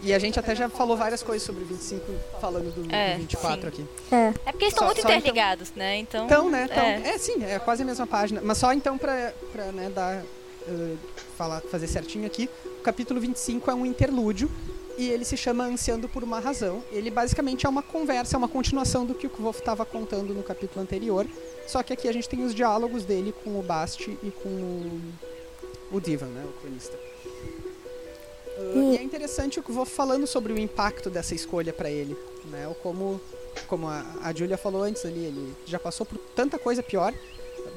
E 0.04 0.12
a 0.12 0.18
gente 0.18 0.36
até 0.40 0.52
já 0.56 0.68
falou 0.68 0.96
várias 0.96 1.22
coisas 1.22 1.44
sobre 1.46 1.62
o 1.62 1.66
25, 1.66 2.04
falando 2.40 2.74
do, 2.74 2.82
do 2.82 2.92
É, 2.94 3.14
24 3.18 3.60
sim. 3.60 3.68
aqui. 3.68 3.86
É, 4.12 4.16
É 4.46 4.50
porque 4.52 4.64
eles 4.64 4.72
estão 4.74 4.86
muito 4.86 5.00
só 5.00 5.06
então- 5.08 5.18
interligados, 5.18 5.70
né? 5.76 5.98
Então. 5.98 6.24
Então, 6.26 6.50
né? 6.50 6.66
Então, 6.70 6.82
é. 6.84 7.10
é. 7.14 7.18
sim, 7.18 7.44
é 7.44 7.58
quase 7.60 7.82
a 7.82 7.86
mesma 7.86 8.04
página. 8.06 8.40
Mas 8.42 8.58
só 8.58 8.72
então 8.72 8.98
pra, 8.98 9.32
pra 9.52 9.66
né, 9.66 9.90
dar. 9.94 10.22
Eh, 10.66 10.96
falar, 11.36 11.60
fazer 11.62 11.86
certinho 11.86 12.26
aqui. 12.26 12.48
O 12.78 12.82
capítulo 12.82 13.20
25 13.20 13.70
é 13.70 13.74
um 13.74 13.86
interlúdio. 13.86 14.50
E 14.98 15.08
ele 15.08 15.24
se 15.24 15.38
chama 15.38 15.64
Ansiando 15.64 16.06
por 16.08 16.22
uma 16.22 16.38
Razão. 16.38 16.82
Ele 16.92 17.10
basicamente 17.10 17.64
é 17.64 17.68
uma 17.68 17.82
conversa, 17.82 18.36
é 18.36 18.38
uma 18.38 18.48
continuação 18.48 19.06
do 19.06 19.14
que 19.14 19.26
o 19.26 19.30
Kvof 19.30 19.58
estava 19.58 19.86
contando 19.86 20.34
no 20.34 20.42
capítulo 20.42 20.82
anterior. 20.82 21.26
Só 21.66 21.82
que 21.82 21.94
aqui 21.94 22.08
a 22.08 22.12
gente 22.12 22.28
tem 22.28 22.44
os 22.44 22.54
diálogos 22.54 23.04
dele 23.04 23.32
com 23.42 23.58
o 23.58 23.62
Bast 23.62 24.10
e 24.22 24.30
com 24.30 24.48
o, 24.50 25.00
o 25.92 26.00
Divan, 26.00 26.26
né? 26.26 26.44
O 26.44 26.52
cronista. 26.60 26.98
Uh, 28.58 28.92
E- 28.92 28.96
é 28.98 29.02
interessante 29.02 29.58
o 29.58 29.62
Kvof 29.62 29.90
falando 29.90 30.26
sobre 30.26 30.52
o 30.52 30.58
impacto 30.58 31.08
dessa 31.08 31.34
escolha 31.34 31.72
para 31.72 31.90
ele. 31.90 32.14
Né? 32.50 32.68
Ou 32.68 32.74
como, 32.74 33.20
como 33.66 33.88
a, 33.88 34.04
a 34.22 34.32
Julia 34.34 34.58
falou 34.58 34.82
antes 34.82 35.04
ali, 35.06 35.24
ele 35.24 35.54
já 35.64 35.78
passou 35.78 36.04
por 36.04 36.18
tanta 36.36 36.58
coisa 36.58 36.82
pior. 36.82 37.14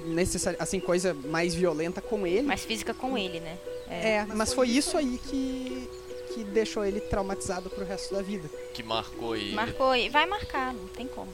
Necessari 0.06 0.56
assim, 0.60 0.80
coisa 0.80 1.14
mais 1.14 1.54
violenta 1.56 2.02
com 2.02 2.26
ele. 2.28 2.44
Mais 2.44 2.64
física 2.64 2.94
com 2.94 3.18
ele, 3.18 3.40
né? 3.40 3.58
É, 3.90 4.26
mas 4.26 4.54
foi 4.54 4.70
isso 4.70 4.98
aí 4.98 5.18
que, 5.18 5.90
que 6.34 6.44
deixou 6.44 6.86
ele 6.86 7.00
traumatizado 7.02 7.70
pro 7.70 7.84
resto 7.86 8.14
da 8.16 8.22
vida. 8.22 8.48
Que 8.74 8.84
marcou 8.84 9.36
ele. 9.36 9.54
Marcou 9.54 9.96
e 9.96 10.10
vai 10.10 10.26
marcar, 10.26 10.74
não 10.74 10.88
tem 10.88 11.08
como. 11.08 11.30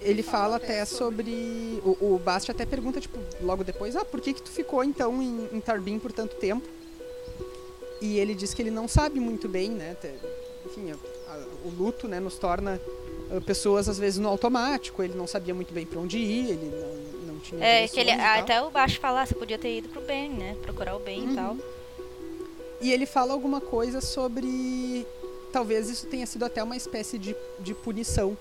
Ele 0.00 0.22
fala 0.22 0.56
até 0.56 0.84
sobre. 0.84 1.80
O, 1.84 2.14
o 2.14 2.18
Bast 2.18 2.50
até 2.50 2.64
pergunta, 2.66 3.00
tipo, 3.00 3.18
logo 3.40 3.64
depois, 3.64 3.96
ah, 3.96 4.04
por 4.04 4.20
que, 4.20 4.32
que 4.34 4.42
tu 4.42 4.50
ficou 4.50 4.84
então 4.84 5.22
em, 5.22 5.48
em 5.52 5.60
Tarbin 5.60 5.98
por 5.98 6.12
tanto 6.12 6.36
tempo? 6.36 6.66
E 8.00 8.18
ele 8.18 8.34
diz 8.34 8.52
que 8.52 8.60
ele 8.62 8.70
não 8.70 8.86
sabe 8.86 9.18
muito 9.18 9.48
bem, 9.48 9.70
né? 9.70 9.96
Enfim, 10.66 10.92
a- 10.92 11.32
a- 11.32 11.44
o 11.64 11.70
luto 11.70 12.06
né, 12.06 12.20
nos 12.20 12.36
torna 12.38 12.80
pessoas 13.44 13.88
às 13.88 13.98
vezes 13.98 14.18
no 14.18 14.28
automático, 14.28 15.02
ele 15.02 15.14
não 15.14 15.26
sabia 15.26 15.54
muito 15.54 15.72
bem 15.74 15.84
pra 15.86 16.00
onde 16.00 16.18
ir, 16.18 16.50
ele 16.50 16.70
não, 17.24 17.34
não 17.34 17.40
tinha. 17.40 17.64
É, 17.64 17.88
que 17.88 17.98
ele, 18.00 18.16
tal. 18.16 18.38
até 18.40 18.62
o 18.62 18.70
baixo 18.70 19.00
falar, 19.00 19.26
você 19.26 19.34
podia 19.34 19.58
ter 19.58 19.78
ido 19.78 19.88
pro 19.88 20.00
bem, 20.00 20.30
né? 20.30 20.56
Procurar 20.62 20.94
o 20.96 20.98
bem 21.00 21.22
Uhum. 21.22 21.32
e 21.32 21.34
tal. 21.34 21.56
E 22.80 22.92
ele 22.92 23.06
fala 23.06 23.32
alguma 23.32 23.60
coisa 23.60 24.00
sobre. 24.00 25.06
Talvez 25.52 25.88
isso 25.88 26.06
tenha 26.06 26.26
sido 26.26 26.44
até 26.44 26.62
uma 26.62 26.76
espécie 26.76 27.18
de, 27.18 27.34
de 27.60 27.72
punição 27.74 28.36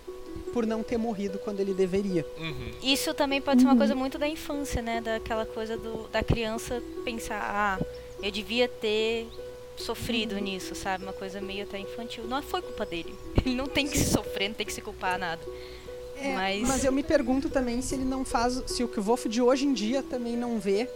por 0.51 0.65
não 0.65 0.83
ter 0.83 0.97
morrido 0.97 1.39
quando 1.39 1.61
ele 1.61 1.73
deveria. 1.73 2.25
Uhum. 2.37 2.71
Isso 2.83 3.13
também 3.13 3.41
pode 3.41 3.61
ser 3.61 3.67
uma 3.67 3.73
Uhum. 3.73 3.77
coisa 3.79 3.95
muito 3.95 4.17
da 4.17 4.27
infância, 4.27 4.81
né? 4.81 4.99
Daquela 4.99 5.45
coisa 5.45 5.77
do, 5.77 6.07
da 6.09 6.21
criança 6.21 6.83
pensar, 7.05 7.39
ah, 7.41 7.85
eu 8.21 8.29
devia 8.31 8.67
ter 8.67 9.27
sofrido 9.77 10.37
nisso, 10.39 10.73
sabe? 10.75 11.03
Uma 11.03 11.13
coisa 11.13 11.39
meio 11.41 11.63
até 11.63 11.77
infantil. 11.79 12.23
Não 12.25 12.41
foi 12.41 12.61
culpa 12.61 12.85
dele. 12.85 13.13
Ele 13.45 13.55
não 13.55 13.67
tem 13.67 13.87
que 13.87 13.97
se 13.97 14.05
sofrer, 14.09 14.49
não 14.49 14.55
tem 14.55 14.65
que 14.65 14.73
se 14.73 14.81
culpar 14.81 15.17
nada. 15.19 15.41
É, 16.17 16.33
Mas- 16.33 16.61
mas... 16.67 16.85
eu 16.85 16.91
me 16.93 17.03
pergunto 17.03 17.49
também 17.49 17.81
se 17.81 17.93
ele 17.93 18.05
não 18.05 18.23
faz. 18.23 18.63
Se 18.67 18.81
o 18.83 18.87
Kvof 18.87 19.27
de 19.27 19.41
hoje 19.41 19.65
em 19.65 19.73
dia 19.73 20.01
também 20.01 20.37
não 20.37 20.57
vê 20.59 20.87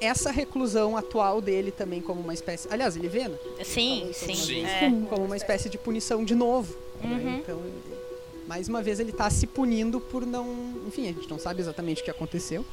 essa 0.00 0.30
reclusão 0.30 0.96
atual 0.96 1.42
dele 1.42 1.70
também 1.70 2.00
como 2.00 2.22
uma 2.22 2.32
espécie. 2.32 2.66
Aliás, 2.70 2.96
ele 2.96 3.06
vê, 3.06 3.28
né? 3.28 3.36
Sim, 3.62 4.10
sim. 4.14 4.34
alguma 4.34 4.34
Sim. 4.34 4.64
É. 4.64 4.90
Como 5.10 5.26
uma 5.26 5.36
espécie 5.36 5.68
de 5.68 5.76
punição 5.76 6.24
de 6.24 6.34
novo. 6.34 6.74
né? 7.02 7.10
Uhum. 7.22 7.36
Então, 7.36 7.58
ele- 7.58 8.00
mais 8.48 8.66
uma 8.66 8.82
vez, 8.82 8.98
ele 8.98 9.12
tá 9.12 9.28
se 9.28 9.46
punindo 9.46 10.00
por 10.00 10.24
não. 10.24 10.74
Enfim, 10.86 11.02
a 11.04 11.12
gente 11.12 11.28
não 11.28 11.38
sabe 11.38 11.60
exatamente 11.60 12.00
o 12.00 12.04
que 12.04 12.10
aconteceu. 12.10 12.64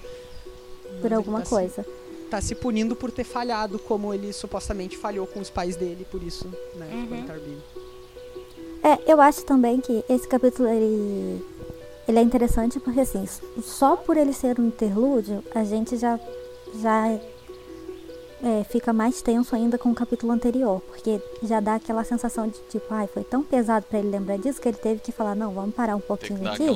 Por 1.02 1.12
alguma 1.14 1.40
tá 1.40 1.46
se- 1.46 1.50
coisa. 1.52 1.86
Tá 2.30 2.42
se 2.42 2.56
punindo 2.56 2.96
por 2.96 3.12
ter 3.12 3.24
falhado, 3.24 3.80
como 3.80 4.14
ele 4.14 4.32
supostamente 4.34 4.98
falhou 4.98 5.26
com 5.26 5.40
os 5.40 5.50
pais 5.50 5.76
dele, 5.76 6.06
por 6.10 6.22
isso, 6.22 6.48
né? 6.76 6.90
Uhum. 6.92 7.26
É, 8.84 9.12
eu 9.12 9.20
acho 9.20 9.44
também 9.44 9.82
que 9.82 10.04
esse 10.08 10.28
capítulo 10.28 10.70
ele, 10.70 11.44
ele 12.08 12.20
é 12.20 12.22
interessante 12.22 12.80
porque 12.80 13.02
assim, 13.02 13.26
só 13.62 13.96
por 13.96 14.18
ele 14.18 14.34
ser 14.34 14.60
um 14.60 14.68
interlúdio, 14.68 15.44
a 15.54 15.64
gente 15.64 15.98
já 15.98 16.20
já 16.82 17.18
é, 18.44 18.64
fica 18.66 18.94
mais 18.94 19.22
tenso 19.22 19.56
ainda 19.56 19.78
com 19.78 19.90
o 19.90 19.96
capítulo 19.96 20.32
anterior, 20.32 20.80
porque 20.82 21.20
já 21.44 21.60
dá 21.60 21.76
aquela 21.76 22.04
sensação 22.04 22.48
de 22.48 22.58
tipo, 22.70 22.86
ai, 22.92 23.08
foi 23.08 23.24
tão 23.24 23.44
pesado 23.44 23.86
pra 23.90 23.98
ele 24.00 24.10
lembrar 24.10 24.38
disso 24.38 24.62
que 24.62 24.68
ele 24.68 24.78
teve 24.78 25.00
que 25.02 25.12
falar, 25.12 25.34
não, 25.36 25.52
vamos 25.52 25.74
parar 25.76 25.96
um 25.96 26.00
Tem 26.00 26.02
que 26.02 26.08
pouquinho 26.08 26.40
dar 26.44 26.54
aqui. 26.54 26.68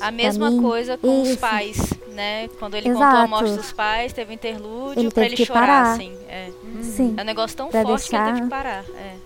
A 0.00 0.10
mesma 0.10 0.50
mim, 0.50 0.60
coisa 0.60 0.98
com 0.98 1.22
os 1.22 1.28
isso. 1.28 1.38
pais, 1.38 1.76
né? 2.08 2.48
Quando 2.58 2.74
ele 2.74 2.88
contou 2.90 3.04
a 3.04 3.10
Exato. 3.12 3.28
morte 3.30 3.52
dos 3.52 3.72
pais, 3.72 4.12
teve 4.12 4.30
um 4.32 4.34
interlúdio 4.34 5.00
Ele 5.00 5.10
pra 5.10 5.14
teve 5.22 5.26
ele 5.28 5.36
que 5.36 5.44
chorar, 5.46 5.60
parar. 5.60 5.92
assim. 5.92 6.12
É. 6.28 6.50
Sim. 6.82 7.14
é 7.16 7.22
um 7.22 7.24
negócio 7.24 7.56
tão 7.56 7.68
Pra 7.68 7.82
forte 7.82 8.08
que 8.08 8.14
ele 8.16 8.24
teve 8.24 8.40
deixar- 8.40 8.44
que 8.44 8.50
parar. 8.50 8.84
É. 8.98 9.16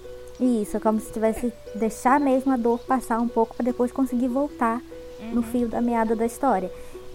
Isso, 0.40 0.76
é 0.76 0.80
como 0.80 1.00
se 1.00 1.10
tivesse 1.12 1.52
deixar 1.74 2.20
mesmo 2.20 2.52
a 2.52 2.56
dor 2.56 2.78
passar 2.80 3.18
um 3.18 3.26
pouco 3.28 3.56
para 3.56 3.64
depois 3.64 3.90
conseguir 3.90 4.28
voltar 4.28 4.80
no 5.32 5.42
fio 5.42 5.66
da 5.68 5.80
meada 5.80 6.14
da 6.14 6.24
história. 6.24 6.70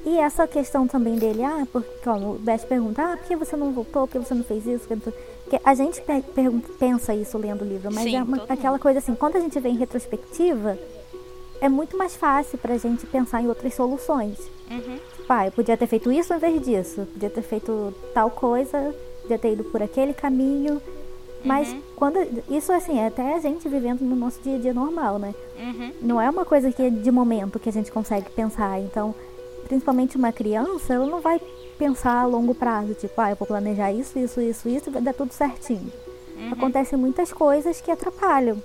E 0.06 0.18
essa 0.18 0.45
questão 0.47 0.86
também 0.86 1.16
dele, 1.16 1.43
ah, 1.43 1.66
porque, 1.72 1.89
como 2.04 2.32
o 2.32 2.39
Beth 2.39 2.66
pergunta, 2.68 3.01
ah, 3.01 3.18
por 3.18 3.26
que 3.26 3.36
você 3.38 3.56
não 3.56 3.72
voltou, 3.72 4.06
por 4.08 4.20
que 4.20 4.28
você 4.28 4.34
não 4.34 4.43
fez 4.43 4.66
isso? 4.68 4.80
Por 4.80 4.88
que 4.89 4.95
não 4.95 5.01
fez-" 5.01 5.16
Porque 5.43 5.60
a 5.64 5.74
gente 5.76 6.01
pe- 6.01 6.24
pensa 6.80 7.14
isso 7.14 7.38
lendo 7.38 7.62
o 7.64 7.68
livro, 7.68 7.89
mas 7.93 8.04
Sim, 8.04 8.18
é 8.18 8.24
uma- 8.24 8.43
aquela 8.49 8.78
coisa 8.80 8.99
assim, 8.99 9.16
quando 9.16 9.36
a 9.38 9.39
gente 9.39 9.58
vê 9.60 9.70
em 9.70 9.78
retrospectiva, 9.78 10.78
é 11.62 11.70
muito 11.70 11.97
mais 11.97 12.16
fácil 12.16 12.58
pra 12.58 12.78
gente 12.78 13.06
pensar 13.06 13.41
em 13.41 13.47
outras 13.47 13.74
soluções. 13.74 14.38
Uhum. 14.70 14.97
Pai, 15.28 15.47
eu 15.47 15.51
podia 15.54 15.78
ter 15.78 15.88
feito 15.88 16.12
isso 16.12 16.34
ao 16.34 16.38
invés 16.38 16.62
disso. 16.62 17.06
Podia 17.14 17.30
ter 17.30 17.41
feito 17.41 17.93
tal 18.14 18.30
coisa, 18.30 18.93
podia 19.22 19.38
ter 19.39 19.54
ido 19.54 19.64
por 19.66 19.82
aquele 19.82 20.14
caminho. 20.14 20.82
Mas 21.45 21.70
Uhum. 21.72 21.82
quando. 21.95 22.20
Isso 22.49 22.72
assim, 22.72 22.99
é 22.99 23.08
até 23.08 23.36
a 23.36 23.39
gente 23.39 23.68
vivendo 23.70 24.01
no 24.01 24.16
nosso 24.16 24.39
dia 24.41 24.56
a 24.56 24.60
dia 24.60 24.74
normal, 24.74 25.20
né? 25.20 25.34
Uhum. 25.60 25.91
Não 26.01 26.22
é 26.22 26.30
uma 26.30 26.45
coisa 26.45 26.72
que 26.72 26.82
é 26.82 26.89
de 26.89 27.12
momento 27.12 27.60
que 27.60 27.68
a 27.70 27.72
gente 27.72 27.91
consegue 27.91 28.30
pensar. 28.32 28.80
Então, 28.80 29.14
principalmente 29.74 30.15
uma 30.17 30.32
criança, 30.32 30.93
ela 30.93 31.07
não 31.07 31.19
vai 31.19 31.41
pensar 31.80 32.21
a 32.21 32.26
longo 32.28 32.53
prazo, 32.53 32.93
tipo, 32.93 33.19
ah, 33.19 33.32
eu 33.32 33.36
vou 33.36 33.47
planejar 33.47 33.91
isso, 33.91 34.19
isso, 34.19 34.39
isso, 34.39 34.69
isso, 34.69 34.89
e 34.89 34.93
vai 34.93 35.01
dar 35.01 35.13
tudo 35.15 35.34
certinho. 35.34 35.91
Uhum. 36.38 36.53
Acontecem 36.53 36.97
muitas 36.97 37.34
coisas 37.34 37.82
que 37.82 37.89
atrapalham. 37.89 38.61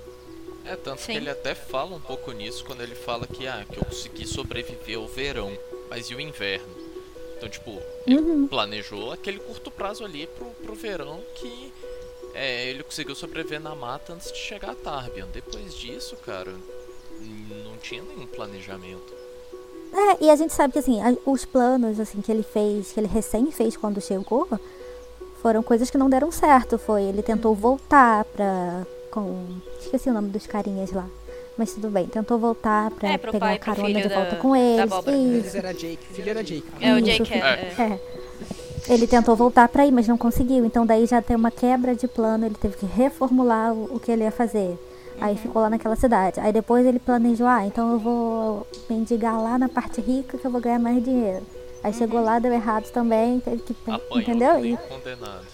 É, 0.63 0.75
tanto 0.75 1.01
Sim. 1.01 1.13
que 1.13 1.17
ele 1.17 1.31
até 1.31 1.55
fala 1.55 1.95
um 1.95 1.99
pouco 1.99 2.31
nisso 2.31 2.63
quando 2.63 2.81
ele 2.81 2.93
fala 2.93 3.25
que, 3.25 3.47
ah, 3.47 3.65
que 3.67 3.79
eu 3.79 3.85
consegui 3.85 4.27
sobreviver 4.27 4.99
ao 4.99 5.07
verão, 5.07 5.51
mas 5.89 6.11
e 6.11 6.15
o 6.15 6.21
inverno? 6.21 6.75
Então, 7.35 7.49
tipo, 7.49 7.81
ele 8.05 8.19
Uhum. 8.19 8.47
planejou 8.47 9.11
aquele 9.11 9.39
curto 9.39 9.71
prazo 9.71 10.05
ali 10.05 10.27
pro, 10.27 10.45
pro 10.63 10.75
verão 10.75 11.23
que 11.33 11.73
é, 12.35 12.67
ele 12.69 12.83
conseguiu 12.83 13.15
sobreviver 13.15 13.59
na 13.59 13.73
mata 13.73 14.13
antes 14.13 14.31
de 14.31 14.37
chegar 14.37 14.71
a 14.71 14.75
Tarbian. 14.75 15.27
Depois 15.33 15.73
disso, 15.73 16.15
cara, 16.17 16.53
não 17.65 17.77
tinha 17.77 18.03
nenhum 18.03 18.27
planejamento. 18.27 19.18
É, 19.91 20.23
e 20.25 20.29
a 20.29 20.35
gente 20.35 20.53
sabe 20.53 20.73
que 20.73 20.79
assim, 20.79 20.99
os 21.25 21.45
planos 21.45 21.99
assim 21.99 22.21
que 22.21 22.31
ele 22.31 22.43
fez, 22.43 22.91
que 22.91 22.99
ele 22.99 23.07
recém 23.07 23.51
fez 23.51 23.75
quando 23.75 23.99
chegou, 23.99 24.47
foram 25.41 25.63
coisas 25.63 25.89
que 25.89 25.97
não 25.97 26.09
deram 26.09 26.31
certo. 26.31 26.77
Foi, 26.77 27.03
ele 27.03 27.21
tentou 27.23 27.53
voltar 27.55 28.23
pra. 28.25 28.85
com. 29.11 29.45
Esqueci 29.81 30.09
o 30.09 30.13
nome 30.13 30.29
dos 30.29 30.45
carinhas 30.45 30.91
lá. 30.91 31.05
Mas 31.57 31.73
tudo 31.73 31.89
bem, 31.89 32.07
tentou 32.07 32.37
voltar 32.39 32.89
pra 32.91 33.09
É, 33.09 33.17
pegar 33.17 33.39
pai 33.39 33.55
a 33.55 33.59
carona 33.59 34.01
de 34.01 34.07
da- 34.07 34.15
volta 34.15 34.35
com 34.37 34.51
da 34.51 34.59
eles. 34.59 34.79
abóbora. 34.91 35.17
Eles 35.17 35.45
Isso. 35.47 35.57
era 35.57 35.73
Jake, 35.73 35.99
o 36.09 36.13
filho 36.13 36.29
era 36.29 36.43
Jake. 36.43 36.63
É 36.79 36.93
o. 36.93 37.01
Jake. 37.01 37.33
É. 37.33 37.73
É. 37.77 37.99
Ele 38.87 39.05
tentou 39.05 39.35
voltar 39.35 39.67
pra 39.67 39.85
ir, 39.85 39.91
mas 39.91 40.07
não 40.07 40.17
conseguiu. 40.17 40.63
Então 40.65 40.85
daí 40.85 41.05
já 41.05 41.21
tem 41.21 41.35
uma 41.35 41.51
quebra 41.51 41.93
de 41.95 42.07
plano, 42.07 42.45
ele 42.45 42.55
teve 42.55 42.77
que 42.77 42.85
reformular 42.85 43.73
o, 43.73 43.95
o 43.95 43.99
que 43.99 44.09
ele 44.11 44.23
ia 44.23 44.31
fazer. 44.31 44.77
Aí 45.21 45.35
ficou 45.35 45.61
lá 45.61 45.69
naquela 45.69 45.95
cidade. 45.95 46.39
Aí 46.39 46.51
depois 46.51 46.85
ele 46.85 46.99
planejou, 46.99 47.47
ah, 47.47 47.65
então 47.65 47.93
eu 47.93 47.99
vou 47.99 48.67
mendigar 48.89 49.41
lá 49.41 49.57
na 49.57 49.67
parte 49.67 50.01
rica 50.01 50.37
que 50.37 50.45
eu 50.45 50.51
vou 50.51 50.61
ganhar 50.61 50.79
mais 50.79 51.03
dinheiro. 51.03 51.45
Aí 51.83 51.93
chegou 51.93 52.21
lá, 52.21 52.39
deu 52.39 52.51
errado 52.51 52.91
também, 52.91 53.39
teve 53.39 53.61
que. 53.63 53.73
Apanhou 53.87 54.21
entendeu? 54.21 54.65
E 54.65 54.77
condenado. 54.77 55.45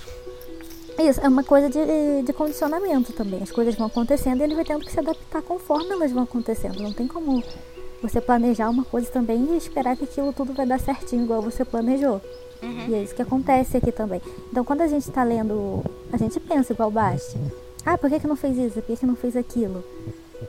isso, 0.99 1.21
é 1.21 1.27
uma 1.27 1.43
coisa 1.43 1.69
de, 1.69 2.23
de 2.23 2.33
condicionamento 2.33 3.13
também. 3.13 3.41
As 3.43 3.51
coisas 3.51 3.75
vão 3.75 3.87
acontecendo 3.87 4.41
e 4.41 4.43
ele 4.43 4.55
vai 4.55 4.65
tendo 4.65 4.83
que 4.83 4.91
se 4.91 4.99
adaptar 4.99 5.41
conforme 5.41 5.91
elas 5.91 6.11
vão 6.11 6.23
acontecendo. 6.23 6.81
Não 6.81 6.93
tem 6.93 7.07
como 7.07 7.43
você 8.01 8.19
planejar 8.19 8.69
uma 8.69 8.83
coisa 8.83 9.09
também 9.09 9.53
e 9.53 9.57
esperar 9.57 9.95
que 9.95 10.03
aquilo 10.03 10.33
tudo 10.33 10.53
vai 10.53 10.65
dar 10.65 10.79
certinho, 10.79 11.23
igual 11.23 11.41
você 11.41 11.63
planejou. 11.63 12.21
E 12.87 12.95
é 12.95 13.03
isso 13.03 13.13
que 13.13 13.21
acontece 13.21 13.77
aqui 13.77 13.91
também. 13.91 14.21
Então, 14.51 14.63
quando 14.63 14.81
a 14.81 14.87
gente 14.87 15.07
está 15.07 15.23
lendo, 15.23 15.83
a 16.11 16.17
gente 16.17 16.39
pensa 16.39 16.73
igual 16.73 16.89
Basti. 16.89 17.37
Ah, 17.85 17.97
por 17.97 18.09
que, 18.09 18.19
que 18.19 18.27
não 18.27 18.35
fez 18.35 18.57
isso? 18.57 18.73
Por 18.75 18.83
que, 18.83 18.97
que 18.97 19.05
não 19.05 19.15
fez 19.15 19.35
aquilo? 19.35 19.83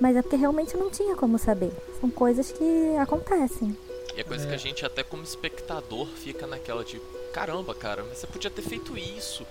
Mas 0.00 0.16
é 0.16 0.22
porque 0.22 0.36
realmente 0.36 0.76
não 0.76 0.90
tinha 0.90 1.14
como 1.14 1.38
saber. 1.38 1.72
São 2.00 2.10
coisas 2.10 2.50
que 2.50 2.96
acontecem. 2.98 3.76
E 4.16 4.20
é 4.20 4.24
coisa 4.24 4.46
que 4.46 4.54
a 4.54 4.58
gente 4.58 4.84
até 4.84 5.02
como 5.02 5.22
espectador 5.22 6.06
fica 6.06 6.46
naquela 6.46 6.82
de 6.82 7.00
caramba, 7.32 7.74
cara, 7.74 8.02
mas 8.08 8.18
você 8.18 8.26
podia 8.26 8.50
ter 8.50 8.62
feito 8.62 8.96
isso. 8.96 9.46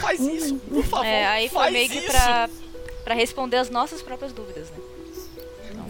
Faz 0.00 0.18
isso, 0.20 0.56
por 0.56 0.82
favor. 0.84 1.06
É, 1.06 1.26
aí 1.26 1.48
foi 1.48 1.58
faz 1.60 1.72
meio 1.72 1.88
que 1.90 2.00
pra, 2.00 2.48
pra 3.04 3.14
responder 3.14 3.58
as 3.58 3.68
nossas 3.68 4.00
próprias 4.00 4.32
dúvidas, 4.32 4.70
né? 4.70 4.78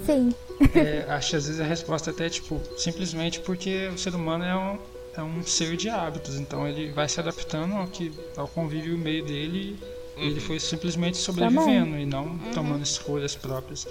Sim. 0.05 0.35
É, 0.75 1.05
acho 1.13 1.31
que 1.31 1.37
às 1.37 1.47
vezes 1.47 1.61
a 1.61 1.65
resposta 1.65 2.11
até 2.11 2.27
é 2.27 2.31
tipo, 2.31 2.61
simplesmente 2.77 3.41
porque 3.41 3.89
o 3.89 3.99
ser 3.99 4.15
humano 4.15 4.45
é 4.45 4.57
um, 4.57 4.79
é 5.17 5.23
um 5.23 5.43
ser 5.45 5.77
de 5.77 5.89
hábitos, 5.89 6.37
então 6.37 6.67
ele 6.67 6.91
vai 6.91 7.09
se 7.09 7.21
adaptando 7.21 7.75
ao, 7.75 7.87
que, 7.87 8.13
ao 8.37 8.49
convívio 8.49 8.97
meio 8.97 9.25
dele 9.25 9.79
e 9.81 9.98
ele 10.21 10.41
foi 10.41 10.59
simplesmente 10.61 11.17
sobrevivendo 11.17 11.97
e 11.99 12.07
não 12.07 12.39
tomando 12.55 12.83
escolhas 12.83 13.35
próprias. 13.35 13.87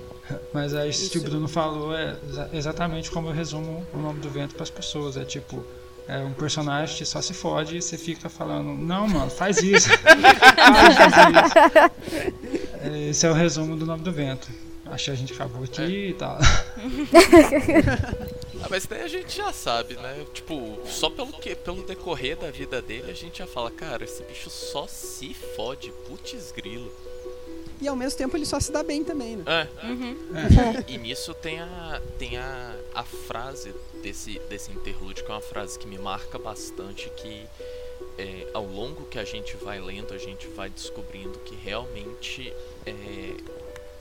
Mas 0.54 0.74
aí 0.74 0.90
isso 0.90 1.10
que 1.10 1.18
o 1.18 1.22
Bruno 1.22 1.48
falou 1.48 1.94
é 1.96 2.16
exa- 2.28 2.50
exatamente 2.52 3.10
como 3.10 3.28
eu 3.28 3.32
resumo 3.32 3.84
o 3.92 3.98
nome 3.98 4.20
do 4.20 4.30
vento 4.30 4.54
para 4.54 4.62
as 4.62 4.70
pessoas. 4.70 5.16
É 5.16 5.24
tipo, 5.24 5.64
é 6.06 6.18
um 6.18 6.32
personagem 6.32 6.96
que 6.96 7.04
só 7.04 7.20
se 7.20 7.34
fode 7.34 7.76
e 7.78 7.82
você 7.82 7.98
fica 7.98 8.28
falando, 8.28 8.76
não 8.80 9.08
mano, 9.08 9.30
faz 9.30 9.58
isso. 9.62 9.88
Fazer 10.96 11.30
isso. 11.44 12.60
É, 12.82 13.10
Esse 13.10 13.26
é 13.26 13.30
o 13.30 13.34
resumo 13.34 13.76
do 13.76 13.84
nome 13.84 14.02
do 14.02 14.10
vento. 14.10 14.48
Acho 14.90 15.04
que 15.06 15.10
a 15.10 15.14
gente 15.14 15.32
acabou 15.32 15.64
aqui 15.64 16.08
e 16.08 16.14
tal. 16.14 16.38
Ah, 18.62 18.66
mas 18.68 18.84
daí 18.86 19.02
a 19.02 19.08
gente 19.08 19.34
já 19.36 19.52
sabe, 19.52 19.94
né? 19.94 20.26
Tipo, 20.34 20.78
só 20.86 21.08
pelo 21.08 21.32
que 21.32 21.54
pelo 21.54 21.82
decorrer 21.82 22.36
da 22.36 22.50
vida 22.50 22.82
dele, 22.82 23.10
a 23.10 23.14
gente 23.14 23.38
já 23.38 23.46
fala, 23.46 23.70
cara, 23.70 24.04
esse 24.04 24.22
bicho 24.24 24.50
só 24.50 24.86
se 24.86 25.32
fode, 25.32 25.90
putz 26.06 26.52
grilo. 26.52 26.92
E 27.80 27.88
ao 27.88 27.96
mesmo 27.96 28.18
tempo 28.18 28.36
ele 28.36 28.44
só 28.44 28.60
se 28.60 28.70
dá 28.70 28.82
bem 28.82 29.02
também, 29.02 29.36
né? 29.36 29.44
É, 29.46 29.86
Uhum. 29.86 30.16
E 30.86 30.98
nisso 30.98 31.32
tem 31.32 31.60
a 31.60 32.02
tem 32.18 32.36
a, 32.36 32.76
a 32.94 33.02
frase 33.02 33.74
desse 34.02 34.38
desse 34.50 34.70
interlúdio 34.70 35.24
que 35.24 35.30
é 35.30 35.34
uma 35.34 35.40
frase 35.40 35.78
que 35.78 35.86
me 35.86 35.96
marca 35.98 36.38
bastante 36.38 37.08
que 37.16 37.46
é, 38.18 38.48
ao 38.52 38.66
longo 38.66 39.06
que 39.06 39.18
a 39.18 39.24
gente 39.24 39.56
vai 39.56 39.80
lendo 39.80 40.12
a 40.12 40.18
gente 40.18 40.46
vai 40.48 40.68
descobrindo 40.68 41.38
que 41.38 41.54
realmente 41.56 42.52
é, 42.84 42.92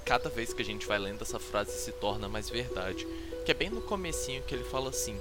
cada 0.09 0.27
vez 0.27 0.51
que 0.51 0.63
a 0.63 0.65
gente 0.65 0.87
vai 0.87 0.97
lendo 0.97 1.21
essa 1.21 1.37
frase 1.37 1.71
se 1.73 1.91
torna 1.91 2.27
mais 2.27 2.49
verdade. 2.49 3.07
Que 3.45 3.51
é 3.51 3.53
bem 3.53 3.69
no 3.69 3.79
comecinho 3.79 4.41
que 4.41 4.55
ele 4.55 4.63
fala 4.63 4.89
assim 4.89 5.15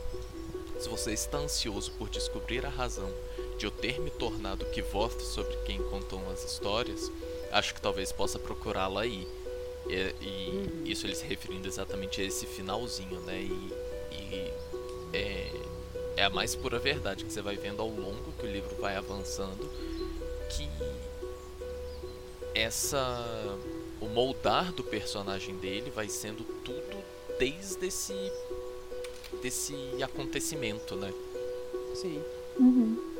se 0.80 0.88
você 0.88 1.12
está 1.12 1.36
ansioso 1.36 1.92
por 1.98 2.08
descobrir 2.08 2.64
a 2.64 2.70
razão 2.70 3.12
de 3.58 3.66
eu 3.66 3.70
ter 3.70 4.00
me 4.00 4.10
tornado 4.10 4.64
que 4.66 4.80
voto 4.80 5.20
sobre 5.22 5.54
quem 5.66 5.82
contou 5.90 6.22
as 6.30 6.42
histórias 6.42 7.10
acho 7.52 7.74
que 7.74 7.82
talvez 7.82 8.12
possa 8.12 8.38
procurá-la 8.38 9.02
aí. 9.02 9.28
E, 9.90 10.84
e 10.86 10.90
isso 10.90 11.06
ele 11.06 11.14
se 11.14 11.24
referindo 11.26 11.68
exatamente 11.68 12.22
a 12.22 12.24
esse 12.24 12.46
finalzinho, 12.46 13.20
né? 13.20 13.42
E, 13.42 13.72
e 14.10 14.52
é, 15.12 15.52
é 16.16 16.24
a 16.24 16.30
mais 16.30 16.54
pura 16.54 16.78
verdade 16.78 17.26
que 17.26 17.32
você 17.32 17.42
vai 17.42 17.56
vendo 17.56 17.82
ao 17.82 17.90
longo 17.90 18.32
que 18.38 18.46
o 18.46 18.50
livro 18.50 18.74
vai 18.76 18.96
avançando 18.96 19.70
que 20.48 20.66
essa 22.54 23.58
moldar 24.18 24.72
do 24.72 24.82
personagem 24.82 25.54
dele 25.58 25.92
vai 25.94 26.08
sendo 26.08 26.42
tudo 26.64 26.96
desde 27.38 27.86
esse 27.86 28.32
desse 29.40 29.76
acontecimento, 30.02 30.96
né? 30.96 31.12
Sim. 31.94 32.20
Uhum. 32.58 33.14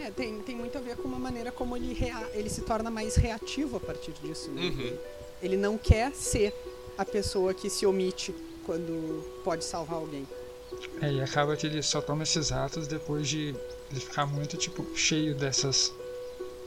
É, 0.00 0.10
tem, 0.10 0.40
tem 0.40 0.56
muito 0.56 0.78
a 0.78 0.80
ver 0.80 0.96
com 0.96 1.06
uma 1.08 1.18
maneira 1.18 1.52
como 1.52 1.76
ele, 1.76 1.92
rea- 1.92 2.30
ele 2.32 2.48
se 2.48 2.62
torna 2.62 2.90
mais 2.90 3.16
reativo 3.16 3.76
a 3.76 3.80
partir 3.80 4.12
disso. 4.22 4.50
né? 4.52 4.62
Uhum. 4.62 4.98
Ele, 5.42 5.56
não 5.58 5.76
quer 5.76 6.14
ser 6.14 6.54
a 6.96 7.04
pessoa 7.04 7.52
que 7.52 7.68
se 7.68 7.84
omite 7.84 8.34
quando 8.64 9.22
pode 9.44 9.64
salvar 9.64 9.96
alguém. 9.98 10.26
É, 11.02 11.12
e 11.12 11.20
acaba 11.20 11.54
que 11.56 11.66
ele 11.66 11.82
só 11.82 12.00
toma 12.00 12.22
esses 12.22 12.50
atos 12.52 12.86
depois 12.86 13.28
de 13.28 13.54
ele 13.90 14.00
ficar 14.00 14.24
muito, 14.24 14.56
tipo, 14.56 14.86
cheio 14.96 15.34
dessas. 15.34 15.92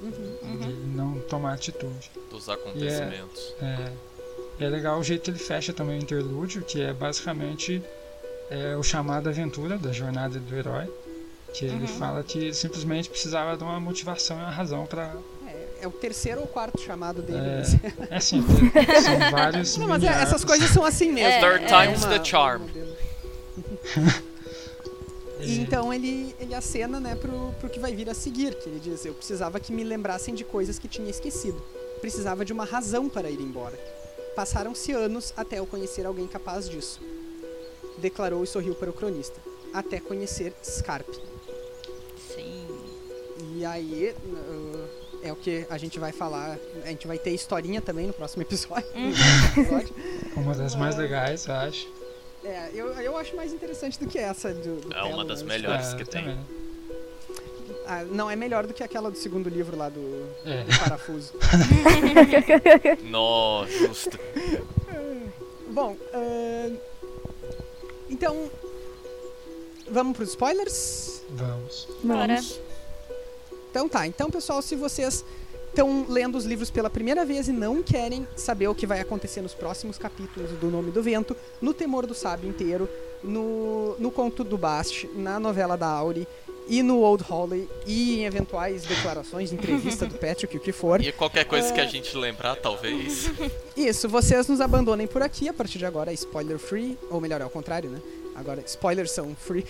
De 0.02 0.72
não 0.96 1.20
tomar 1.22 1.54
atitude. 1.54 2.12
Dos 2.30 2.50
acontecimentos. 2.50 3.54
É, 3.62 3.92
e 4.60 4.66
é 4.66 4.70
legal 4.70 5.00
o 5.00 5.04
jeito 5.04 5.24
que 5.24 5.32
ele 5.32 5.40
fecha 5.40 5.74
também 5.74 6.00
o 6.00 6.02
interlúdio, 6.02 6.62
que 6.62 6.82
é 6.82 6.94
basicamente 6.94 7.82
é, 8.50 8.76
o 8.76 8.84
chamado 8.84 9.30
aventura 9.30 9.78
da 9.78 9.92
jornada 9.92 10.40
do 10.40 10.56
herói. 10.56 10.90
Que 11.54 11.66
ele 11.66 11.88
fala 11.88 12.24
que 12.24 12.54
simplesmente 12.54 13.10
precisava 13.10 13.58
de 13.58 13.64
uma 13.64 13.80
motivação 13.80 14.38
e 14.38 14.42
uma 14.42 14.52
razão 14.52 14.86
pra. 14.86 15.16
É, 15.48 15.68
é 15.82 15.88
o 15.88 15.92
terceiro 15.92 16.42
ou 16.42 16.48
quarto 16.48 16.80
chamado 16.80 17.24
dele. 17.24 17.40
É, 17.40 17.60
assim. 17.60 17.80
é 18.10 18.16
assim, 18.16 18.44
são 19.02 19.32
vários. 19.32 19.78
Não, 19.78 19.88
mas 19.88 20.04
é, 20.04 20.08
essas 20.08 20.46
coisas 20.46 20.70
são 20.70 20.86
assim 20.86 21.12
mesmo. 21.12 21.32
É, 21.32 21.40
Third 21.40 21.66
é. 21.66 21.68
time's 21.68 22.06
the 22.06 22.24
charm. 22.24 22.62
E 25.40 25.60
então 25.60 25.94
ele, 25.94 26.36
ele 26.40 26.54
acena, 26.54 27.00
né, 27.00 27.16
pro, 27.16 27.54
pro 27.60 27.70
que 27.70 27.80
vai 27.80 27.96
vir 27.96 28.10
a 28.10 28.14
seguir, 28.14 28.56
que 28.56 28.70
ele 28.70 28.80
diz, 28.80 29.06
eu 29.06 29.14
precisava 29.14 29.60
que 29.60 29.72
me 29.72 29.84
lembrassem 29.84 30.34
de 30.34 30.44
coisas 30.44 30.78
que 30.78 30.88
tinha 30.88 31.10
esquecido. 31.10 31.62
Precisava 32.02 32.44
de 32.44 32.52
uma 32.52 32.66
razão 32.66 33.10
para 33.10 33.30
ir 33.30 33.40
embora. 33.40 33.78
Passaram-se 34.36 34.92
anos 34.92 35.34
até 35.36 35.60
eu 35.60 35.66
conhecer 35.66 36.06
alguém 36.06 36.28
capaz 36.28 36.70
disso. 36.70 37.02
Declarou 37.98 38.44
e 38.44 38.48
sorriu 38.48 38.76
para 38.76 38.90
o 38.90 38.94
cronista. 38.94 39.40
Até 39.74 40.00
conhecer 40.00 40.54
Scarpe. 40.64 41.20
Sim. 42.34 42.66
E 43.56 43.66
aí, 43.66 44.16
uh, 44.26 44.90
é 45.22 45.32
o 45.32 45.36
que 45.36 45.66
a 45.70 45.78
gente 45.78 46.00
vai 46.00 46.12
falar. 46.12 46.58
A 46.84 46.88
gente 46.88 47.08
vai 47.08 47.18
ter 47.18 47.32
historinha 47.32 47.82
também 47.82 48.08
no 48.08 48.14
próximo 48.14 48.42
episódio. 48.42 48.88
no 48.96 49.14
próximo 49.14 49.64
episódio. 49.64 49.96
Uma 50.38 50.56
das 50.56 50.76
mais 50.76 50.98
legais, 50.98 51.46
eu 51.46 51.54
acho. 51.56 51.99
É, 52.74 52.78
eu, 52.78 52.88
eu 52.94 53.18
acho 53.18 53.36
mais 53.36 53.52
interessante 53.54 54.00
do 54.00 54.08
que 54.08 54.18
essa 54.18 54.54
do, 54.54 54.82
do 54.82 54.94
É 54.94 55.04
uma 55.04 55.26
das 55.26 55.42
melhores. 55.44 55.94
É, 55.94 55.98
que 55.98 56.06
tem. 56.06 56.22
também. 56.24 56.40
Ah, 57.86 58.04
não, 58.04 58.30
é 58.30 58.36
melhor 58.36 58.68
do 58.68 58.74
que 58.74 58.84
aquela 58.84 59.10
do 59.10 59.18
segundo 59.18 59.50
livro 59.50 59.76
lá 59.76 59.90
do, 59.90 60.28
É. 60.46 60.64
do 60.64 60.80
parafuso. 60.80 61.34
Nó, 63.10 63.66
justo. 63.66 64.20
Bom, 65.72 65.96
ahn, 66.14 66.76
então. 68.10 68.50
Vamos 69.92 70.16
pros 70.16 70.30
spoilers? 70.30 71.24
Vamos. 71.32 71.88
Bora. 72.04 72.28
Vamos. 72.36 72.60
Então 73.72 73.90
tá, 73.90 74.06
então 74.06 74.30
pessoal, 74.30 74.62
se 74.62 74.76
vocês 74.76 75.24
estão 75.70 76.06
lendo 76.08 76.38
os 76.38 76.46
livros 76.46 76.70
pela 76.70 76.90
primeira 76.90 77.26
vez 77.26 77.48
e 77.48 77.52
não 77.52 77.82
querem 77.82 78.28
saber 78.36 78.68
o 78.68 78.76
que 78.76 78.86
vai 78.86 79.00
acontecer 79.00 79.42
nos 79.42 79.54
próximos 79.54 79.98
capítulos 79.98 80.52
do 80.52 80.68
Nome 80.70 80.92
do 80.92 81.02
Vento, 81.02 81.36
no 81.62 81.74
Temor 81.74 82.06
do 82.06 82.14
Sábio 82.14 82.50
inteiro, 82.50 82.90
no, 83.24 83.96
no 84.00 84.12
Conto 84.12 84.44
do 84.44 84.58
Bast, 84.58 85.10
na 85.16 85.40
novela 85.40 85.78
da 85.78 85.88
Auri 85.88 86.28
e 86.68 86.84
no 86.84 87.00
Old 87.00 87.24
Holly 87.24 87.68
e 87.86 88.20
em 88.20 88.26
eventuais 88.26 88.84
declarações, 88.84 89.52
entrevista 89.52 90.06
do 90.06 90.16
Patrick, 90.16 90.56
o 90.56 90.60
que 90.60 90.72
for. 90.72 91.02
E 91.10 91.12
qualquer 91.12 91.46
coisa 91.46 91.74
que 91.74 91.82
a 91.82 91.86
gente 91.86 92.16
lembrar, 92.16 92.56
talvez. 92.56 93.32
Isso, 93.76 94.08
vocês 94.08 94.48
nos 94.48 94.62
abandonem 94.62 95.08
por 95.08 95.24
aqui, 95.24 95.50
a 95.50 95.54
partir 95.54 95.80
de 95.80 95.86
agora 95.86 96.12
é 96.12 96.14
spoiler 96.14 96.60
free, 96.60 96.98
ou 97.10 97.20
melhor, 97.20 97.42
é 97.42 97.44
ao 97.44 97.50
contrário, 97.50 97.90
né? 97.90 98.00
Agora, 98.36 98.62
spoilers 98.66 99.12
são 99.12 99.36
free. 99.36 99.66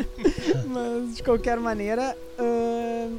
Mas, 0.66 1.16
de 1.16 1.22
qualquer 1.22 1.58
maneira, 1.58 2.16
ahn, 2.38 3.18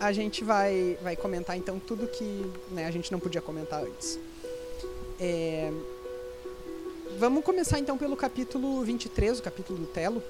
a 0.00 0.12
gente 0.12 0.44
vai, 0.44 0.98
vai 1.02 1.16
comentar 1.16 1.56
então 1.56 1.78
tudo 1.78 2.06
que 2.06 2.50
né, 2.70 2.86
a 2.86 2.90
gente 2.90 3.10
não 3.10 3.18
podia 3.18 3.40
comentar 3.40 3.82
antes. 3.82 4.18
É, 5.18 5.72
Vamos 7.18 7.44
começar 7.44 7.78
então 7.78 7.96
pelo 7.96 8.16
capítulo 8.16 8.82
23, 8.82 9.38
o 9.38 9.42
capítulo 9.42 9.78
do 9.78 9.86
Telo. 9.86 10.22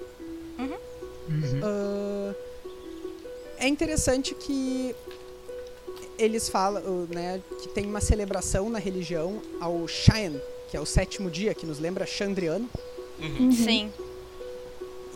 Uhum. 0.59 1.61
Ah, 1.63 2.35
é 3.59 3.69
interessante 3.69 4.35
que 4.35 4.95
eles 6.19 6.49
falam, 6.49 6.83
uh, 6.83 7.09
né, 7.13 7.41
que 7.61 7.69
tem 7.69 7.87
uma 7.87 8.01
celebração 8.01 8.69
na 8.69 8.79
religião 8.79 9.41
ao 9.61 9.89
Shayan, 9.89 10.41
que 10.71 10.77
é 10.77 10.81
o 10.81 10.87
sétimo 10.87 11.31
dia, 11.31 11.55
que 11.55 11.65
nos 11.65 11.79
lembra 11.79 12.05
Chandriano. 12.07 12.69
Uhum. 13.19 13.51
Sim. 13.51 13.93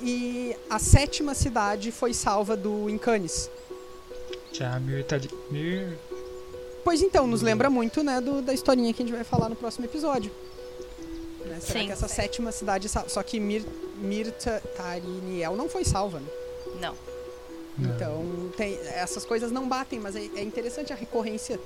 E 0.03 0.57
a 0.71 0.79
sétima 0.79 1.35
cidade 1.35 1.93
foi 1.93 2.15
salva 2.15 2.57
do 2.57 2.89
Incanis. 2.89 3.51
Que 4.53 4.63
é 4.63 4.67
a 4.67 4.79
Mir, 4.81 5.05
Tali- 5.05 5.31
Mir 5.51 5.97
Pois 6.85 7.03
então, 7.03 7.27
nos 7.27 7.43
lembra 7.43 7.69
muito, 7.69 8.03
né, 8.03 8.21
do- 8.21 8.41
da 8.41 8.53
historinha 8.55 8.93
que 8.95 9.03
a 9.03 9.07
gente 9.07 9.15
vai 9.15 9.25
falar 9.25 9.49
no 9.49 9.57
próximo 9.57 9.85
episódio. 9.85 10.31
Né, 11.45 11.59
será 11.61 11.81
Sim. 11.81 11.87
que 11.87 11.93
essa 11.93 12.09
sétima 12.09 12.51
cidade, 12.53 12.89
só 12.89 13.23
que 13.23 13.39
Mir, 13.39 13.65
Mirta 13.97 14.63
Tariniel 14.77 15.55
não 15.57 15.69
foi 15.69 15.85
salva, 15.85 16.19
né? 16.21 16.27
Não. 16.81 16.95
Então, 17.79 18.51
tem, 18.57 18.75
essas 18.87 19.25
coisas 19.25 19.53
não 19.53 19.69
batem, 19.69 20.01
mas 20.01 20.17
é, 20.17 20.21
é 20.37 20.43
interessante 20.43 20.93
a 20.93 20.97
recorrência 20.97 21.61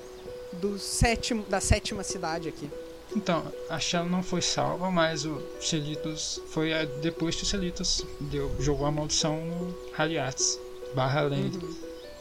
do 0.55 0.79
sétimo, 0.79 1.43
da 1.49 1.61
sétima 1.61 2.03
cidade 2.03 2.49
aqui. 2.49 2.69
Então, 3.17 3.45
a 3.69 3.79
Shell 3.79 4.05
não 4.07 4.23
foi 4.23 4.43
salva, 4.43 4.91
mas 4.91 5.25
o 5.25 5.41
Celitos 5.61 6.41
foi 6.49 6.73
a- 6.73 6.85
depois 6.85 7.37
que 7.37 7.43
o 7.45 7.47
Celitos 7.47 8.05
deu, 8.21 8.51
jogou 8.59 8.87
a 8.87 8.91
maldição 8.91 9.37
no 9.45 9.75
Haliats 9.97 10.59
barra 10.95 11.23
Lane. 11.23 11.57
Uhum. 11.63 11.75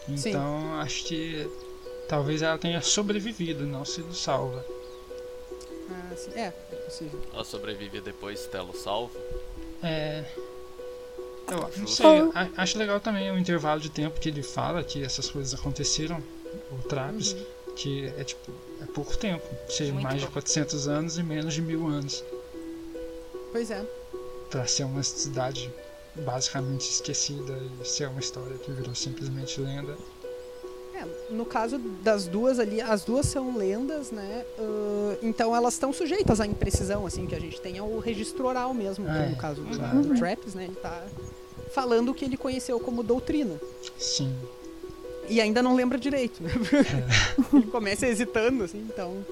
Sim. 0.08 0.30
Então, 0.30 0.80
acho 0.80 1.04
que 1.06 1.50
talvez 2.10 2.42
ela 2.42 2.58
tenha 2.58 2.82
sobrevivido, 2.82 3.66
não 3.66 3.86
sido 3.86 4.14
salva. 4.14 4.66
Ah, 5.90 6.16
sim. 6.16 6.32
É, 6.36 6.54
é 6.72 6.76
possível. 6.76 7.22
Ela 7.34 7.44
sobrevive 7.44 8.02
depois, 8.02 8.46
Telo 8.48 8.74
salvo. 8.76 9.12
É. 9.84 10.24
Eu 11.50 11.70
não 11.78 11.88
sei, 11.88 12.06
a- 12.34 12.50
acho 12.58 12.78
legal 12.78 13.00
também 13.02 13.30
o 13.30 13.38
intervalo 13.38 13.82
de 13.82 13.90
tempo 13.90 14.20
que 14.20 14.30
ele 14.30 14.42
fala 14.42 14.84
que 14.84 15.04
essas 15.04 15.30
coisas 15.30 15.54
aconteceram, 15.60 16.24
o 16.72 16.88
Traps, 16.88 17.36
que 17.76 18.08
é 18.18 18.24
tipo, 18.24 18.52
é 18.82 18.86
pouco 18.86 19.18
tempo, 19.18 19.44
seja 19.68 19.92
Muito 19.92 20.04
mais 20.04 20.16
de 20.16 20.22
pouco. 20.22 20.34
400 20.34 20.88
anos 20.88 21.18
e 21.18 21.24
menos 21.24 21.54
de 21.54 21.62
mil 21.62 21.88
anos, 21.88 22.24
Pois 23.52 23.70
é. 23.70 23.84
pra 24.50 24.66
ser 24.66 24.86
uma 24.86 25.04
cidade 25.04 25.70
basicamente 26.16 26.90
esquecida 26.90 27.58
e 27.82 27.88
ser 27.88 28.08
uma 28.10 28.20
história 28.20 28.58
que 28.58 28.72
virou 28.72 28.94
simplesmente 28.94 29.60
lenda. 29.62 29.96
É, 30.94 31.06
no 31.34 31.46
caso 31.46 31.78
das 31.78 32.28
duas 32.28 32.60
ali, 32.60 32.82
as 32.82 33.04
duas 33.04 33.26
são 33.26 33.56
lendas, 33.58 34.12
né? 34.12 34.46
Ah, 34.60 35.18
então 35.22 35.56
elas 35.56 35.74
estão 35.74 35.94
sujeitas 35.94 36.42
à 36.42 36.46
imprecisão, 36.46 37.06
assim, 37.06 37.26
que 37.26 37.34
a 37.36 37.40
gente 37.40 37.60
tem 37.62 37.80
o 37.80 38.00
registro 38.00 38.46
oral 38.46 38.74
mesmo, 38.74 39.06
que 39.06 39.12
É, 39.12 39.30
no 39.30 39.36
caso 39.38 39.62
do, 39.62 39.76
claro. 39.78 40.02
do 40.02 40.16
Traps, 40.18 40.54
né? 40.54 40.66
Ele 40.66 40.76
tá 40.76 41.04
falando 41.74 42.10
o 42.10 42.14
que 42.14 42.26
ele 42.26 42.36
conheceu 42.38 42.80
como 42.80 43.02
doutrina. 43.02 43.56
Sim, 43.98 44.36
E 45.30 45.40
ainda 45.40 45.64
não 45.64 45.74
lembra 45.76 45.98
direito, 45.98 46.44
né? 46.44 46.52
ele 47.54 47.68
começa 47.68 48.06
hesitando, 48.06 48.66
assim, 48.66 48.86
então... 48.94 49.26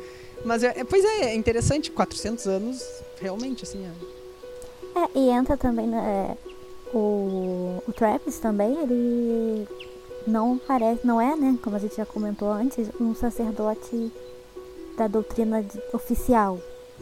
Mas, 0.45 0.63
é, 0.63 0.67
é- 0.79 0.83
pois 0.85 1.03
é, 1.03 1.31
é 1.31 1.35
interessante, 1.35 1.91
400 1.91 2.47
anos, 2.47 2.81
realmente, 3.19 3.63
assim, 3.65 3.85
é... 3.85 4.99
É, 5.01 5.09
e 5.19 5.29
entra 5.29 5.57
também 5.57 5.85
né, 5.87 6.37
o, 6.93 7.81
o 7.87 7.93
Travis 7.93 8.39
também, 8.39 8.77
ele 8.81 9.67
não 10.27 10.57
parece, 10.57 11.05
não 11.05 11.19
é, 11.19 11.35
né, 11.35 11.57
como 11.63 11.75
a 11.75 11.79
gente 11.79 11.95
já 11.95 12.05
comentou 12.05 12.51
antes, 12.51 12.89
um 12.99 13.13
sacerdote 13.15 14.11
da 14.97 15.07
doutrina 15.07 15.61
de- 15.63 15.79
oficial. 15.93 16.59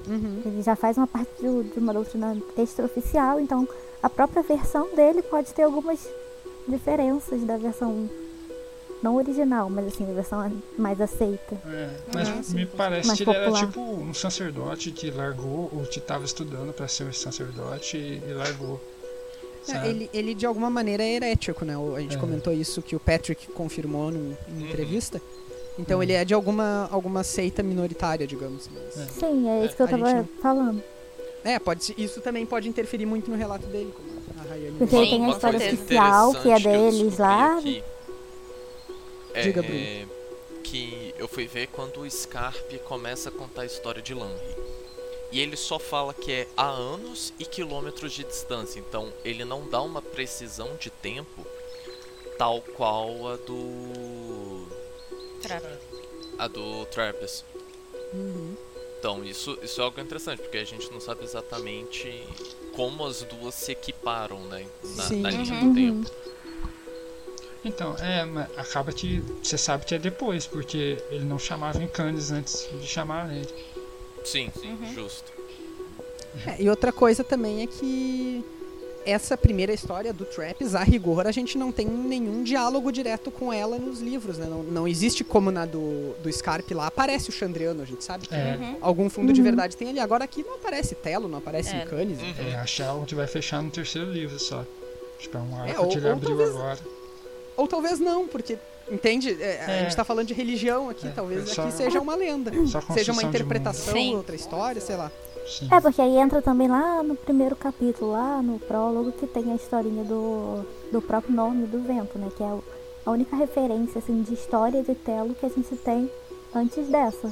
Uhum. 0.07 0.41
Ele 0.45 0.61
já 0.61 0.75
faz 0.75 0.97
uma 0.97 1.07
parte 1.07 1.31
de, 1.41 1.63
de 1.71 1.79
uma 1.79 1.93
doutrina 1.93 2.37
extraoficial, 2.57 3.39
então 3.39 3.67
a 4.01 4.09
própria 4.09 4.43
versão 4.43 4.93
dele 4.95 5.21
pode 5.23 5.53
ter 5.53 5.63
algumas 5.63 6.07
diferenças 6.67 7.41
da 7.43 7.57
versão 7.57 8.07
não 9.01 9.15
original, 9.15 9.69
mas 9.69 9.87
assim, 9.87 10.09
a 10.09 10.13
versão 10.13 10.51
mais 10.77 10.99
aceita. 10.99 11.55
é, 11.67 11.89
mas 12.13 12.45
sim, 12.47 12.55
me 12.55 12.65
parece 12.65 13.07
Mais 13.07 13.17
que 13.17 13.23
ele 13.29 13.35
era 13.37 13.45
popular. 13.51 13.67
tipo 13.67 13.79
um 13.81 14.13
sacerdote 14.13 14.91
que 14.91 15.11
largou, 15.11 15.69
ou 15.71 15.83
que 15.89 15.99
estava 15.99 16.25
estudando 16.25 16.73
pra 16.73 16.87
ser 16.87 17.03
um 17.05 17.13
sacerdote 17.13 17.95
e, 17.97 18.21
e 18.27 18.33
largou. 18.33 18.79
É, 19.75 19.87
ele, 19.87 20.09
ele, 20.13 20.33
de 20.33 20.45
alguma 20.45 20.69
maneira, 20.69 21.03
é 21.03 21.13
herético, 21.15 21.65
né? 21.65 21.73
A 21.95 21.99
gente 21.99 22.15
É. 22.15 22.19
comentou 22.19 22.53
isso 22.53 22.81
que 22.81 22.95
o 22.95 22.99
Patrick 22.99 23.47
confirmou 23.47 24.11
num, 24.11 24.35
em 24.49 24.53
Uhum. 24.53 24.67
entrevista. 24.67 25.21
Então 25.79 25.97
Uhum. 25.97 26.03
ele 26.03 26.13
é 26.13 26.25
de 26.25 26.33
alguma, 26.33 26.87
alguma 26.91 27.23
seita 27.23 27.61
minoritária, 27.61 28.25
digamos. 28.25 28.69
mas- 28.73 28.97
É. 29.07 29.11
Sim, 29.11 29.47
é 29.49 29.65
isso 29.65 29.75
que 29.75 29.81
eu 29.81 29.87
tava 29.87 30.13
não- 30.13 30.27
falando. 30.41 30.83
É, 31.43 31.59
pode, 31.59 31.85
ser- 31.85 31.95
isso 31.99 32.19
também 32.19 32.45
pode 32.45 32.67
interferir 32.67 33.05
muito 33.05 33.29
no 33.31 33.37
relato 33.37 33.65
dele, 33.67 33.93
como 33.95 34.09
a 34.39 34.49
Rayane 34.49 34.77
Porque 34.77 34.95
tem 34.95 35.13
a 35.13 35.17
Uma 35.17 35.29
história 35.31 35.57
oficial, 35.57 36.33
que 36.33 36.49
é 36.49 36.59
deles 36.59 37.17
lá. 37.17 37.57
aqui 37.57 37.83
é, 39.33 39.41
Diga, 39.43 39.61
Bruno. 39.61 39.77
é, 39.79 40.05
que 40.63 41.13
eu 41.17 41.27
fui 41.27 41.45
ver 41.47 41.67
quando 41.67 42.01
o 42.01 42.09
Scarpe 42.09 42.79
começa 42.79 43.29
a 43.29 43.31
contar 43.31 43.61
a 43.61 43.65
história 43.65 44.01
de 44.01 44.13
Lanry. 44.13 44.33
E 45.31 45.39
ele 45.41 45.57
só 45.57 45.77
fala 45.77 46.13
que 46.13 46.31
é 46.31 46.47
a 46.55 46.67
anos 46.67 47.33
e 47.37 47.45
quilômetros 47.45 48.13
de 48.13 48.23
distância. 48.23 48.79
Então 48.79 49.11
ele 49.25 49.43
não 49.43 49.67
dá 49.67 49.81
uma 49.81 50.01
precisão 50.01 50.75
de 50.79 50.89
tempo 50.89 51.45
tal 52.37 52.61
qual 52.61 53.27
a 53.27 53.35
do. 53.37 54.67
Trap. 55.41 55.63
a 56.39 56.47
do 56.47 56.85
Trappist. 56.87 57.43
Uhum. 58.13 58.55
Então 58.99 59.23
isso, 59.23 59.57
isso 59.61 59.79
é 59.81 59.83
algo 59.83 59.99
interessante, 59.99 60.41
porque 60.41 60.57
a 60.57 60.63
gente 60.65 60.89
não 60.91 60.99
sabe 60.99 61.23
exatamente 61.23 62.23
como 62.73 63.05
as 63.05 63.21
duas 63.23 63.53
se 63.53 63.71
equiparam, 63.73 64.39
né? 64.45 64.65
Na, 64.95 65.03
Sim. 65.03 65.21
na 65.21 65.29
linha 65.29 65.53
Uhum. 65.53 65.69
do 65.69 65.75
tempo. 65.75 66.11
Então, 67.65 67.95
é, 67.97 68.23
mas 68.23 68.47
acaba 68.57 68.93
que 68.93 69.19
você 69.43 69.57
sabe 69.57 69.85
que 69.85 69.93
é 69.93 69.99
depois, 69.99 70.45
porque 70.47 71.03
ele 71.09 71.25
não 71.25 71.37
chamava 71.37 71.83
em 71.83 71.87
Cannes 71.87 72.31
antes 72.31 72.67
de 72.71 72.87
chamar 72.87 73.31
ele. 73.35 73.53
Sim, 74.27 74.49
sim, 74.59 74.77
justo. 74.93 75.31
É, 76.45 76.61
e 76.61 76.69
outra 76.69 76.91
coisa 76.91 77.23
também 77.23 77.61
é 77.63 77.67
que 77.67 78.43
essa 79.05 79.37
primeira 79.37 79.73
história 79.73 80.11
do 80.11 80.25
Traps, 80.25 80.75
a 80.75 80.83
rigor, 80.83 81.25
a 81.25 81.31
gente 81.31 81.57
não 81.57 81.71
tem 81.71 81.87
nenhum 81.87 82.43
diálogo 82.43 82.91
direto 82.91 83.31
com 83.31 83.53
ela 83.53 83.77
nos 83.77 84.01
livros, 84.01 84.37
né? 84.37 84.45
Não, 84.45 84.61
não 84.63 84.85
existe 84.87 85.23
como 85.23 85.49
na 85.49 85.65
do, 85.65 86.13
do 86.21 86.31
Scarpe 86.31 86.73
lá, 86.73 86.87
aparece 86.87 87.29
o 87.29 87.31
Chandriano, 87.31 87.81
a 87.81 87.85
gente 87.85 88.03
sabe 88.03 88.27
que 88.27 88.35
É, 88.35 88.57
Uhum. 88.59 88.77
algum 88.81 89.09
fundo 89.09 89.31
de 89.31 89.41
verdade 89.41 89.77
tem 89.77 89.89
ali. 89.89 89.99
Agora 89.99 90.25
aqui 90.25 90.43
não 90.43 90.55
aparece 90.55 90.93
Telo, 90.93 91.29
não 91.29 91.37
aparece 91.37 91.73
É. 91.73 91.83
em 91.83 91.85
Cannes. 91.87 92.19
Uhum. 92.19 92.33
é 92.51 92.55
achar 92.55 92.89
algo 92.89 93.05
que 93.05 93.15
vai 93.15 93.27
fechar 93.27 93.61
no 93.63 93.71
terceiro 93.71 94.11
livro 94.11 94.37
só. 94.37 94.65
Tipo, 95.19 95.37
é 95.37 95.41
um 95.41 95.55
arco 95.61 95.81
ou- 95.83 95.87
que 95.87 95.97
ele 95.97 96.05
ou 96.05 96.11
abriu 96.11 96.29
talvez- 96.29 96.49
agora. 96.49 96.79
Ou 97.55 97.67
talvez 97.67 97.99
não, 97.99 98.27
porque, 98.27 98.57
entende? 98.89 99.41
É, 99.41 99.65
A 99.65 99.71
É. 99.71 99.83
gente 99.83 99.95
tá 99.95 100.03
falando 100.03 100.27
de 100.27 100.33
religião 100.33 100.89
aqui, 100.89 101.07
É, 101.07 101.11
talvez 101.11 101.43
é 101.49 101.53
só- 101.53 101.63
aqui 101.63 101.71
seja 101.73 101.99
uma 101.99 102.15
lenda. 102.15 102.51
Seja 102.93 103.11
uma 103.11 103.21
de 103.23 103.27
interpretação, 103.27 103.93
Sim. 103.93 104.15
outra 104.15 104.35
história, 104.35 104.79
sei 104.81 104.95
lá. 104.95 105.11
Sim. 105.47 105.67
É, 105.71 105.79
porque 105.79 106.01
aí 106.01 106.17
entra 106.17 106.41
também 106.41 106.67
lá 106.67 107.01
no 107.01 107.15
primeiro 107.15 107.55
capítulo, 107.55 108.11
lá 108.11 108.41
no 108.41 108.59
prólogo, 108.59 109.11
que 109.13 109.25
tem 109.25 109.51
a 109.51 109.55
historinha 109.55 110.03
do, 110.03 110.65
do 110.91 111.01
próprio 111.01 111.33
nome 111.33 111.65
do 111.67 111.79
vento, 111.81 112.17
né? 112.19 112.29
Que 112.35 112.43
é 112.43 112.57
a 113.05 113.11
única 113.11 113.35
referência, 113.35 113.99
assim, 113.99 114.21
de 114.23 114.33
história 114.33 114.83
de 114.83 114.93
Telo 114.93 115.33
que 115.35 115.45
a 115.45 115.49
gente 115.49 115.73
tem 115.77 116.11
antes 116.53 116.87
dessa. 116.87 117.27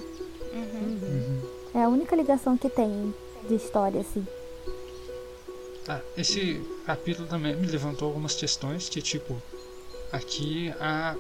Uhum. 0.53 1.41
É 1.73 1.83
a 1.83 1.89
única 1.89 2.15
ligação 2.15 2.57
que 2.57 2.69
tem 2.69 3.13
de 3.49 3.55
história, 3.55 3.99
assim. 3.99 4.25
Ah, 5.87 5.99
esse 6.17 6.61
capítulo 6.85 7.27
também 7.27 7.55
me 7.55 7.67
levantou 7.67 8.07
algumas 8.07 8.33
questões 8.33 8.87
que, 8.89 9.01
tipo, 9.01 9.35
aqui 10.11 10.73
há 10.79 11.15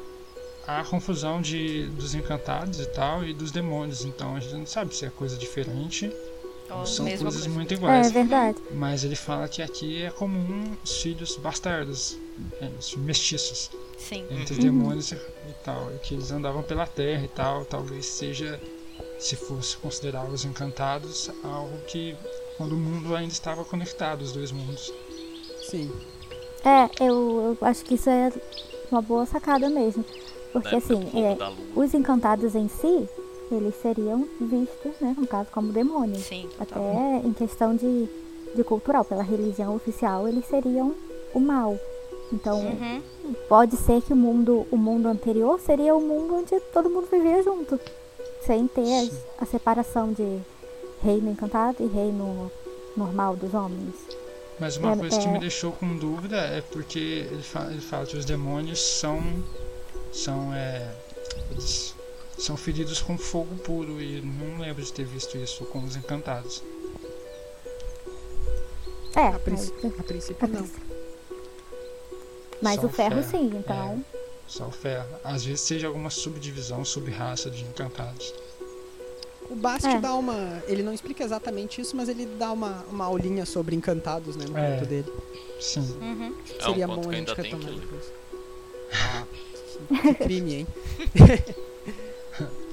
a 0.67 0.83
confusão 0.83 1.41
de, 1.41 1.87
dos 1.89 2.15
encantados 2.15 2.79
e 2.79 2.85
tal 2.87 3.23
e 3.23 3.33
dos 3.33 3.51
demônios, 3.51 4.03
então 4.05 4.35
a 4.35 4.39
gente 4.39 4.55
não 4.55 4.65
sabe 4.65 4.95
se 4.95 5.05
é 5.05 5.09
coisa 5.09 5.37
diferente 5.37 6.11
Ó, 6.69 6.79
ou 6.79 6.85
são 6.85 7.05
coisas 7.05 7.21
coisa. 7.21 7.49
muito 7.49 7.71
É 7.73 7.77
iguais. 7.77 8.11
verdade. 8.11 8.57
Mas 8.71 9.03
ele 9.03 9.15
fala 9.15 9.47
que 9.47 9.61
aqui 9.61 10.01
é 10.01 10.09
comum 10.09 10.71
os 10.83 11.01
filhos 11.01 11.35
bastardos, 11.37 12.17
é, 12.61 12.69
os 12.79 12.95
mestiços, 12.95 13.69
Sim. 13.97 14.25
entre 14.31 14.55
Uhum. 14.55 14.61
demônios 14.61 15.11
e 15.11 15.15
e 15.15 15.53
tal, 15.63 15.91
e 15.93 15.99
que 15.99 16.15
eles 16.15 16.31
andavam 16.31 16.63
pela 16.63 16.87
terra 16.87 17.23
e 17.23 17.27
tal, 17.27 17.63
talvez 17.65 18.05
seja, 18.07 18.59
se 19.19 19.35
fosse 19.35 19.77
considerar 19.77 20.25
os 20.25 20.43
encantados, 20.43 21.29
algo 21.43 21.77
que 21.87 22.15
quando 22.57 22.71
o 22.73 22.77
mundo 22.77 23.15
ainda 23.15 23.31
estava 23.31 23.63
conectado, 23.63 24.21
os 24.23 24.31
dois 24.31 24.51
mundos. 24.51 24.91
Sim. 25.69 25.91
É, 26.63 26.89
eu, 27.03 27.55
eu 27.61 27.67
acho 27.67 27.83
que 27.85 27.93
isso 27.93 28.09
é 28.09 28.31
uma 28.91 29.01
boa 29.01 29.25
sacada 29.27 29.69
mesmo. 29.69 30.03
Porque, 30.61 30.75
época 30.75 30.93
assim, 30.93 31.19
é, 31.23 31.37
os 31.75 31.93
encantados 31.93 32.55
em 32.55 32.67
si, 32.67 33.07
eles 33.51 33.75
seriam 33.81 34.27
vistos, 34.41 34.91
né, 35.01 35.15
no 35.17 35.27
caso, 35.27 35.49
como 35.51 35.71
demônios. 35.71 36.23
Sim. 36.23 36.47
Até 36.59 37.21
em 37.23 37.33
questão 37.33 37.75
de, 37.75 38.07
de 38.55 38.63
cultural, 38.63 39.03
pela 39.05 39.23
religião 39.23 39.75
oficial, 39.75 40.27
eles 40.27 40.45
seriam 40.45 40.93
o 41.33 41.39
mal. 41.39 41.77
Então, 42.33 42.59
Uhum. 42.59 43.01
pode 43.47 43.77
ser 43.77 44.01
que 44.01 44.13
o 44.13 44.15
mundo, 44.15 44.65
o 44.71 44.77
mundo 44.77 45.07
anterior 45.07 45.59
seria 45.59 45.93
o 45.95 46.01
mundo 46.01 46.35
onde 46.37 46.59
todo 46.73 46.89
mundo 46.89 47.07
vivia 47.11 47.43
junto. 47.43 47.79
Sem 48.45 48.67
ter 48.67 48.81
as- 49.07 49.11
a 49.39 49.45
separação 49.45 50.11
de 50.11 50.39
reino 51.03 51.29
encantado 51.29 51.77
e 51.83 51.85
reino 51.87 52.51
normal 52.97 53.35
dos 53.35 53.53
homens. 53.53 53.93
Mas 54.59 54.77
uma 54.77 54.93
É, 54.93 54.95
coisa 54.95 55.19
que 55.19 55.27
é. 55.27 55.31
me 55.31 55.39
deixou 55.39 55.71
com 55.71 55.95
dúvida 55.97 56.37
é 56.37 56.61
porque 56.71 57.27
ele 57.29 57.43
fala, 57.43 57.71
ele 57.71 57.81
fala 57.81 58.05
que 58.05 58.15
os 58.17 58.23
demônios 58.25 58.79
são 58.81 59.19
são 60.11 60.53
é, 60.53 60.87
eles 61.51 61.93
são 62.37 62.55
feridos 62.57 63.01
com 63.01 63.17
fogo 63.17 63.55
puro 63.57 64.01
e 64.01 64.21
não 64.21 64.59
lembro 64.59 64.83
de 64.83 64.91
ter 64.91 65.05
visto 65.05 65.37
isso 65.37 65.65
com 65.65 65.83
os 65.83 65.95
encantados. 65.95 66.61
É, 69.15 69.27
A, 69.27 69.39
princ- 69.39 69.71
mas, 69.81 69.99
a 69.99 70.03
princípio 70.03 70.47
não. 70.47 70.69
mas 72.61 72.75
Só 72.81 72.85
o 72.85 72.89
ferro 72.89 73.23
ferro, 73.23 73.31
sim, 73.31 73.57
então. 73.57 74.05
Só 74.47 74.67
o 74.67 74.71
ferro. 74.71 75.07
Às 75.23 75.45
vezes 75.45 75.61
seja 75.61 75.87
alguma 75.87 76.09
subdivisão, 76.09 76.83
subraça 76.83 77.49
de 77.49 77.63
encantados. 77.63 78.33
O 79.49 79.55
Bast 79.55 79.87
É. 79.87 79.99
dá 79.99 80.13
uma. 80.15 80.61
Ele 80.67 80.83
não 80.83 80.91
explica 80.93 81.23
exatamente 81.23 81.79
isso, 81.79 81.95
mas 81.95 82.09
ele 82.09 82.25
dá 82.25 82.51
uma, 82.51 82.83
uma 82.89 83.05
aulinha 83.05 83.45
sobre 83.45 83.75
encantados, 83.75 84.35
né? 84.35 84.45
No 84.49 84.57
É. 84.57 84.71
conto 84.79 84.89
dele. 84.89 85.13
Sim. 85.61 85.81
Uhum. 86.01 86.35
É 86.49 86.63
um 86.63 86.65
Seria 86.65 86.87
ponto 86.87 87.01
bom 87.01 87.09
a 87.09 87.13
gente 87.15 87.33
retomar 87.33 87.69
ler. 87.69 87.79
depois. 87.79 88.03
Ah, 88.91 89.23
que 90.01 90.13
crime, 90.15 90.53
hein? 90.55 90.67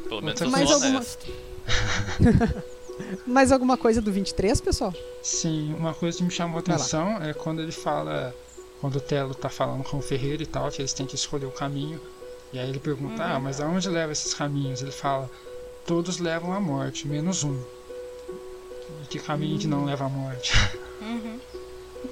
Pelo 0.08 0.22
menos 0.22 0.40
eu 0.40 0.50
Mais 0.50 0.68
sou 0.68 0.76
alguma-. 0.76 1.02
Mais 3.26 3.52
alguma 3.52 3.76
coisa 3.76 4.00
do 4.00 4.12
23, 4.12 4.60
pessoal? 4.60 4.94
Sim, 5.22 5.74
uma 5.74 5.94
coisa 5.94 6.18
que 6.18 6.24
me 6.24 6.30
chamou 6.30 6.58
a 6.58 6.60
atenção 6.60 7.22
é 7.22 7.32
quando 7.32 7.62
ele 7.62 7.72
fala, 7.72 8.34
quando 8.80 8.96
o 8.96 9.00
Telo 9.00 9.34
tá 9.34 9.48
falando 9.48 9.82
com 9.84 9.98
o 9.98 10.02
Ferreiro 10.02 10.42
e 10.42 10.46
tal, 10.46 10.70
que 10.70 10.80
eles 10.80 10.92
têm 10.92 11.06
que 11.06 11.14
escolher 11.14 11.46
o 11.46 11.50
caminho. 11.50 12.00
E 12.52 12.58
aí 12.58 12.68
ele 12.68 12.78
pergunta, 12.78 13.24
ah, 13.24 13.40
mas 13.40 13.60
aonde 13.60 13.88
leva 13.88 14.12
esses 14.12 14.34
caminhos? 14.34 14.82
Ele 14.82 14.92
fala, 14.92 15.30
todos 15.86 16.18
levam 16.18 16.52
à 16.52 16.60
morte, 16.60 17.08
menos 17.08 17.44
um. 17.44 17.58
E 19.02 19.06
que 19.08 19.18
caminho 19.18 19.58
que 19.58 19.66
não 19.66 19.84
leva 19.84 20.04
à 20.04 20.08
morte? 20.08 20.52
Uhum. 21.00 21.40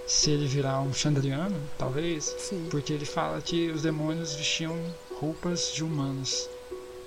Se 0.06 0.30
ele 0.30 0.46
virar 0.46 0.80
um 0.80 0.92
Chandriano, 0.92 1.56
talvez, 1.78 2.24
Sim. 2.38 2.66
porque 2.70 2.92
ele 2.92 3.04
fala 3.04 3.40
que 3.40 3.70
os 3.70 3.82
demônios 3.82 4.34
vestiam 4.34 4.76
roupas 5.20 5.72
de 5.72 5.82
humanos. 5.84 6.48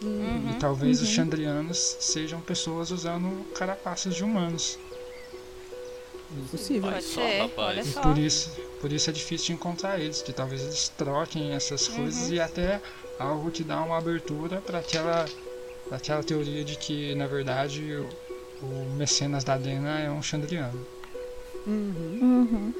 Hum, 0.03 0.51
E 0.51 0.59
talvez 0.59 1.01
os 1.01 1.07
Chandrianos 1.09 1.77
sejam 1.99 2.41
pessoas 2.41 2.91
usando 2.91 3.45
carapaças 3.53 4.15
de 4.15 4.23
humanos. 4.23 4.77
Possível. 6.49 6.85
Olha 6.89 6.95
Pode 6.95 7.05
só, 7.05 7.21
ser, 7.21 7.41
rapaz. 7.41 7.67
olha 7.69 7.81
E 7.81 7.85
só. 7.85 8.01
por 8.01 8.17
isso, 8.17 8.49
por 8.81 8.91
isso 8.91 9.09
é 9.09 9.13
difícil 9.13 9.47
de 9.47 9.53
encontrar 9.53 9.99
eles, 9.99 10.21
que 10.21 10.33
talvez 10.33 10.61
eles 10.63 10.89
troquem 10.89 11.51
essas 11.53 11.87
coisas 11.87 12.31
e 12.31 12.39
até 12.39 12.81
algo 13.19 13.51
que 13.51 13.63
dá 13.63 13.81
uma 13.83 13.97
abertura 13.97 14.59
para 14.59 14.79
aquela, 14.79 15.25
pra 15.87 15.97
aquela 15.97 16.23
teoria 16.23 16.63
de 16.63 16.75
que, 16.75 17.13
na 17.15 17.27
verdade, 17.27 17.93
o, 18.61 18.65
o 18.65 18.89
mecenas 18.95 19.43
da 19.43 19.57
Dena 19.57 19.99
é 19.99 20.09
um 20.09 20.21
Chandriano. 20.23 20.85
Uhum. 21.65 22.19
Uhum. 22.21 22.73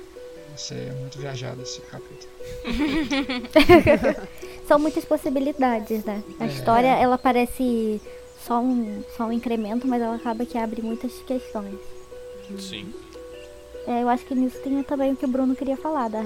Isso 0.56 0.74
aí 0.74 0.88
é 0.88 0.92
muito 0.92 1.18
viajado 1.18 1.62
esse 1.62 1.82
capítulo. 1.82 2.32
São 4.68 4.80
muitas 4.80 5.04
possibilidades, 5.06 6.04
né? 6.04 6.24
A 6.40 6.46
É. 6.46 6.48
história, 6.48 6.88
ela 6.88 7.18
parece 7.18 8.02
só 8.46 8.60
um, 8.60 9.04
só 9.18 9.26
um 9.26 9.32
incremento, 9.32 9.88
mas 9.88 10.02
ela 10.02 10.16
acaba 10.16 10.46
que 10.46 10.58
abre 10.58 10.82
muitas 10.82 11.12
questões. 11.26 11.76
Sim. 12.60 12.94
É, 13.88 14.04
eu 14.04 14.10
acho 14.10 14.26
que 14.26 14.36
nisso 14.36 14.58
tem 14.60 14.82
também 14.84 15.14
o 15.14 15.16
que 15.16 15.26
o 15.26 15.28
Bruno 15.28 15.56
queria 15.56 15.76
falar, 15.76 16.10
da, 16.10 16.24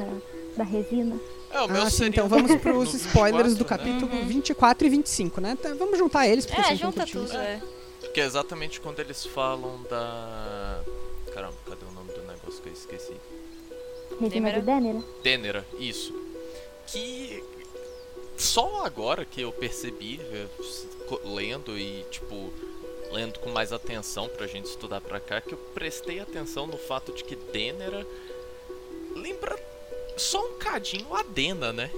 da 0.55 0.63
resina. 0.63 1.15
É, 1.51 1.61
o 1.61 1.67
meu 1.67 1.83
Ah, 1.83 1.89
seria 1.89 2.09
então 2.09 2.27
vamos 2.27 2.53
pros 2.61 2.91
24, 2.91 3.07
spoilers 3.07 3.55
do 3.55 3.63
né? 3.63 3.69
capítulo 3.69 4.11
24 4.25 4.87
e 4.87 4.89
25, 4.89 5.41
né? 5.41 5.57
Tá, 5.61 5.73
vamos 5.73 5.97
juntar 5.97 6.27
eles, 6.27 6.45
porque 6.45 6.61
É, 6.61 6.75
junta 6.75 7.05
tudo, 7.05 7.31
é. 7.35 7.61
Que 8.13 8.21
é 8.21 8.25
exatamente 8.25 8.79
quando 8.81 8.99
eles 8.99 9.25
falam 9.25 9.79
da. 9.89 10.81
Esqueci? 12.87 13.13
De 14.19 14.29
Dênera? 14.29 15.03
Dênera, 15.21 15.65
isso. 15.79 16.13
Que 16.87 17.43
só 18.37 18.85
agora 18.85 19.25
que 19.25 19.41
eu 19.41 19.51
percebi, 19.51 20.19
lendo 21.23 21.77
e 21.77 22.05
tipo, 22.09 22.51
lendo 23.11 23.39
com 23.39 23.49
mais 23.49 23.73
atenção 23.73 24.27
pra 24.29 24.47
gente 24.47 24.65
estudar 24.65 25.01
pra 25.01 25.19
cá, 25.19 25.41
que 25.41 25.53
eu 25.53 25.57
prestei 25.57 26.19
atenção 26.19 26.65
no 26.65 26.77
fato 26.77 27.11
de 27.13 27.23
que 27.23 27.35
Dênera 27.35 28.05
lembra 29.15 29.57
só 30.15 30.43
um 30.43 30.57
cadinho 30.57 31.13
a 31.13 31.23
Dena, 31.23 31.73
né? 31.73 31.91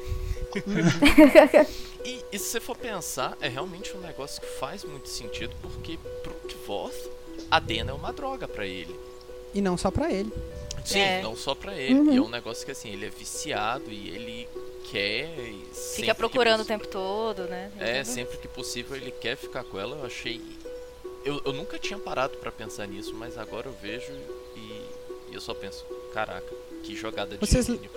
e, 2.03 2.23
e 2.31 2.39
se 2.39 2.45
você 2.45 2.59
for 2.59 2.75
pensar, 2.75 3.37
é 3.39 3.47
realmente 3.47 3.95
um 3.95 4.01
negócio 4.01 4.41
que 4.41 4.47
faz 4.47 4.83
muito 4.83 5.07
sentido, 5.07 5.55
porque 5.61 5.97
pro 6.23 6.33
Kvoth, 6.33 6.95
a 7.51 7.59
Dena 7.59 7.91
é 7.91 7.93
uma 7.93 8.11
droga 8.11 8.47
pra 8.47 8.65
ele. 8.65 8.99
E 9.53 9.61
não 9.61 9.77
só 9.77 9.91
pra 9.91 10.11
ele. 10.11 10.31
Sim, 10.89 10.99
É. 10.99 11.21
não 11.21 11.35
só 11.35 11.53
pra 11.55 11.75
ele. 11.75 11.99
Uhum. 11.99 12.13
E 12.13 12.17
é 12.17 12.21
um 12.21 12.29
negócio 12.29 12.65
que 12.65 12.71
assim, 12.71 12.91
ele 12.91 13.05
é 13.05 13.09
viciado 13.09 13.89
e 13.91 14.09
ele 14.09 14.47
quer. 14.91 15.29
E 15.39 15.65
sempre 15.73 15.95
Fica 16.01 16.13
que 16.13 16.17
procurando 16.17 16.61
o 16.61 16.65
tempo 16.65 16.87
todo, 16.87 17.43
né? 17.43 17.71
É, 17.79 18.03
sempre 18.03 18.37
que 18.37 18.47
possível 18.47 18.95
ele 18.95 19.11
quer 19.11 19.35
ficar 19.37 19.63
com 19.63 19.79
ela. 19.79 19.97
Eu 19.97 20.05
achei. 20.05 20.41
Eu, 21.25 21.41
eu 21.45 21.53
nunca 21.53 21.77
tinha 21.77 21.99
parado 21.99 22.37
pra 22.37 22.51
pensar 22.51 22.87
nisso, 22.87 23.13
mas 23.13 23.37
agora 23.37 23.67
eu 23.67 23.73
vejo 23.81 24.11
e, 24.55 24.59
e 25.31 25.33
eu 25.33 25.41
só 25.41 25.53
penso: 25.53 25.85
caraca, 26.13 26.47
que 26.83 26.95
jogada 26.95 27.37
de 27.37 27.45
Vocês- 27.45 27.65
gênio. 27.65 27.89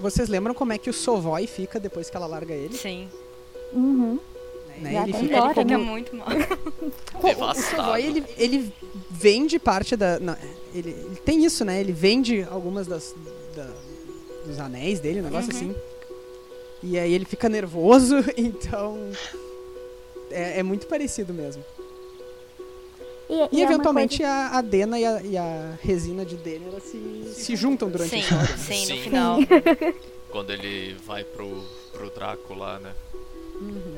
Vocês 0.00 0.28
lembram 0.28 0.54
como 0.54 0.72
é 0.72 0.78
que 0.78 0.90
o 0.90 0.92
Sovoi 0.92 1.46
fica 1.46 1.78
depois 1.78 2.10
que 2.10 2.16
ela 2.16 2.26
larga 2.26 2.52
ele? 2.52 2.76
Sim. 2.76 3.08
Uhum. 3.72 4.18
Né? 4.78 4.92
Já 4.92 5.02
Ele 5.04 5.12
fica 5.12 5.48
Fica 5.50 5.64
como... 5.64 5.84
muito 5.84 6.16
mal. 6.16 6.26
Pô, 7.20 7.28
o 7.28 7.34
Devastado. 7.34 7.76
Savoy, 7.76 8.02
ele, 8.04 8.24
ele 8.36 8.72
vende 9.10 9.58
parte 9.58 9.96
da... 9.96 10.18
não, 10.18 10.36
ele, 10.74 10.90
ele 10.90 11.16
tem 11.24 11.44
isso, 11.44 11.64
né? 11.64 11.80
Ele 11.80 11.92
vende 11.92 12.42
algumas 12.50 12.86
das... 12.86 13.14
da- 13.56 13.70
dos 14.46 14.58
anéis 14.60 15.00
dele, 15.00 15.20
um 15.20 15.24
negócio 15.24 15.50
Uhum. 15.52 15.56
assim. 15.70 15.74
E 16.82 16.98
aí 16.98 17.14
ele 17.14 17.24
fica 17.24 17.48
nervoso, 17.48 18.16
então... 18.36 18.98
É, 20.30 20.58
é 20.58 20.62
muito 20.62 20.86
parecido 20.86 21.32
mesmo. 21.32 21.64
E, 23.30 23.56
E, 23.56 23.58
e 23.58 23.62
é 23.62 23.64
eventualmente 23.64 24.18
coisa- 24.18 24.32
a, 24.32 24.58
a 24.58 24.60
Dena 24.60 24.98
e 24.98 25.04
a, 25.06 25.22
e 25.22 25.36
a 25.38 25.78
resina 25.80 26.24
de 26.26 26.36
Dena 26.36 26.78
se, 26.80 27.32
se 27.32 27.56
juntam 27.56 27.88
durante 27.88 28.10
Sim, 28.10 28.16
a 28.16 28.20
história. 28.20 28.48
né? 28.50 28.56
sim, 28.58 28.84
Sim. 28.86 28.96
no 28.96 29.02
final. 29.02 29.38
Quando 30.30 30.50
ele 30.50 30.94
vai 31.06 31.24
pro, 31.24 31.62
pro 31.92 32.10
Draco 32.10 32.52
lá, 32.54 32.78
né? 32.80 32.92
Uhum. 33.60 33.93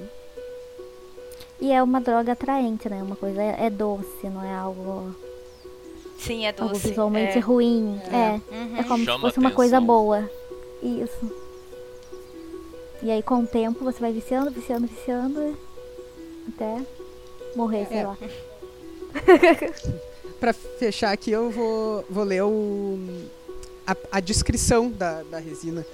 E 1.61 1.73
é 1.73 1.83
uma 1.83 2.01
droga 2.01 2.33
atraente, 2.33 2.89
né? 2.89 3.03
Uma 3.03 3.17
coisa 3.17 3.43
é, 3.43 3.67
é 3.67 3.71
doce, 3.71 4.29
não 4.29 4.45
é 4.45 4.55
algo, 4.55 5.15
Sim, 6.19 6.45
é 6.45 6.49
algo 6.51 6.69
doce. 6.75 6.89
visualmente 6.89 7.39
é. 7.39 7.41
ruim. 7.41 8.01
É. 8.13 8.55
Uhum. 8.55 8.77
É 8.79 8.83
como 8.85 9.05
Chama 9.05 9.19
se 9.19 9.23
fosse 9.23 9.39
uma 9.39 9.51
coisa 9.51 9.79
atenção. 9.79 9.95
boa. 9.95 10.31
Isso. 10.83 11.33
E 13.03 13.11
aí 13.11 13.23
com 13.23 13.41
o 13.43 13.47
tempo 13.47 13.85
você 13.85 14.01
vai 14.01 14.13
viciando, 14.13 14.51
viciando, 14.51 14.87
viciando 14.87 15.57
até 16.49 16.83
morrer, 17.55 17.87
sei 17.89 17.99
É. 17.99 18.07
lá. 18.07 18.17
Pra 20.41 20.53
fechar 20.53 21.13
aqui, 21.13 21.31
eu 21.31 21.51
vou, 21.51 22.05
vou 22.11 22.25
ler 22.25 22.43
o, 22.43 22.99
a, 23.87 23.97
a 24.13 24.21
descrição 24.21 24.91
da, 24.91 25.23
da 25.23 25.39
resina, 25.39 25.87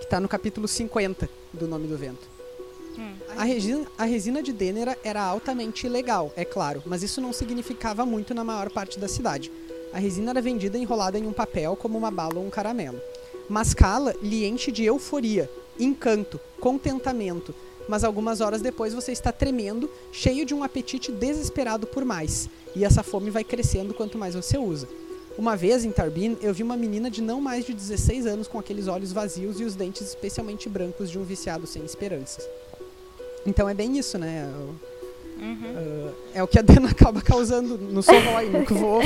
que 0.00 0.06
tá 0.06 0.18
no 0.18 0.28
capítulo 0.28 0.66
50 0.66 1.28
do 1.52 1.68
Nome 1.68 1.86
do 1.86 1.98
Vento. 1.98 2.26
Hum. 3.00 3.14
A 3.34 3.44
resina, 3.44 3.86
a 3.96 4.04
resina 4.04 4.42
de 4.42 4.52
Dênera 4.52 4.98
era 5.02 5.22
altamente 5.22 5.86
ilegal, 5.86 6.30
é 6.36 6.44
claro, 6.44 6.82
mas 6.84 7.02
isso 7.02 7.18
não 7.18 7.32
significava 7.32 8.04
muito 8.04 8.34
na 8.34 8.44
maior 8.44 8.70
parte 8.70 8.98
da 8.98 9.08
cidade. 9.08 9.50
A 9.90 9.98
resina 9.98 10.30
era 10.30 10.42
vendida 10.42 10.76
enrolada 10.76 11.18
em 11.18 11.26
um 11.26 11.32
papel 11.32 11.74
como 11.76 11.96
uma 11.96 12.10
bala 12.10 12.36
ou 12.36 12.46
um 12.46 12.50
caramelo. 12.50 13.00
Mascala 13.48 14.14
lhe 14.22 14.44
enche 14.46 14.70
de 14.70 14.84
euforia, 14.84 15.50
encanto, 15.78 16.38
contentamento, 16.60 17.54
mas 17.88 18.04
algumas 18.04 18.42
horas 18.42 18.60
depois 18.60 18.92
você 18.92 19.12
está 19.12 19.32
tremendo, 19.32 19.90
cheio 20.12 20.44
de 20.44 20.54
um 20.54 20.62
apetite 20.62 21.10
desesperado 21.10 21.86
por 21.86 22.04
mais, 22.04 22.50
e 22.76 22.84
essa 22.84 23.02
fome 23.02 23.30
vai 23.30 23.42
crescendo 23.42 23.94
quanto 23.94 24.18
mais 24.18 24.34
você 24.34 24.58
usa. 24.58 24.86
Uma 25.38 25.56
vez 25.56 25.84
em 25.84 25.90
Tarbin, 25.90 26.36
eu 26.42 26.52
vi 26.52 26.62
uma 26.62 26.76
menina 26.76 27.10
de 27.10 27.22
não 27.22 27.40
mais 27.40 27.64
de 27.64 27.72
16 27.72 28.26
anos 28.26 28.46
com 28.46 28.58
aqueles 28.58 28.88
olhos 28.88 29.10
vazios 29.10 29.58
e 29.58 29.64
os 29.64 29.74
dentes 29.74 30.02
especialmente 30.02 30.68
brancos 30.68 31.10
de 31.10 31.18
um 31.18 31.24
viciado 31.24 31.66
sem 31.66 31.82
esperanças. 31.82 32.46
Então 33.46 33.68
é 33.68 33.74
bem 33.74 33.96
isso, 33.98 34.18
né? 34.18 34.46
O- 34.54 34.90
Uhum. 35.40 35.74
ah, 35.74 36.12
é 36.34 36.42
o 36.42 36.46
que 36.46 36.58
a 36.58 36.62
Dena 36.62 36.90
acaba 36.92 37.22
causando 37.22 37.78
no 37.78 38.02
Savoy, 38.02 38.48
no 38.50 38.62
Kvo. 38.66 39.00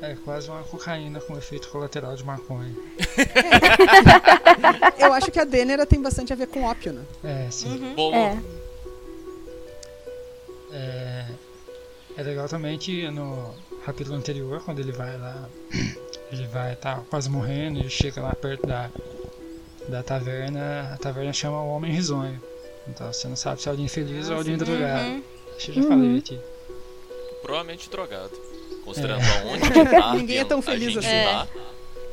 É 0.00 0.16
quase 0.24 0.48
uma 0.48 0.64
cocaína 0.64 1.20
com 1.20 1.38
efeito 1.38 1.68
colateral 1.68 2.16
de 2.16 2.24
maconha. 2.24 2.74
Eu 4.98 5.12
acho 5.12 5.30
que 5.30 5.38
a 5.38 5.44
Denera 5.44 5.86
tem 5.86 6.02
bastante 6.02 6.32
a 6.32 6.36
ver 6.36 6.48
com 6.48 6.64
ópio, 6.64 6.92
né? 6.92 7.04
É, 7.22 7.48
sim. 7.52 7.68
Uhum. 7.68 7.94
Bolo. 7.94 8.16
É. 8.16 8.36
É, 10.72 11.26
é 12.16 12.22
legal 12.24 12.48
também 12.48 12.76
que 12.78 13.08
no 13.10 13.54
capítulo 13.86 14.16
anterior, 14.16 14.60
quando 14.64 14.80
ele 14.80 14.90
vai 14.90 15.16
lá, 15.18 15.48
ele 16.32 16.46
vai 16.48 16.74
tá 16.74 17.00
quase 17.08 17.30
morrendo, 17.30 17.78
ele 17.78 17.90
chega 17.90 18.20
lá 18.20 18.34
perto 18.34 18.66
da, 18.66 18.90
da 19.88 20.02
taverna, 20.02 20.90
a 20.94 20.96
taverna 20.98 21.32
chama 21.32 21.62
o 21.62 21.68
Homem 21.68 21.92
Risonho. 21.92 22.40
Então 22.88 23.12
você 23.12 23.28
não 23.28 23.36
sabe 23.36 23.60
se 23.62 23.68
é 23.68 23.70
alguém 23.70 23.88
feliz 23.88 24.28
ou 24.30 24.36
alguém 24.36 24.56
drogado. 24.56 25.08
Uhum. 25.10 25.22
Acho 25.56 25.72
que 25.72 25.78
eu 25.78 25.82
já 25.82 25.88
falei 25.88 26.18
aqui. 26.18 26.40
Provavelmente 27.42 27.90
drogado. 27.90 28.30
Considerando 28.84 29.22
aonde 29.22 29.62
de 29.62 29.70
Tarbian 29.90 30.14
Ninguém 30.14 30.38
é 30.38 30.44
tão 30.44 30.60
feliz 30.62 30.96
assim. 30.96 31.08
tá. 31.08 31.48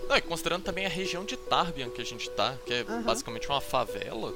Não, 0.07 0.17
e 0.17 0.21
considerando 0.21 0.63
também 0.63 0.85
a 0.85 0.89
região 0.89 1.23
de 1.23 1.37
Tarbian 1.37 1.89
que 1.89 2.01
a 2.01 2.05
gente 2.05 2.29
tá, 2.31 2.55
que 2.65 2.73
é 2.73 2.81
Aham. 2.81 3.03
basicamente 3.03 3.47
uma 3.47 3.61
favela. 3.61 4.33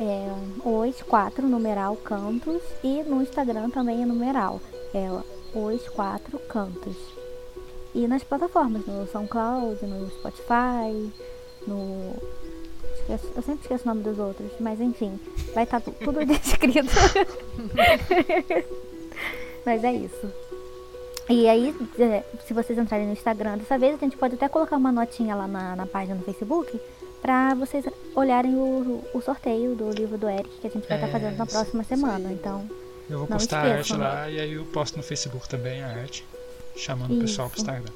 é 0.00 0.32
Os 0.64 1.02
Quatro, 1.02 1.46
numeral 1.46 1.94
Cantos, 1.96 2.62
e 2.82 3.02
no 3.02 3.20
Instagram 3.20 3.68
também 3.68 4.02
é 4.02 4.06
numeral, 4.06 4.58
é 4.94 5.06
Os 5.54 5.86
Quatro 5.90 6.38
Cantos. 6.48 6.96
E 7.94 8.06
nas 8.08 8.24
plataformas, 8.24 8.86
no 8.86 9.06
SoundCloud, 9.08 9.84
no 9.84 10.08
Spotify, 10.10 11.12
no... 11.66 12.14
eu 13.08 13.42
sempre 13.42 13.62
esqueço 13.62 13.84
o 13.84 13.88
nome 13.88 14.02
dos 14.02 14.18
outros, 14.18 14.50
mas 14.58 14.80
enfim, 14.80 15.20
vai 15.54 15.64
estar 15.64 15.80
tudo 15.80 16.24
descrito. 16.24 16.88
Mas 19.66 19.84
é 19.84 19.92
isso. 19.92 20.32
E 21.28 21.46
aí, 21.46 21.74
é, 21.98 22.24
se 22.46 22.54
vocês 22.54 22.78
entrarem 22.78 23.06
no 23.06 23.12
Instagram 23.12 23.58
dessa 23.58 23.78
vez, 23.78 23.94
a 23.94 23.98
gente 23.98 24.16
pode 24.16 24.36
até 24.36 24.48
colocar 24.48 24.78
uma 24.78 24.90
notinha 24.90 25.36
lá 25.36 25.46
na, 25.46 25.76
na 25.76 25.86
página 25.86 26.14
no 26.14 26.24
Facebook 26.24 26.80
pra 27.22 27.54
vocês 27.54 27.84
olharem 28.14 28.54
o, 28.54 29.04
o 29.14 29.20
sorteio 29.20 29.74
do 29.74 29.90
livro 29.90 30.16
do 30.18 30.28
Eric 30.28 30.48
que 30.60 30.66
a 30.66 30.70
gente 30.70 30.88
vai 30.88 30.96
estar 30.96 31.08
É, 31.08 31.10
fazendo 31.12 31.36
na 31.36 31.44
isso- 31.44 31.52
próxima 31.54 31.82
isso 31.82 31.88
semana. 31.88 32.28
aí. 32.28 32.34
Então, 32.34 32.68
Eu 33.08 33.18
vou 33.20 33.28
Não 33.28 33.36
postar 33.36 33.58
a 33.58 33.60
arte 33.62 33.80
esqueçam, 33.80 33.98
né? 33.98 34.04
lá 34.04 34.30
e 34.30 34.38
aí 34.40 34.52
eu 34.52 34.64
posto 34.66 34.96
no 34.96 35.02
Facebook 35.02 35.48
também 35.48 35.82
a 35.82 35.88
arte. 35.88 36.24
Chamando 36.76 37.16
o 37.16 37.20
pessoal 37.20 37.48
pro 37.50 37.58
Isso. 37.60 37.68
Instagram. 37.68 37.92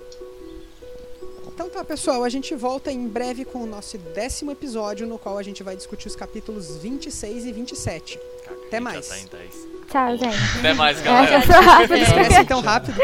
Então 1.47 1.71
tá, 1.71 1.85
pessoal, 1.85 2.25
a 2.25 2.29
gente 2.29 2.53
volta 2.57 2.91
em 2.91 3.07
breve 3.07 3.45
com 3.45 3.61
o 3.61 3.67
nosso 3.67 3.97
décimo 3.97 4.51
episódio, 4.51 5.07
no 5.07 5.17
qual 5.19 5.39
a 5.39 5.43
gente 5.43 5.63
vai 5.63 5.77
discutir 5.77 6.09
os 6.09 6.17
capítulos 6.17 6.77
26 6.79 7.45
e 7.47 7.53
27. 7.53 8.19
Cara, 8.45 8.57
Até 8.67 8.81
mais. 8.81 9.07
Já 9.07 9.15
tá 9.15 9.21
em 9.21 9.27
10. 9.27 9.55
tchau, 9.89 10.17
gente. 10.17 10.59
Até 10.59 10.75
mais, 10.75 10.99
É, 11.01 11.03
galera. 11.05 11.35
eu 11.37 11.43
sou 11.43 11.63
rápida. 11.63 11.99
Esquece 11.99 12.45
tão 12.47 12.61
rápido. 12.61 12.95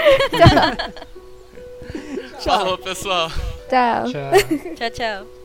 Falou, 2.41 2.77
pessoal. 2.79 3.31
Tchau. 3.69 4.05
Tchau. 4.11 4.75
Tchau, 4.75 4.91
tchau. 4.91 5.40